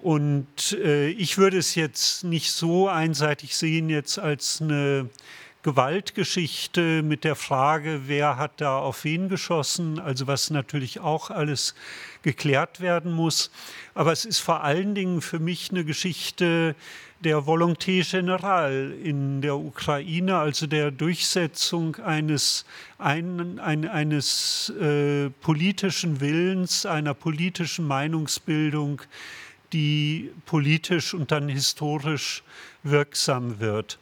Und 0.03 0.73
äh, 0.73 1.09
ich 1.09 1.39
würde 1.39 1.59
es 1.59 1.75
jetzt 1.75 2.25
nicht 2.25 2.53
so 2.53 2.89
einseitig 2.89 3.57
sehen, 3.57 3.91
jetzt 3.91 4.19
als 4.19 4.61
eine 4.61 5.09
Gewaltgeschichte 5.63 7.03
mit 7.03 7.25
der 7.25 7.35
Frage, 7.35 8.03
wer 8.07 8.37
hat 8.37 8.61
da 8.61 8.79
auf 8.79 9.03
wen 9.05 9.29
geschossen, 9.29 9.99
also 9.99 10.29
was 10.29 10.51
natürlich 10.51 11.01
auch 11.01 11.31
alles 11.31 11.75
geklärt 12.23 12.81
werden 12.81 13.13
muss. 13.13 13.51
Aber 13.95 14.13
es 14.13 14.25
ist 14.25 14.39
vor 14.39 14.63
allen 14.63 14.95
Dingen 14.95 15.21
für 15.21 15.41
mich 15.41 15.71
eine 15.71 15.85
Geschichte 15.85 16.77
der 17.25 17.39
Volonté 17.39 18.05
Générale 18.05 18.93
in 18.93 19.43
der 19.43 19.57
Ukraine, 19.57 20.37
also 20.39 20.69
der 20.69 20.93
Durchsetzung 20.93 21.97
eines, 21.97 22.65
ein, 22.99 23.59
ein, 23.59 23.89
eines 23.89 24.73
äh, 24.81 25.29
politischen 25.41 26.21
Willens, 26.21 26.87
einer 26.87 27.15
politischen 27.15 27.87
Meinungsbildung, 27.89 29.03
die 29.73 30.31
politisch 30.47 31.15
und 31.15 31.31
dann 31.31 31.49
historisch 31.49 32.43
wirksam 32.83 33.61
wird. 33.61 33.99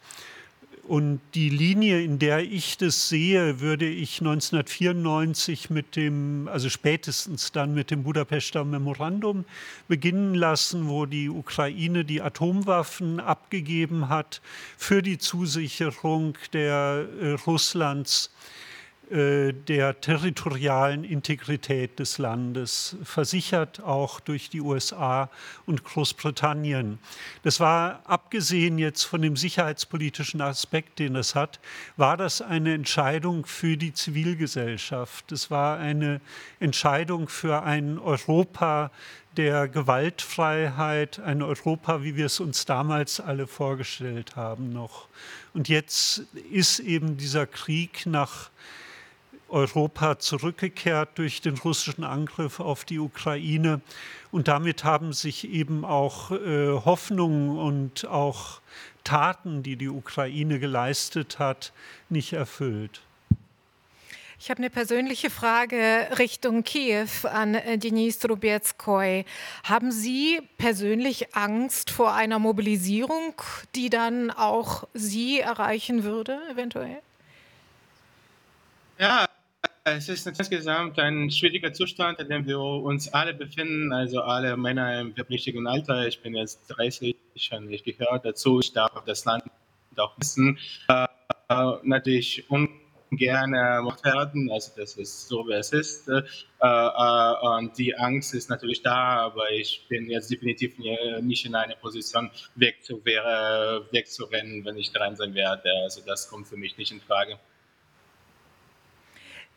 Und 0.87 1.21
die 1.35 1.49
Linie, 1.49 2.01
in 2.03 2.21
der 2.21 2.45
ich 2.45 2.79
das 2.79 3.09
sehe, 3.09 3.59
würde 3.59 3.89
ich 3.89 4.21
1994 4.21 5.69
mit 5.69 5.97
dem, 5.97 6.47
also 6.47 6.69
spätestens 6.69 7.51
dann 7.51 7.75
mit 7.75 7.91
dem 7.91 8.05
Budapester 8.05 8.65
Memorandum 8.65 9.45
beginnen 9.89 10.37
lassen, 10.37 10.87
wo 10.87 11.05
die 11.05 11.29
Ukraine 11.29 12.05
die 12.05 12.23
Atomwaffen 12.23 13.19
abgegeben 13.19 14.09
hat 14.09 14.41
für 14.77 15.03
die 15.03 15.19
Zusicherung 15.19 16.39
der 16.53 17.09
äh, 17.21 17.31
Russlands 17.33 18.31
der 19.09 20.01
territorialen 20.01 21.05
Integrität 21.05 21.99
des 22.01 22.19
Landes, 22.19 22.97
versichert 23.05 23.81
auch 23.81 24.19
durch 24.19 24.51
die 24.51 24.61
USA 24.61 25.31
und 25.65 25.85
Großbritannien. 25.85 26.99
Das 27.45 27.61
war, 27.61 28.01
abgesehen 28.05 28.79
jetzt 28.79 29.05
von 29.05 29.23
dem 29.23 29.37
sicherheitspolitischen 29.37 30.41
Aspekt, 30.41 30.99
den 30.99 31.15
es 31.15 31.37
hat, 31.37 31.61
war 31.97 32.17
das 32.17 32.41
eine 32.41 32.75
Entscheidung 32.75 33.47
für 33.47 33.77
die 33.77 33.95
Zivilgesellschaft. 33.95 35.31
Es 35.31 35.53
war 35.53 35.79
eine 35.79 36.21
Entscheidung 36.59 37.29
für 37.29 37.63
ein 37.63 38.01
Europa 38.01 38.91
der 39.37 39.69
Gewaltfreiheit, 39.69 41.21
ein 41.21 41.43
Europa, 41.43 42.03
wie 42.03 42.17
wir 42.17 42.27
es 42.27 42.41
uns 42.41 42.65
damals 42.65 43.21
alle 43.21 43.47
vorgestellt 43.47 44.35
haben 44.35 44.73
noch. 44.73 45.07
Und 45.55 45.69
jetzt 45.69 46.23
ist 46.51 46.81
eben 46.81 47.17
dieser 47.17 47.47
Krieg 47.47 48.07
nach 48.07 48.51
Europa 49.49 50.19
zurückgekehrt 50.19 51.11
durch 51.17 51.41
den 51.41 51.57
russischen 51.59 52.05
Angriff 52.05 52.61
auf 52.61 52.85
die 52.85 52.99
Ukraine. 52.99 53.81
Und 54.33 54.49
damit 54.49 54.85
haben 54.85 55.13
sich 55.13 55.49
eben 55.49 55.85
auch 55.85 56.31
äh, 56.31 56.69
Hoffnungen 56.85 57.59
und 57.59 58.07
auch 58.07 58.61
Taten, 59.05 59.63
die 59.63 59.77
die 59.77 59.89
Ukraine 59.89 60.59
geleistet 60.59 61.39
hat, 61.39 61.73
nicht 62.09 62.33
erfüllt. 62.33 63.01
Ich 64.39 64.51
habe 64.51 64.59
eine 64.59 64.69
persönliche 64.69 65.31
Frage 65.31 66.09
Richtung 66.19 66.63
Kiew 66.63 67.09
an 67.25 67.55
äh, 67.55 67.79
Denis 67.79 68.19
Trubetskoy. 68.19 69.25
Haben 69.65 69.91
Sie 69.91 70.41
persönlich 70.59 71.35
Angst 71.35 71.91
vor 71.91 72.13
einer 72.13 72.39
Mobilisierung, 72.39 73.35
die 73.75 73.89
dann 73.89 74.31
auch 74.31 74.87
Sie 74.93 75.41
erreichen 75.41 76.05
würde, 76.05 76.39
eventuell? 76.51 76.99
Ja, 78.99 79.27
es 79.85 80.09
ist 80.09 80.27
insgesamt 80.27 80.99
ein 80.99 81.31
schwieriger 81.31 81.73
Zustand, 81.73 82.19
in 82.19 82.29
dem 82.29 82.47
wir 82.47 82.59
uns 82.59 83.13
alle 83.13 83.35
befinden, 83.35 83.93
also 83.93 84.21
alle 84.21 84.57
Männer 84.57 85.01
im 85.01 85.17
wehrpflichtigen 85.17 85.67
Alter. 85.67 86.07
Ich 86.09 86.21
bin 86.21 86.35
jetzt 86.35 86.67
30 86.69 87.15
und 87.53 87.71
ich 87.71 87.85
gehöre 87.85 88.19
dazu. 88.19 88.59
Ich 88.61 88.73
darf 88.73 89.05
das 89.05 89.25
Land 89.25 89.45
auch 89.97 90.19
wissen. 90.19 90.59
Äh, 90.89 91.07
äh, 91.49 91.73
natürlich 91.85 92.51
ungern 92.51 93.53
gemacht 93.53 94.05
werden, 94.05 94.51
also 94.51 94.73
das 94.77 94.97
ist 94.97 95.29
so, 95.29 95.47
wie 95.47 95.53
es 95.53 95.73
ist. 95.73 96.09
Äh, 96.09 96.23
äh, 96.61 97.57
und 97.57 97.79
die 97.79 97.97
Angst 97.97 98.35
ist 98.35 98.51
natürlich 98.51 98.83
da, 98.83 99.27
aber 99.27 99.53
ich 99.53 99.87
bin 99.89 100.11
jetzt 100.11 100.31
definitiv 100.31 100.77
nicht 101.21 101.47
in 101.47 101.55
einer 101.55 101.77
Position, 101.77 102.31
wegzu 102.57 103.05
wegzurennen, 103.05 104.65
wenn 104.65 104.77
ich 104.77 104.93
dran 104.93 105.15
sein 105.15 105.35
werde. 105.35 105.71
Also 105.85 106.03
das 106.05 106.29
kommt 106.29 106.49
für 106.49 106.57
mich 106.57 106.77
nicht 106.77 106.91
in 106.91 107.01
Frage 107.01 107.39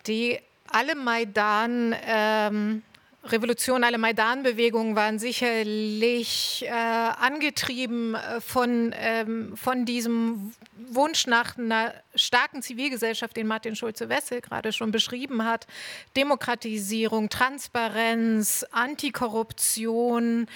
die 0.07 0.39
alle 0.71 0.95
Maidan 0.95 1.95
ähm, 2.05 2.83
Revolution, 3.25 3.83
alle 3.83 3.97
Maidan-Bewegungen 3.97 4.95
waren 4.95 5.19
sicherlich 5.19 6.63
äh, 6.65 6.69
angetrieben 6.71 8.15
äh, 8.15 8.39
von, 8.39 8.93
ähm, 8.95 9.57
von 9.57 9.85
diesem 9.85 10.53
Wunsch 10.89 11.27
nach 11.27 11.57
einer 11.57 11.93
starken 12.15 12.61
Zivilgesellschaft, 12.61 13.35
den 13.35 13.47
Martin 13.47 13.75
Schulze-Wessel 13.75 14.41
gerade 14.41 14.71
schon 14.71 14.91
beschrieben 14.91 15.43
hat. 15.43 15.67
Demokratisierung, 16.15 17.29
Transparenz, 17.29 18.65
Antikorruption. 18.71 20.47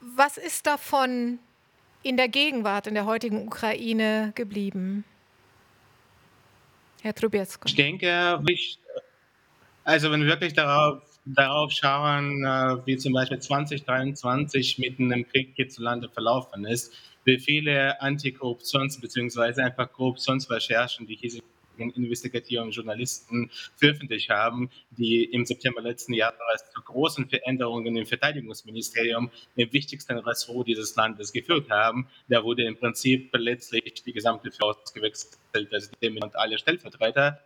Was 0.00 0.36
ist 0.36 0.66
davon 0.66 1.38
in 2.02 2.18
der 2.18 2.28
Gegenwart, 2.28 2.86
in 2.86 2.94
der 2.94 3.06
heutigen 3.06 3.46
Ukraine 3.46 4.32
geblieben? 4.34 5.04
Herr 7.04 7.14
Trubetsko. 7.14 7.66
Ich 7.66 7.74
denke, 7.74 8.40
also 9.84 10.10
wenn 10.10 10.22
wir 10.22 10.28
wirklich 10.28 10.54
darauf, 10.54 11.02
darauf 11.26 11.70
schauen, 11.70 12.42
äh, 12.46 12.86
wie 12.86 12.96
zum 12.96 13.12
Beispiel 13.12 13.38
2023 13.38 14.78
mitten 14.78 15.12
im 15.12 15.28
Krieg 15.28 15.52
hierzulande 15.54 16.08
verlaufen 16.08 16.64
ist, 16.64 16.94
wie 17.24 17.38
viele 17.38 18.00
Antikorruptions- 18.00 18.98
bzw. 19.02 19.60
einfach 19.60 19.92
Korruptionsrecherchen 19.92 21.06
die 21.06 21.16
hiesigen 21.16 21.46
investigativen 21.78 22.70
Journalisten 22.70 23.50
veröffentlicht 23.76 24.30
haben, 24.30 24.70
die 24.90 25.24
im 25.24 25.44
September 25.44 25.80
letzten 25.80 26.14
Jahres 26.14 26.38
zu 26.74 26.82
großen 26.82 27.28
Veränderungen 27.28 27.96
im 27.96 28.06
Verteidigungsministerium, 28.06 29.30
dem 29.56 29.72
wichtigsten 29.72 30.18
Ressort 30.18 30.68
dieses 30.68 30.94
Landes, 30.96 31.32
geführt 31.32 31.70
haben. 31.70 32.08
Da 32.28 32.42
wurde 32.42 32.64
im 32.64 32.76
Prinzip 32.76 33.30
letztlich 33.34 34.02
die 34.02 34.12
gesamte 34.12 34.50
Führung 34.50 34.76
gewechselt, 34.94 35.38
also 35.72 35.90
und 36.02 36.36
alle 36.36 36.58
Stellvertreter. 36.58 37.40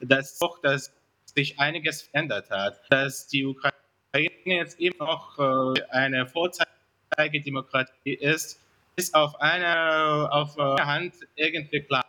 Das 0.00 0.32
ist 0.32 0.42
auch, 0.42 0.60
dass 0.60 0.92
sich 1.34 1.58
einiges 1.58 2.02
verändert 2.02 2.50
hat, 2.50 2.80
dass 2.90 3.26
die 3.26 3.44
Ukraine 3.44 4.30
jetzt 4.44 4.80
eben 4.80 5.00
auch 5.00 5.38
äh, 5.38 5.82
eine 5.90 6.26
Vorzeigedemokratie 6.26 8.14
ist, 8.14 8.60
ist 8.96 9.14
auf 9.14 9.40
einer 9.40 10.28
auf 10.32 10.58
einer 10.58 10.86
Hand 10.86 11.14
irgendwie 11.36 11.80
klar. 11.80 12.04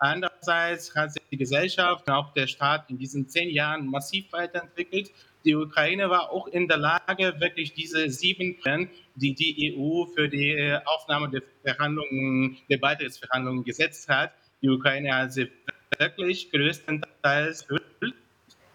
Andererseits 0.00 0.96
hat 0.96 1.12
sich 1.12 1.22
die 1.30 1.36
Gesellschaft 1.36 2.08
und 2.08 2.14
auch 2.14 2.32
der 2.32 2.46
Staat 2.46 2.88
in 2.88 2.96
diesen 2.96 3.28
zehn 3.28 3.50
Jahren 3.50 3.86
massiv 3.86 4.32
weiterentwickelt. 4.32 5.10
Die 5.44 5.54
Ukraine 5.54 6.08
war 6.08 6.30
auch 6.30 6.46
in 6.46 6.68
der 6.68 6.78
Lage, 6.78 7.38
wirklich 7.38 7.74
diese 7.74 8.08
sieben 8.08 8.58
Trends, 8.60 8.90
die 9.14 9.34
die 9.34 9.76
EU 9.76 10.06
für 10.06 10.28
die 10.28 10.78
Aufnahme 10.86 11.28
der 11.28 11.42
Verhandlungen, 11.62 12.56
der 12.70 12.78
Beitrittsverhandlungen 12.78 13.62
gesetzt 13.62 14.08
hat, 14.08 14.32
die 14.62 14.70
Ukraine 14.70 15.14
hat 15.14 15.32
sie 15.32 15.50
wirklich 15.98 16.50
größtenteils 16.50 17.62
erfüllt. 17.62 18.14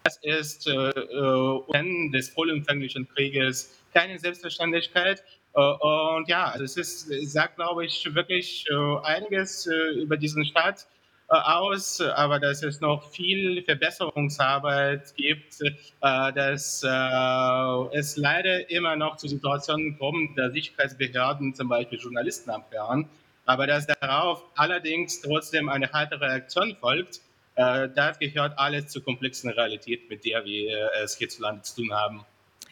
Das 0.04 0.18
ist 0.22 0.68
äh, 0.68 0.90
äh, 0.90 2.10
des 2.12 2.28
vollumfänglichen 2.30 3.08
Krieges 3.08 3.82
keine 3.92 4.18
Selbstverständlichkeit. 4.18 5.24
Äh, 5.54 5.60
und 5.60 6.28
ja, 6.28 6.44
also 6.44 6.64
es 6.64 6.76
ist, 6.76 7.32
sagt, 7.32 7.56
glaube 7.56 7.84
ich, 7.86 8.14
wirklich 8.14 8.64
äh, 8.70 8.98
einiges 9.02 9.66
äh, 9.66 10.00
über 10.00 10.16
diesen 10.16 10.44
Staat 10.44 10.82
äh, 10.82 10.95
aus, 11.28 12.00
aber 12.00 12.38
dass 12.38 12.62
es 12.62 12.80
noch 12.80 13.10
viel 13.10 13.62
Verbesserungsarbeit 13.62 15.14
gibt, 15.16 15.60
äh, 15.60 16.32
dass 16.32 16.82
äh, 16.84 17.98
es 17.98 18.16
leider 18.16 18.70
immer 18.70 18.96
noch 18.96 19.16
zu 19.16 19.28
Situationen 19.28 19.98
kommt, 19.98 20.38
dass 20.38 20.52
Sicherheitsbehörden 20.52 21.54
zum 21.54 21.68
Beispiel 21.68 21.98
Journalisten 21.98 22.50
abhören, 22.50 23.08
aber 23.44 23.66
dass 23.66 23.86
darauf 23.86 24.44
allerdings 24.54 25.20
trotzdem 25.20 25.68
eine 25.68 25.90
harte 25.92 26.20
Reaktion 26.20 26.76
folgt, 26.80 27.20
das 27.54 28.18
gehört 28.18 28.58
alles 28.58 28.88
zur 28.88 29.02
komplexen 29.02 29.48
Realität, 29.48 30.10
mit 30.10 30.26
der 30.26 30.44
wir 30.44 30.90
es 31.02 31.16
hierzulande 31.16 31.62
zu 31.62 31.76
tun 31.76 31.90
haben. 31.94 32.26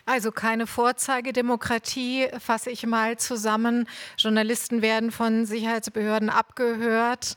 Also 0.07 0.31
keine 0.31 0.67
Vorzeigedemokratie, 0.67 2.29
fasse 2.39 2.71
ich 2.71 2.85
mal 2.85 3.17
zusammen. 3.17 3.89
Journalisten 4.19 4.83
werden 4.83 5.11
von 5.11 5.47
Sicherheitsbehörden 5.47 6.29
abgehört. 6.29 7.37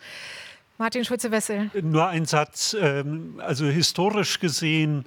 Martin 0.77 1.03
Schulze-Wessel. 1.03 1.71
Nur 1.81 2.07
ein 2.07 2.25
Satz. 2.25 2.75
Ähm, 2.79 3.41
also 3.43 3.65
historisch 3.65 4.39
gesehen 4.39 5.05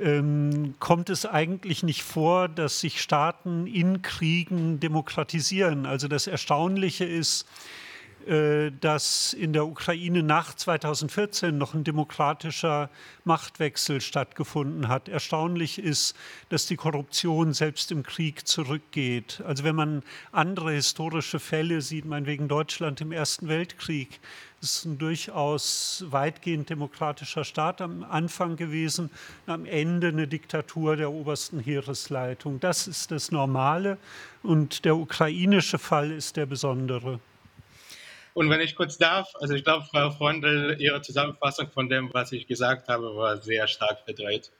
ähm, 0.00 0.74
kommt 0.78 1.10
es 1.10 1.26
eigentlich 1.26 1.82
nicht 1.82 2.02
vor, 2.02 2.48
dass 2.48 2.80
sich 2.80 3.00
Staaten 3.00 3.66
in 3.66 4.02
Kriegen 4.02 4.78
demokratisieren. 4.78 5.86
Also 5.86 6.06
das 6.06 6.26
Erstaunliche 6.26 7.04
ist, 7.04 7.46
dass 8.80 9.32
in 9.32 9.52
der 9.52 9.66
Ukraine 9.66 10.22
nach 10.22 10.54
2014 10.54 11.56
noch 11.56 11.74
ein 11.74 11.84
demokratischer 11.84 12.90
Machtwechsel 13.24 14.00
stattgefunden 14.00 14.88
hat. 14.88 15.08
Erstaunlich 15.08 15.78
ist, 15.78 16.14
dass 16.48 16.66
die 16.66 16.76
Korruption 16.76 17.52
selbst 17.52 17.90
im 17.90 18.02
Krieg 18.02 18.46
zurückgeht. 18.46 19.42
Also 19.46 19.64
wenn 19.64 19.76
man 19.76 20.02
andere 20.32 20.72
historische 20.72 21.40
Fälle 21.40 21.80
sieht, 21.80 22.04
meinetwegen 22.04 22.48
Deutschland 22.48 23.00
im 23.00 23.12
Ersten 23.12 23.48
Weltkrieg, 23.48 24.20
ist 24.60 24.84
ein 24.84 24.98
durchaus 24.98 26.04
weitgehend 26.08 26.68
demokratischer 26.68 27.44
Staat 27.44 27.80
am 27.80 28.04
Anfang 28.04 28.56
gewesen, 28.56 29.10
am 29.46 29.64
Ende 29.64 30.08
eine 30.08 30.28
Diktatur 30.28 30.96
der 30.96 31.10
obersten 31.10 31.60
Heeresleitung. 31.60 32.60
Das 32.60 32.86
ist 32.86 33.10
das 33.10 33.30
Normale 33.30 33.96
und 34.42 34.84
der 34.84 34.96
ukrainische 34.96 35.78
Fall 35.78 36.10
ist 36.10 36.36
der 36.36 36.46
besondere. 36.46 37.20
Und 38.40 38.48
wenn 38.48 38.62
ich 38.62 38.74
kurz 38.74 38.96
darf, 38.96 39.34
also 39.38 39.52
ich 39.52 39.64
glaube, 39.64 39.84
Frau 39.84 40.10
Freundl, 40.12 40.74
Ihre 40.78 41.02
Zusammenfassung 41.02 41.70
von 41.70 41.90
dem, 41.90 42.08
was 42.14 42.32
ich 42.32 42.46
gesagt 42.46 42.88
habe, 42.88 43.14
war 43.14 43.36
sehr 43.36 43.68
stark 43.68 43.98
verdreht. 44.06 44.50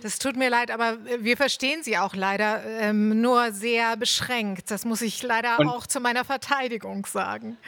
Das 0.00 0.18
tut 0.18 0.36
mir 0.36 0.48
leid, 0.48 0.70
aber 0.70 0.96
wir 1.18 1.36
verstehen 1.36 1.82
Sie 1.82 1.98
auch 1.98 2.14
leider 2.14 2.64
ähm, 2.64 3.20
nur 3.20 3.52
sehr 3.52 3.98
beschränkt. 3.98 4.70
Das 4.70 4.86
muss 4.86 5.02
ich 5.02 5.22
leider 5.22 5.60
Und 5.60 5.68
auch 5.68 5.86
zu 5.86 6.00
meiner 6.00 6.24
Verteidigung 6.24 7.04
sagen. 7.04 7.58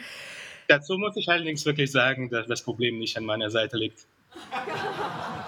Dazu 0.67 0.97
muss 0.97 1.15
ich 1.15 1.29
allerdings 1.29 1.67
wirklich 1.67 1.91
sagen, 1.91 2.31
dass 2.31 2.47
das 2.47 2.63
Problem 2.63 2.97
nicht 2.97 3.15
an 3.15 3.23
meiner 3.23 3.51
Seite 3.51 3.77
liegt. 3.77 4.07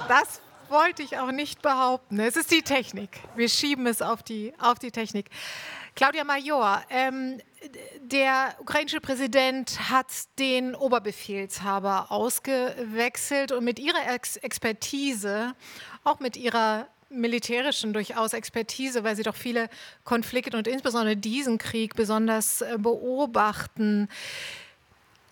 Das 0.07 0.39
wollte 0.69 1.01
ich 1.01 1.17
auch 1.17 1.31
nicht 1.31 1.63
behaupten. 1.63 2.19
Es 2.19 2.35
ist 2.35 2.51
die 2.51 2.61
Technik. 2.61 3.09
Wir 3.35 3.49
schieben 3.49 3.87
es 3.87 4.03
auf 4.03 4.21
die, 4.21 4.53
auf 4.59 4.77
die 4.77 4.91
Technik. 4.91 5.31
Claudia 5.95 6.23
Major, 6.23 6.83
ähm, 6.89 7.39
der 8.01 8.55
ukrainische 8.59 8.99
Präsident 8.99 9.89
hat 9.89 10.07
den 10.39 10.75
Oberbefehlshaber 10.75 12.11
ausgewechselt 12.11 13.51
und 13.51 13.63
mit 13.63 13.79
ihrer 13.79 14.13
Ex 14.13 14.37
Expertise, 14.37 15.55
auch 16.03 16.19
mit 16.19 16.35
ihrer 16.35 16.87
militärischen 17.09 17.93
durchaus 17.93 18.33
Expertise, 18.33 19.03
weil 19.03 19.15
sie 19.15 19.23
doch 19.23 19.35
viele 19.35 19.69
Konflikte 20.03 20.57
und 20.57 20.67
insbesondere 20.67 21.15
diesen 21.15 21.57
Krieg 21.57 21.95
besonders 21.95 22.61
äh, 22.61 22.77
beobachten. 22.79 24.09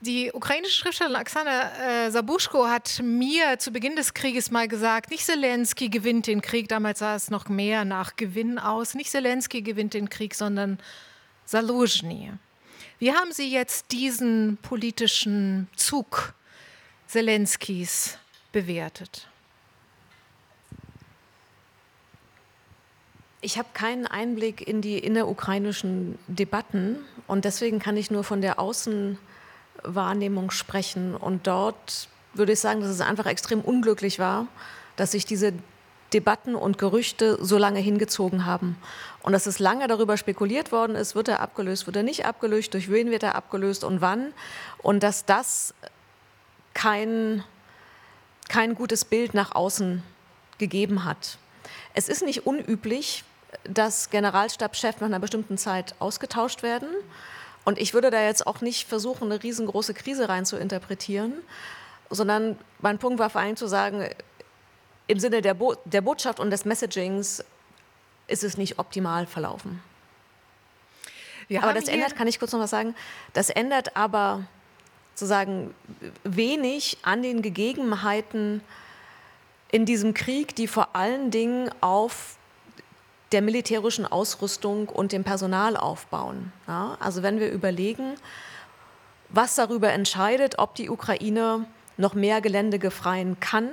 Die 0.02 0.32
ukrainische 0.32 0.74
Schriftstellerin 0.74 1.22
Oksana 1.22 2.08
äh, 2.08 2.70
hat 2.70 3.02
mir 3.04 3.60
zu 3.60 3.72
Beginn 3.72 3.96
des 3.96 4.14
Krieges 4.14 4.50
mal 4.50 4.68
gesagt, 4.68 5.12
nicht 5.12 5.26
Zelensky 5.26 5.90
gewinnt 5.90 6.26
den 6.28 6.42
Krieg, 6.42 6.70
damals 6.70 7.00
sah 7.00 7.16
es 7.16 7.30
noch 7.30 7.50
mehr 7.50 7.86
nach 7.86 8.16
Gewinn 8.16 8.58
aus, 8.58 8.96
nicht 8.96 9.12
Zelensky 9.12 9.62
gewinnt 9.62 9.94
den 9.94 10.10
Krieg, 10.10 10.34
sondern 10.34 10.80
Saluzhny. 11.52 12.32
Wie 12.98 13.12
haben 13.12 13.34
Sie 13.34 13.52
jetzt 13.52 13.92
diesen 13.92 14.58
politischen 14.62 15.68
Zug 15.76 16.34
Zelenskys 17.08 18.18
bewertet? 18.54 19.28
Ich 23.42 23.58
habe 23.58 23.68
keinen 23.74 24.08
Einblick 24.08 24.66
in 24.66 24.82
die 24.82 24.98
innerukrainischen 24.98 26.18
Debatten 26.28 27.00
und 27.28 27.44
deswegen 27.44 27.80
kann 27.80 27.98
ich 27.98 28.12
nur 28.12 28.24
von 28.24 28.40
der 28.40 28.58
Außenwahrnehmung 28.58 30.52
sprechen. 30.52 31.16
Und 31.16 31.48
dort 31.48 32.08
würde 32.34 32.54
ich 32.54 32.62
sagen, 32.62 32.80
dass 32.80 32.92
es 32.92 33.02
einfach 33.02 33.26
extrem 33.26 33.60
unglücklich 33.60 34.20
war, 34.20 34.48
dass 34.96 35.12
sich 35.12 35.26
diese 35.26 35.52
Debatten 36.14 36.56
und 36.56 36.78
Gerüchte 36.78 37.38
so 37.42 37.58
lange 37.58 37.80
hingezogen 37.80 38.46
haben. 38.46 38.78
Und 39.24 39.34
dass 39.34 39.46
es 39.46 39.60
lange 39.60 39.88
darüber 39.88 40.18
spekuliert 40.18 40.72
worden 40.72 40.96
ist, 40.96 41.16
wird 41.16 41.28
er 41.28 41.40
abgelöst, 41.40 41.86
wird 41.86 41.96
er 41.96 42.04
nicht 42.04 42.26
abgelöst, 42.26 42.74
durch 42.74 42.92
wen 42.92 43.12
wird 43.12 43.24
er 43.24 43.36
abgelöst 43.36 43.84
und 43.84 44.02
wann. 44.02 44.34
Und 44.80 45.04
dass 45.04 45.26
das 45.26 45.74
kein, 46.74 47.44
kein 48.50 48.76
gutes 48.76 49.06
Bild 49.06 49.34
nach 49.34 49.54
außen 49.54 50.04
gegeben 50.58 51.06
hat. 51.06 51.38
Es 51.94 52.10
ist 52.10 52.24
nicht 52.24 52.46
unüblich, 52.46 53.24
dass 53.64 54.10
Generalstabschefs 54.10 55.02
nach 55.02 55.08
einer 55.08 55.20
bestimmten 55.20 55.58
Zeit 55.58 55.96
ausgetauscht 56.00 56.64
werden. 56.64 56.88
Und 57.64 57.78
ich 57.80 57.94
würde 57.94 58.10
da 58.10 58.22
jetzt 58.22 58.48
auch 58.48 58.62
nicht 58.62 58.88
versuchen, 58.88 59.32
eine 59.32 59.42
riesengroße 59.44 59.94
Krise 59.94 60.30
rein 60.30 60.46
zu 60.46 60.58
interpretieren, 60.58 61.34
sondern 62.10 62.58
mein 62.80 62.98
Punkt 62.98 63.20
war 63.20 63.30
vor 63.30 63.42
allem 63.42 63.56
zu 63.56 63.68
sagen, 63.68 64.08
im 65.12 65.20
Sinne 65.20 65.42
der, 65.42 65.54
Bo 65.54 65.76
der 65.84 66.00
Botschaft 66.00 66.40
und 66.40 66.52
des 66.52 66.64
Messagings 66.64 67.44
ist 68.28 68.46
es 68.46 68.58
nicht 68.58 68.80
optimal 68.80 69.26
verlaufen. 69.26 69.84
Wir 71.50 71.62
aber 71.64 71.74
das 71.74 71.90
ändert, 71.90 72.16
kann 72.16 72.30
ich 72.30 72.40
kurz 72.40 72.54
noch 72.54 72.62
was 72.62 72.70
sagen, 72.70 72.96
das 73.34 73.50
ändert 73.50 73.98
aber 73.98 74.46
sozusagen 75.14 75.74
wenig 76.24 76.98
an 77.02 77.22
den 77.22 77.42
Gegebenheiten 77.42 78.62
in 79.70 79.86
diesem 79.86 80.14
Krieg, 80.14 80.56
die 80.56 80.68
vor 80.68 80.96
allen 80.96 81.30
Dingen 81.30 81.70
auf 81.82 82.38
der 83.34 83.42
militärischen 83.42 84.06
Ausrüstung 84.06 84.88
und 84.88 85.12
dem 85.12 85.26
Personal 85.26 85.76
aufbauen. 85.76 86.54
Ja, 86.70 86.96
also 87.02 87.22
wenn 87.22 87.42
wir 87.42 87.52
überlegen, 87.52 88.16
was 89.28 89.56
darüber 89.56 89.92
entscheidet, 89.92 90.58
ob 90.58 90.76
die 90.76 90.90
Ukraine 90.90 91.66
noch 91.98 92.14
mehr 92.14 92.40
Gelände 92.40 92.80
gefreien 92.80 93.42
kann 93.42 93.70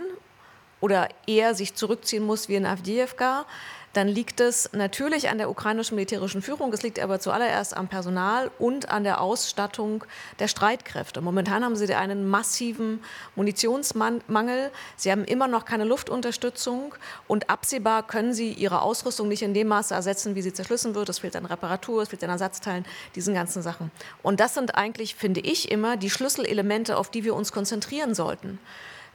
oder 0.80 1.08
eher 1.26 1.54
sich 1.54 1.74
zurückziehen 1.74 2.24
muss 2.24 2.48
wie 2.48 2.56
in 2.56 2.66
Avdiivka, 2.66 3.46
dann 3.94 4.06
liegt 4.06 4.40
es 4.40 4.70
natürlich 4.72 5.28
an 5.30 5.38
der 5.38 5.50
ukrainischen 5.50 5.96
militärischen 5.96 6.42
Führung, 6.42 6.72
es 6.72 6.82
liegt 6.82 7.00
aber 7.00 7.20
zuallererst 7.20 7.76
am 7.76 7.88
Personal 7.88 8.50
und 8.58 8.90
an 8.90 9.02
der 9.02 9.20
Ausstattung 9.20 10.04
der 10.38 10.46
Streitkräfte. 10.46 11.20
Momentan 11.20 11.64
haben 11.64 11.74
sie 11.74 11.92
einen 11.94 12.28
massiven 12.28 13.02
Munitionsmangel, 13.34 14.70
sie 14.96 15.10
haben 15.10 15.24
immer 15.24 15.48
noch 15.48 15.64
keine 15.64 15.84
Luftunterstützung 15.84 16.94
und 17.26 17.48
absehbar 17.48 18.06
können 18.06 18.34
sie 18.34 18.52
ihre 18.52 18.82
Ausrüstung 18.82 19.26
nicht 19.26 19.42
in 19.42 19.54
dem 19.54 19.68
Maße 19.68 19.94
ersetzen, 19.94 20.34
wie 20.34 20.42
sie 20.42 20.52
zerschlissen 20.52 20.94
wird. 20.94 21.08
Es 21.08 21.20
fehlt 21.20 21.34
an 21.34 21.46
Reparatur, 21.46 22.02
es 22.02 22.10
fehlt 22.10 22.22
an 22.22 22.30
Ersatzteilen, 22.30 22.84
diesen 23.14 23.34
ganzen 23.34 23.62
Sachen. 23.62 23.90
Und 24.22 24.38
das 24.38 24.54
sind 24.54 24.74
eigentlich, 24.74 25.14
finde 25.14 25.40
ich, 25.40 25.70
immer 25.70 25.96
die 25.96 26.10
Schlüsselelemente, 26.10 26.98
auf 26.98 27.10
die 27.10 27.24
wir 27.24 27.34
uns 27.34 27.52
konzentrieren 27.52 28.14
sollten. 28.14 28.58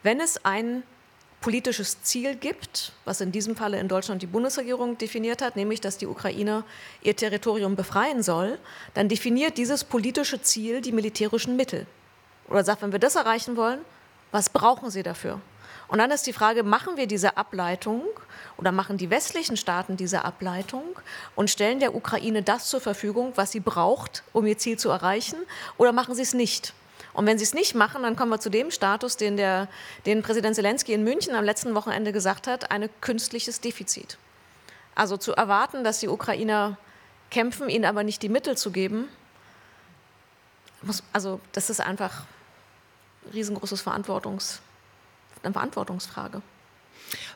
Wenn 0.02 0.20
es 0.20 0.44
ein 0.44 0.84
politisches 1.44 2.02
Ziel 2.02 2.36
gibt, 2.36 2.94
was 3.04 3.20
in 3.20 3.34
diesem 3.34 3.58
Falle 3.58 3.78
in 3.78 3.90
Deutschland 3.90 4.22
die 4.22 4.28
Bundesregierung 4.28 4.98
definiert 4.98 5.42
hat, 5.42 5.58
nämlich 5.58 5.82
dass 5.82 5.98
die 5.98 6.08
Ukraine 6.08 6.64
ihr 7.02 7.18
Territorium 7.18 7.76
befreien 7.76 8.24
soll, 8.24 8.58
dann 8.94 9.10
definiert 9.10 9.58
dieses 9.58 9.84
politische 9.84 10.42
Ziel 10.42 10.80
die 10.80 10.94
militärischen 10.94 11.58
Mittel. 11.58 11.86
Oder 12.48 12.64
sagt, 12.64 12.82
wenn 12.82 12.94
wir 12.94 13.00
das 13.00 13.16
erreichen 13.16 13.58
wollen, 13.58 13.82
was 14.32 14.50
brauchen 14.50 14.90
sie 14.90 15.04
dafür? 15.04 15.42
Und 15.90 16.00
dann 16.00 16.12
ist 16.12 16.26
die 16.26 16.34
Frage, 16.34 16.64
machen 16.64 16.96
wir 16.96 17.08
diese 17.08 17.36
Ableitung 17.36 18.04
oder 18.58 18.72
machen 18.72 18.98
die 18.98 19.10
westlichen 19.10 19.58
Staaten 19.58 19.98
diese 19.98 20.24
Ableitung 20.24 20.84
und 21.36 21.50
stellen 21.50 21.82
der 21.82 21.94
Ukraine 21.94 22.42
das 22.42 22.70
zur 22.70 22.80
Verfügung, 22.80 23.34
was 23.36 23.52
sie 23.52 23.60
braucht, 23.60 24.24
um 24.32 24.46
ihr 24.46 24.58
Ziel 24.58 24.80
zu 24.80 24.90
erreichen, 24.90 25.38
oder 25.78 25.92
machen 25.92 26.16
sie 26.16 26.22
es 26.22 26.34
nicht? 26.34 26.74
Und 27.14 27.26
wenn 27.28 27.38
sie 27.38 27.44
es 27.44 27.54
nicht 27.54 27.76
machen, 27.76 28.04
dann 28.04 28.16
kommen 28.16 28.32
wir 28.32 28.40
zu 28.40 28.50
dem 28.50 28.72
Status, 28.72 29.18
den, 29.18 29.38
der, 29.38 29.68
den 30.06 30.24
Präsident 30.24 30.56
Zelensky 30.56 30.94
in 30.94 31.04
München 31.04 31.36
am 31.36 31.46
letzten 31.46 31.76
Wochenende 31.76 32.12
gesagt 32.12 32.48
hat, 32.48 32.72
ein 32.72 32.90
künstliches 33.02 33.62
Defizit. 33.62 34.18
Also 34.96 35.18
zu 35.18 35.34
erwarten, 35.34 35.84
dass 35.84 36.00
die 36.00 36.08
Ukrainer 36.08 36.78
kämpfen, 37.30 37.70
ihnen 37.70 37.86
aber 37.86 38.04
nicht 38.04 38.22
die 38.22 38.30
Mittel 38.30 38.58
zu 38.58 38.72
geben, 38.72 39.08
muss, 40.82 41.04
also 41.14 41.40
das 41.52 41.70
ist 41.70 41.82
einfach 41.82 42.26
riesengroßes 43.34 43.82
Verantwortungs, 43.82 44.62
eine 45.44 45.54
Verantwortungsfrage. 45.54 46.42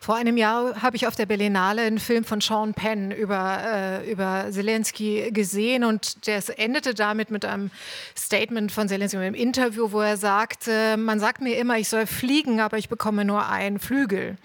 Vor 0.02 0.16
einem 0.16 0.38
Jahr 0.38 0.82
habe 0.82 0.96
ich 0.96 1.08
auf 1.08 1.16
der 1.16 1.26
Berlinale 1.26 1.82
einen 1.82 2.00
Film 2.00 2.24
von 2.24 2.42
Sean 2.42 2.74
Penn 2.74 3.12
über, 3.12 3.60
äh, 3.64 4.12
über 4.12 4.48
Zelensky 4.52 5.32
gesehen 5.32 5.84
und 5.84 6.28
das 6.28 6.50
endete 6.50 6.94
damit 6.94 7.32
mit 7.32 7.46
einem 7.46 7.72
Statement 8.18 8.72
von 8.72 8.88
Zelensky 8.88 9.26
im 9.26 9.34
Interview, 9.34 9.92
wo 9.92 10.02
er 10.02 10.18
sagte, 10.18 10.98
man 10.98 11.20
sagt 11.20 11.42
mir 11.42 11.58
immer, 11.58 11.78
ich 11.78 11.90
soll 11.90 12.06
fliegen, 12.06 12.60
aber 12.60 12.78
ich 12.78 12.90
bekomme 12.90 13.26
nur 13.26 13.48
einen 13.48 13.80
Flügel. 13.80 14.38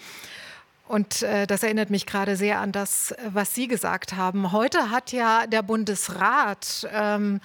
Und 0.88 1.22
äh, 1.22 1.46
das 1.46 1.62
erinnert 1.62 1.90
mich 1.90 2.06
gerade 2.06 2.36
sehr 2.36 2.60
an 2.60 2.72
das, 2.72 3.14
was 3.28 3.54
Sie 3.54 3.68
gesagt 3.68 4.14
haben. 4.14 4.52
Heute 4.52 4.90
hat 4.90 5.12
ja 5.12 5.46
der 5.46 5.62
Bundesrat 5.62 6.86
ähm, 6.92 7.40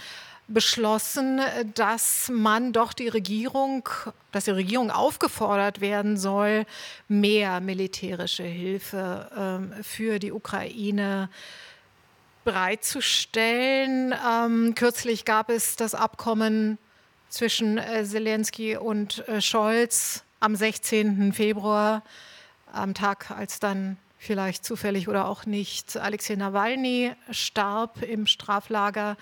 beschlossen, 0.48 1.42
dass 1.74 2.30
man 2.34 2.72
doch 2.74 2.94
die 2.94 3.10
Regierung, 3.10 3.88
dass 4.32 4.46
die 4.46 4.52
Regierung 4.52 4.92
aufgefordert 4.92 5.82
werden 5.82 6.18
soll, 6.18 6.66
mehr 7.08 7.60
militärische 7.60 8.44
Hilfe 8.44 9.30
ähm, 9.38 9.74
für 9.84 10.20
die 10.20 10.32
Ukraine 10.32 11.30
bereitzustellen. 12.46 14.16
Ähm, 14.26 14.74
kürzlich 14.74 15.26
gab 15.26 15.50
es 15.50 15.76
das 15.76 15.94
Abkommen 15.94 16.78
zwischen 17.28 17.78
äh, 17.78 18.06
Zelensky 18.06 18.78
und 18.78 19.28
äh, 19.28 19.42
Scholz 19.42 20.24
am 20.40 20.56
16. 20.56 21.34
Februar, 21.34 22.04
am 22.78 22.94
Tag, 22.94 23.32
als 23.32 23.60
dann 23.60 23.98
vielleicht 24.18 24.66
zufällig 24.66 25.08
oder 25.08 25.28
auch 25.28 25.46
nicht 25.46 25.96
Alexei 25.98 26.36
Nawalny 26.36 27.14
starb 27.30 28.02
im 28.02 28.26
Straflager 28.26 29.18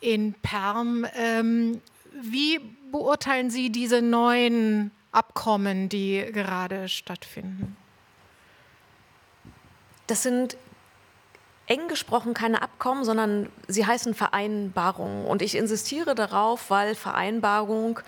in 0.00 0.34
Perm. 0.34 1.06
Ähm, 1.14 1.80
wie 2.20 2.60
beurteilen 2.90 3.50
Sie 3.50 3.70
diese 3.70 4.02
neuen 4.02 4.90
Abkommen, 5.12 5.88
die 5.88 6.24
gerade 6.32 6.88
stattfinden? 6.88 7.76
Das 10.06 10.22
sind 10.22 10.56
eng 11.66 11.86
gesprochen 11.88 12.32
keine 12.32 12.62
Abkommen, 12.62 13.04
sondern 13.04 13.50
sie 13.68 13.86
heißen 13.86 14.14
Vereinbarungen. 14.14 15.26
Und 15.26 15.42
ich 15.42 15.54
insistiere 15.54 16.14
darauf, 16.14 16.70
weil 16.70 16.94
Vereinbarung 16.94 18.00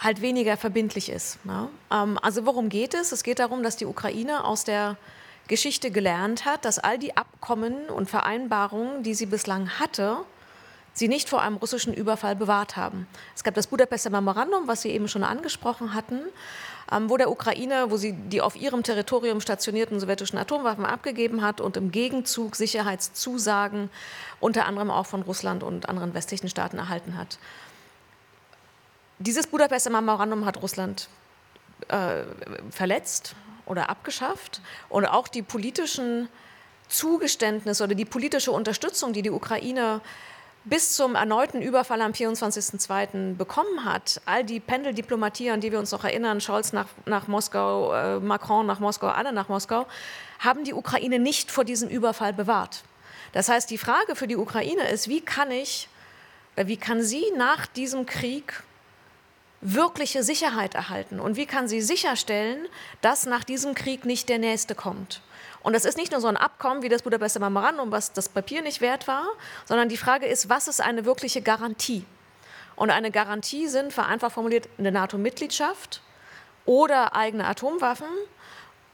halt 0.00 0.22
weniger 0.22 0.56
verbindlich 0.56 1.10
ist. 1.10 1.44
Ne? 1.44 1.68
also 1.88 2.46
worum 2.46 2.70
geht 2.70 2.94
es? 2.94 3.12
Es 3.12 3.22
geht 3.22 3.38
darum, 3.38 3.62
dass 3.62 3.76
die 3.76 3.86
Ukraine 3.86 4.44
aus 4.44 4.64
der 4.64 4.96
Geschichte 5.46 5.90
gelernt 5.90 6.44
hat, 6.44 6.64
dass 6.64 6.78
all 6.78 6.98
die 6.98 7.16
Abkommen 7.16 7.88
und 7.88 8.08
Vereinbarungen, 8.08 9.02
die 9.02 9.14
sie 9.14 9.26
bislang 9.26 9.68
hatte, 9.78 10.18
sie 10.92 11.08
nicht 11.08 11.28
vor 11.28 11.42
einem 11.42 11.56
russischen 11.56 11.92
Überfall 11.92 12.34
bewahrt 12.34 12.76
haben. 12.76 13.06
Es 13.34 13.44
gab 13.44 13.54
das 13.54 13.66
Budapester 13.66 14.10
Memorandum, 14.10 14.68
was 14.68 14.82
Sie 14.82 14.90
eben 14.90 15.08
schon 15.08 15.24
angesprochen 15.24 15.94
hatten, 15.94 16.20
ähm, 16.92 17.10
wo 17.10 17.16
der 17.16 17.30
Ukraine, 17.30 17.90
wo 17.90 17.96
sie 17.96 18.12
die 18.12 18.40
auf 18.40 18.56
ihrem 18.56 18.82
Territorium 18.82 19.40
stationierten 19.40 20.00
sowjetischen 20.00 20.38
Atomwaffen 20.38 20.84
abgegeben 20.84 21.42
hat 21.42 21.60
und 21.60 21.76
im 21.76 21.90
Gegenzug 21.90 22.56
Sicherheitszusagen 22.56 23.90
unter 24.40 24.66
anderem 24.66 24.90
auch 24.90 25.06
von 25.06 25.22
Russland 25.22 25.62
und 25.62 25.88
anderen 25.88 26.14
westlichen 26.14 26.48
Staaten 26.48 26.78
erhalten 26.78 27.16
hat. 27.16 27.38
Dieses 29.20 29.46
Budapester 29.46 29.90
Memorandum 29.90 30.46
hat 30.46 30.62
Russland 30.62 31.10
äh, 31.88 32.22
verletzt 32.70 33.34
oder 33.66 33.90
abgeschafft. 33.90 34.62
Und 34.88 35.04
auch 35.04 35.28
die 35.28 35.42
politischen 35.42 36.30
Zugeständnisse 36.88 37.84
oder 37.84 37.94
die 37.94 38.06
politische 38.06 38.50
Unterstützung, 38.50 39.12
die 39.12 39.20
die 39.20 39.30
Ukraine 39.30 40.00
bis 40.64 40.96
zum 40.96 41.16
erneuten 41.16 41.60
Überfall 41.60 42.00
am 42.00 42.12
24.02. 42.12 43.36
bekommen 43.36 43.84
hat, 43.84 44.22
all 44.24 44.42
die 44.42 44.58
Pendeldiplomatie, 44.58 45.50
an 45.50 45.60
die 45.60 45.70
wir 45.70 45.78
uns 45.78 45.92
noch 45.92 46.04
erinnern, 46.04 46.40
Scholz 46.40 46.72
nach, 46.72 46.88
nach 47.04 47.28
Moskau, 47.28 47.92
äh, 47.92 48.20
Macron 48.20 48.66
nach 48.66 48.80
Moskau, 48.80 49.08
alle 49.08 49.34
nach 49.34 49.50
Moskau, 49.50 49.86
haben 50.38 50.64
die 50.64 50.72
Ukraine 50.72 51.18
nicht 51.18 51.50
vor 51.50 51.64
diesem 51.64 51.90
Überfall 51.90 52.32
bewahrt. 52.32 52.84
Das 53.32 53.50
heißt, 53.50 53.70
die 53.70 53.78
Frage 53.78 54.16
für 54.16 54.26
die 54.26 54.36
Ukraine 54.36 54.88
ist, 54.88 55.08
wie 55.08 55.20
kann 55.20 55.50
ich, 55.50 55.88
äh, 56.56 56.66
wie 56.66 56.78
kann 56.78 57.02
sie 57.02 57.24
nach 57.36 57.66
diesem 57.66 58.06
Krieg 58.06 58.62
wirkliche 59.60 60.22
Sicherheit 60.22 60.74
erhalten 60.74 61.20
und 61.20 61.36
wie 61.36 61.46
kann 61.46 61.68
sie 61.68 61.80
sicherstellen, 61.80 62.66
dass 63.02 63.26
nach 63.26 63.44
diesem 63.44 63.74
Krieg 63.74 64.04
nicht 64.04 64.28
der 64.28 64.38
nächste 64.38 64.74
kommt? 64.74 65.20
Und 65.62 65.74
das 65.74 65.84
ist 65.84 65.98
nicht 65.98 66.12
nur 66.12 66.20
so 66.20 66.28
ein 66.28 66.38
Abkommen 66.38 66.82
wie 66.82 66.88
das 66.88 67.02
Budapester 67.02 67.40
Memorandum, 67.40 67.92
was 67.92 68.12
das 68.12 68.28
Papier 68.30 68.62
nicht 68.62 68.80
wert 68.80 69.06
war, 69.06 69.26
sondern 69.66 69.90
die 69.90 69.98
Frage 69.98 70.26
ist, 70.26 70.48
was 70.48 70.68
ist 70.68 70.80
eine 70.80 71.04
wirkliche 71.04 71.42
Garantie? 71.42 72.04
Und 72.76 72.90
eine 72.90 73.10
Garantie 73.10 73.66
sind 73.68 73.92
vereinfacht 73.92 74.32
formuliert 74.32 74.68
eine 74.78 74.90
NATO-Mitgliedschaft 74.90 76.00
oder 76.64 77.14
eigene 77.14 77.46
Atomwaffen 77.46 78.08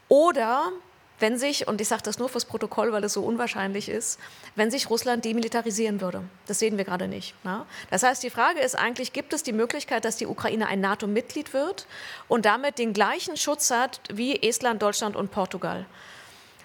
oder 0.09 0.73
wenn 1.19 1.37
sich, 1.37 1.67
und 1.67 1.81
ich 1.81 1.87
sage 1.87 2.03
das 2.03 2.19
nur 2.19 2.29
fürs 2.29 2.45
Protokoll, 2.45 2.91
weil 2.91 3.03
es 3.03 3.13
so 3.13 3.23
unwahrscheinlich 3.23 3.89
ist, 3.89 4.19
wenn 4.55 4.69
sich 4.69 4.89
Russland 4.89 5.25
demilitarisieren 5.25 5.99
würde. 5.99 6.23
Das 6.45 6.59
sehen 6.59 6.77
wir 6.77 6.85
gerade 6.85 7.07
nicht. 7.07 7.33
Ne? 7.43 7.65
Das 7.89 8.03
heißt, 8.03 8.21
die 8.21 8.29
Frage 8.29 8.59
ist 8.59 8.75
eigentlich, 8.75 9.13
gibt 9.13 9.33
es 9.33 9.43
die 9.43 9.53
Möglichkeit, 9.53 10.05
dass 10.05 10.17
die 10.17 10.27
Ukraine 10.27 10.67
ein 10.67 10.79
NATO-Mitglied 10.79 11.53
wird 11.53 11.87
und 12.27 12.45
damit 12.45 12.77
den 12.77 12.93
gleichen 12.93 13.35
Schutz 13.35 13.71
hat 13.71 13.99
wie 14.13 14.41
Estland, 14.41 14.81
Deutschland 14.81 15.15
und 15.15 15.31
Portugal? 15.31 15.85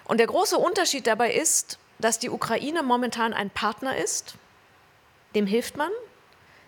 Und 0.05 0.19
der 0.19 0.27
große 0.27 0.57
Unterschied 0.57 1.07
dabei 1.07 1.33
ist, 1.33 1.79
dass 1.99 2.19
die 2.19 2.29
Ukraine 2.29 2.83
momentan 2.83 3.33
ein 3.33 3.49
Partner 3.49 3.95
ist, 3.95 4.35
dem 5.35 5.47
hilft 5.47 5.77
man. 5.77 5.91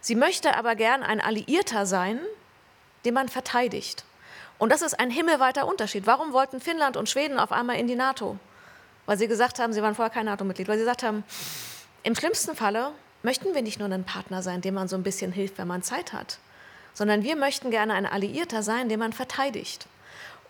Sie 0.02 0.16
möchte 0.16 0.56
aber 0.56 0.76
gern 0.76 1.04
ein 1.04 1.22
Alliierter 1.22 1.86
sein, 1.86 2.20
den 3.06 3.14
man 3.14 3.30
verteidigt. 3.30 4.06
Und 4.58 4.72
das 4.72 4.82
ist 4.82 5.00
ein 5.00 5.10
himmelweiter 5.10 5.68
Unterschied. 5.68 6.08
Warum 6.08 6.34
wollten 6.34 6.60
Finnland 6.60 6.98
und 6.98 7.10
Schweden 7.10 7.40
auf 7.40 7.52
einmal 7.52 7.78
in 7.78 7.88
die 7.88 7.96
NATO? 7.96 8.38
Weil 9.06 9.18
sie 9.18 9.28
gesagt 9.28 9.60
haben, 9.60 9.74
sie 9.74 9.82
waren 9.82 9.96
vorher 9.96 10.14
kein 10.14 10.26
NATO-Mitglied, 10.26 10.68
weil 10.68 10.78
sie 10.78 10.84
gesagt 10.84 11.04
haben, 11.04 11.24
im 12.04 12.16
schlimmsten 12.16 12.56
Falle 12.56 12.92
möchten 13.24 13.54
wir 13.54 13.62
nicht 13.62 13.80
nur 13.80 13.90
ein 13.90 14.04
Partner 14.04 14.42
sein, 14.42 14.62
dem 14.62 14.76
man 14.76 14.88
so 14.88 14.96
ein 14.96 15.04
bisschen 15.04 15.32
hilft, 15.32 15.58
wenn 15.58 15.68
man 15.68 15.84
Zeit 15.84 16.14
hat, 16.14 16.40
sondern 16.94 17.24
wir 17.24 17.36
möchten 17.36 17.72
gerne 17.72 17.94
ein 17.94 18.06
Alliierter 18.06 18.64
sein, 18.64 18.90
den 18.90 19.00
man 19.00 19.14
verteidigt. 19.14 19.88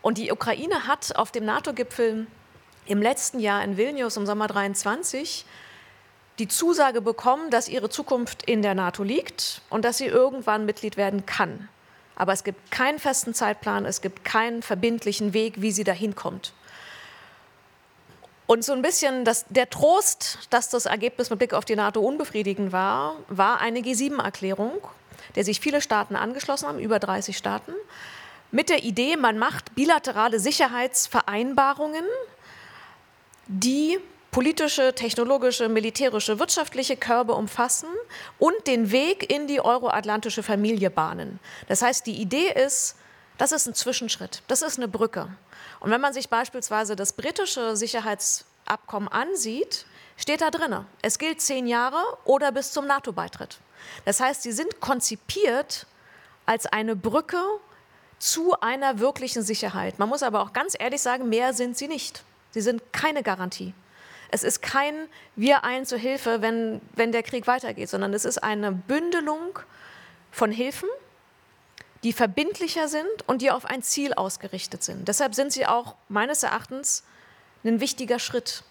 Und 0.02 0.18
die 0.18 0.32
Ukraine 0.32 0.88
hat 0.88 1.16
auf 1.16 1.32
dem 1.32 1.46
NATO-Gipfel 1.46 2.28
im 2.86 3.02
letzten 3.02 3.40
Jahr 3.40 3.64
in 3.64 3.78
Vilnius 3.78 4.18
im 4.18 4.26
Sommer 4.26 4.48
23 4.48 5.46
die 6.38 6.48
Zusage 6.48 7.02
bekommen, 7.02 7.50
dass 7.50 7.68
ihre 7.68 7.90
Zukunft 7.90 8.44
in 8.44 8.62
der 8.62 8.76
NATO 8.76 9.04
liegt 9.04 9.62
und 9.70 9.86
dass 9.86 9.98
sie 9.98 10.06
irgendwann 10.06 10.66
Mitglied 10.66 10.98
werden 10.98 11.26
kann. 11.26 11.70
Aber 12.16 12.34
es 12.34 12.44
gibt 12.44 12.72
keinen 12.72 13.00
festen 13.00 13.34
Zeitplan, 13.34 13.86
es 13.86 14.02
gibt 14.02 14.24
keinen 14.24 14.62
verbindlichen 14.62 15.34
Weg, 15.34 15.62
wie 15.62 15.72
sie 15.72 15.84
dahin 15.84 16.16
kommt. 16.16 16.54
Und 18.48 18.64
so 18.64 18.74
ein 18.74 18.82
bisschen 18.82 19.26
das, 19.26 19.46
der 19.50 19.70
Trost, 19.70 20.40
dass 20.52 20.70
das 20.70 20.86
Ergebnis 20.86 21.30
mit 21.30 21.40
Blick 21.40 21.54
auf 21.54 21.66
die 21.66 21.76
NATO 21.76 22.00
unbefriedigend 22.00 22.72
war, 22.72 23.16
war 23.28 23.60
eine 23.60 23.80
G7-Erklärung, 23.80 24.74
der 25.36 25.44
sich 25.44 25.60
viele 25.60 25.82
Staaten 25.82 26.16
angeschlossen 26.16 26.68
haben, 26.68 26.80
über 26.80 27.00
30 27.00 27.36
Staaten, 27.36 27.74
mit 28.52 28.70
der 28.70 28.84
Idee, 28.84 29.18
man 29.18 29.38
macht 29.38 29.76
bilaterale 29.76 30.40
Sicherheitsvereinbarungen 30.40 32.06
die 33.48 34.00
politische, 34.36 34.94
technologische, 34.94 35.70
militärische, 35.70 36.40
wirtschaftliche 36.40 36.98
Körbe 36.98 37.32
umfassen 37.32 37.88
und 38.38 38.68
den 38.68 38.92
Weg 38.92 39.32
in 39.32 39.48
die 39.48 39.62
euroatlantische 39.62 40.44
Familie 40.44 40.90
bahnen. 40.90 41.40
Das 41.70 41.82
heißt, 41.82 42.06
die 42.06 42.20
Idee 42.20 42.52
ist, 42.52 42.98
das 43.38 43.54
ist 43.54 43.66
ein 43.66 43.74
Zwischenschritt, 43.74 44.44
das 44.50 44.62
ist 44.62 44.78
eine 44.78 44.90
Brücke. 44.90 45.30
Und 45.80 45.90
wenn 45.90 46.02
man 46.02 46.12
sich 46.12 46.28
beispielsweise 46.28 46.98
das 46.98 47.14
britische 47.14 47.78
Sicherheitsabkommen 47.78 49.08
ansieht, 49.08 49.86
steht 50.18 50.42
da 50.42 50.52
drin, 50.52 50.86
es 51.02 51.18
gilt 51.18 51.40
zehn 51.40 51.66
Jahre 51.66 52.04
oder 52.26 52.52
bis 52.52 52.74
zum 52.74 52.88
NATO-Beitritt. 52.88 53.60
Das 54.04 54.20
heißt, 54.20 54.42
sie 54.42 54.52
sind 54.52 54.82
konzipiert 54.82 55.88
als 56.46 56.66
eine 56.66 56.98
Brücke 56.98 57.42
zu 58.20 58.60
einer 58.60 59.00
wirklichen 59.00 59.44
Sicherheit. 59.44 59.98
Man 59.98 60.10
muss 60.10 60.24
aber 60.24 60.42
auch 60.42 60.52
ganz 60.52 60.76
ehrlich 60.78 61.02
sagen, 61.02 61.30
mehr 61.30 61.54
sind 61.54 61.78
sie 61.78 61.88
nicht. 61.88 62.26
Sie 62.52 62.60
sind 62.60 62.82
keine 62.92 63.24
Garantie. 63.24 63.74
Es 64.32 64.44
ist 64.44 64.62
kein 64.62 65.08
Wir 65.36 65.64
ein 65.64 65.86
zur 65.86 65.98
Hilfe, 65.98 66.42
wenn, 66.42 66.82
wenn 66.96 67.12
der 67.12 67.24
Krieg 67.24 67.48
weitergeht, 67.48 67.90
sondern 67.90 68.14
es 68.14 68.26
ist 68.26 68.40
eine 68.40 68.72
Bündelung 68.72 69.60
von 70.32 70.52
Hilfen, 70.52 70.90
die 72.04 72.14
verbindlicher 72.14 72.88
sind 72.88 73.28
und 73.28 73.42
die 73.42 73.52
auf 73.52 73.66
ein 73.66 73.82
Ziel 73.82 74.14
ausgerichtet 74.14 74.84
sind. 74.84 75.08
Deshalb 75.08 75.34
sind 75.34 75.52
sie 75.52 75.66
auch 75.66 75.96
meines 76.10 76.44
Erachtens 76.44 77.04
ein 77.64 77.80
wichtiger 77.80 78.20
Schritt. 78.20 78.64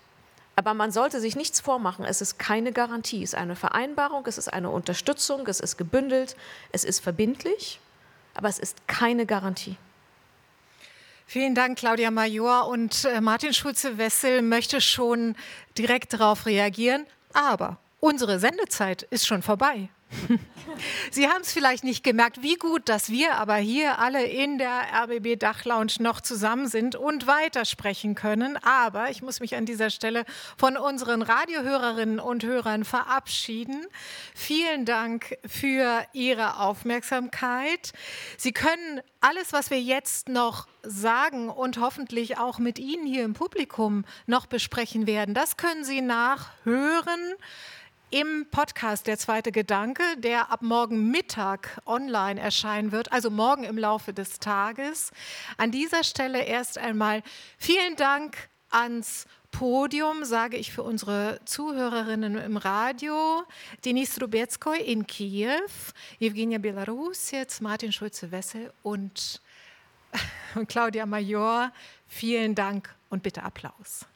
Aber 0.56 0.72
man 0.72 0.92
sollte 0.92 1.20
sich 1.20 1.34
nichts 1.34 1.60
vormachen. 1.60 2.04
Es 2.04 2.20
ist 2.20 2.38
keine 2.38 2.72
Garantie. 2.72 3.22
Es 3.22 3.32
ist 3.32 3.38
eine 3.38 3.56
Vereinbarung, 3.56 4.24
es 4.26 4.38
ist 4.38 4.52
eine 4.52 4.70
Unterstützung, 4.70 5.46
es 5.48 5.58
ist 5.58 5.76
gebündelt, 5.76 6.36
es 6.70 6.84
ist 6.84 7.00
verbindlich, 7.00 7.80
aber 8.34 8.48
es 8.48 8.58
ist 8.58 8.86
keine 8.86 9.26
Garantie. 9.26 9.76
Vielen 11.26 11.54
Dank, 11.54 11.78
Claudia 11.78 12.10
Major. 12.10 12.68
Und 12.68 13.04
äh, 13.04 13.20
Martin 13.20 13.52
Schulze-Wessel 13.52 14.42
möchte 14.42 14.80
schon 14.80 15.34
direkt 15.76 16.12
darauf 16.12 16.46
reagieren. 16.46 17.06
Aber 17.32 17.78
unsere 18.00 18.38
Sendezeit 18.38 19.02
ist 19.04 19.26
schon 19.26 19.42
vorbei. 19.42 19.88
Sie 21.10 21.28
haben 21.28 21.42
es 21.42 21.52
vielleicht 21.52 21.84
nicht 21.84 22.02
gemerkt, 22.02 22.42
wie 22.42 22.56
gut, 22.56 22.88
dass 22.88 23.10
wir 23.10 23.36
aber 23.36 23.56
hier 23.56 23.98
alle 23.98 24.24
in 24.24 24.58
der 24.58 24.82
RBB 25.04 25.38
Dachlounge 25.38 25.92
noch 26.00 26.20
zusammen 26.20 26.68
sind 26.68 26.96
und 26.96 27.26
weitersprechen 27.26 28.14
können. 28.14 28.56
Aber 28.58 29.10
ich 29.10 29.22
muss 29.22 29.40
mich 29.40 29.56
an 29.56 29.66
dieser 29.66 29.90
Stelle 29.90 30.24
von 30.56 30.76
unseren 30.76 31.22
Radiohörerinnen 31.22 32.18
und 32.18 32.44
Hörern 32.44 32.84
verabschieden. 32.84 33.86
Vielen 34.34 34.84
Dank 34.84 35.36
für 35.46 36.04
Ihre 36.12 36.58
Aufmerksamkeit. 36.60 37.92
Sie 38.36 38.52
können 38.52 39.00
alles, 39.20 39.52
was 39.52 39.70
wir 39.70 39.80
jetzt 39.80 40.28
noch 40.28 40.66
sagen 40.82 41.48
und 41.48 41.78
hoffentlich 41.78 42.38
auch 42.38 42.58
mit 42.58 42.78
Ihnen 42.78 43.06
hier 43.06 43.24
im 43.24 43.34
Publikum 43.34 44.04
noch 44.26 44.46
besprechen 44.46 45.06
werden, 45.06 45.34
das 45.34 45.56
können 45.56 45.84
Sie 45.84 46.02
nachhören 46.02 47.34
im 48.14 48.46
Podcast 48.48 49.08
Der 49.08 49.18
zweite 49.18 49.50
Gedanke, 49.50 50.04
der 50.18 50.52
ab 50.52 50.62
morgen 50.62 51.10
Mittag 51.10 51.80
online 51.84 52.40
erscheinen 52.40 52.92
wird, 52.92 53.10
also 53.10 53.28
morgen 53.28 53.64
im 53.64 53.76
Laufe 53.76 54.12
des 54.12 54.38
Tages. 54.38 55.10
An 55.56 55.72
dieser 55.72 56.04
Stelle 56.04 56.44
erst 56.44 56.78
einmal 56.78 57.24
vielen 57.58 57.96
Dank 57.96 58.36
ans 58.70 59.26
Podium, 59.50 60.24
sage 60.24 60.56
ich 60.56 60.70
für 60.70 60.84
unsere 60.84 61.40
Zuhörerinnen 61.44 62.38
im 62.38 62.56
Radio, 62.56 63.42
Denis 63.84 64.22
Rubetskoy 64.22 64.78
in 64.78 65.08
Kiew, 65.08 65.58
Evgenia 66.20 66.58
Belarus, 66.58 67.32
jetzt 67.32 67.62
Martin 67.62 67.90
Schulze-Wessel 67.90 68.72
und 68.84 69.40
Claudia 70.68 71.04
Major. 71.04 71.72
Vielen 72.06 72.54
Dank 72.54 72.94
und 73.10 73.24
bitte 73.24 73.42
Applaus. 73.42 74.06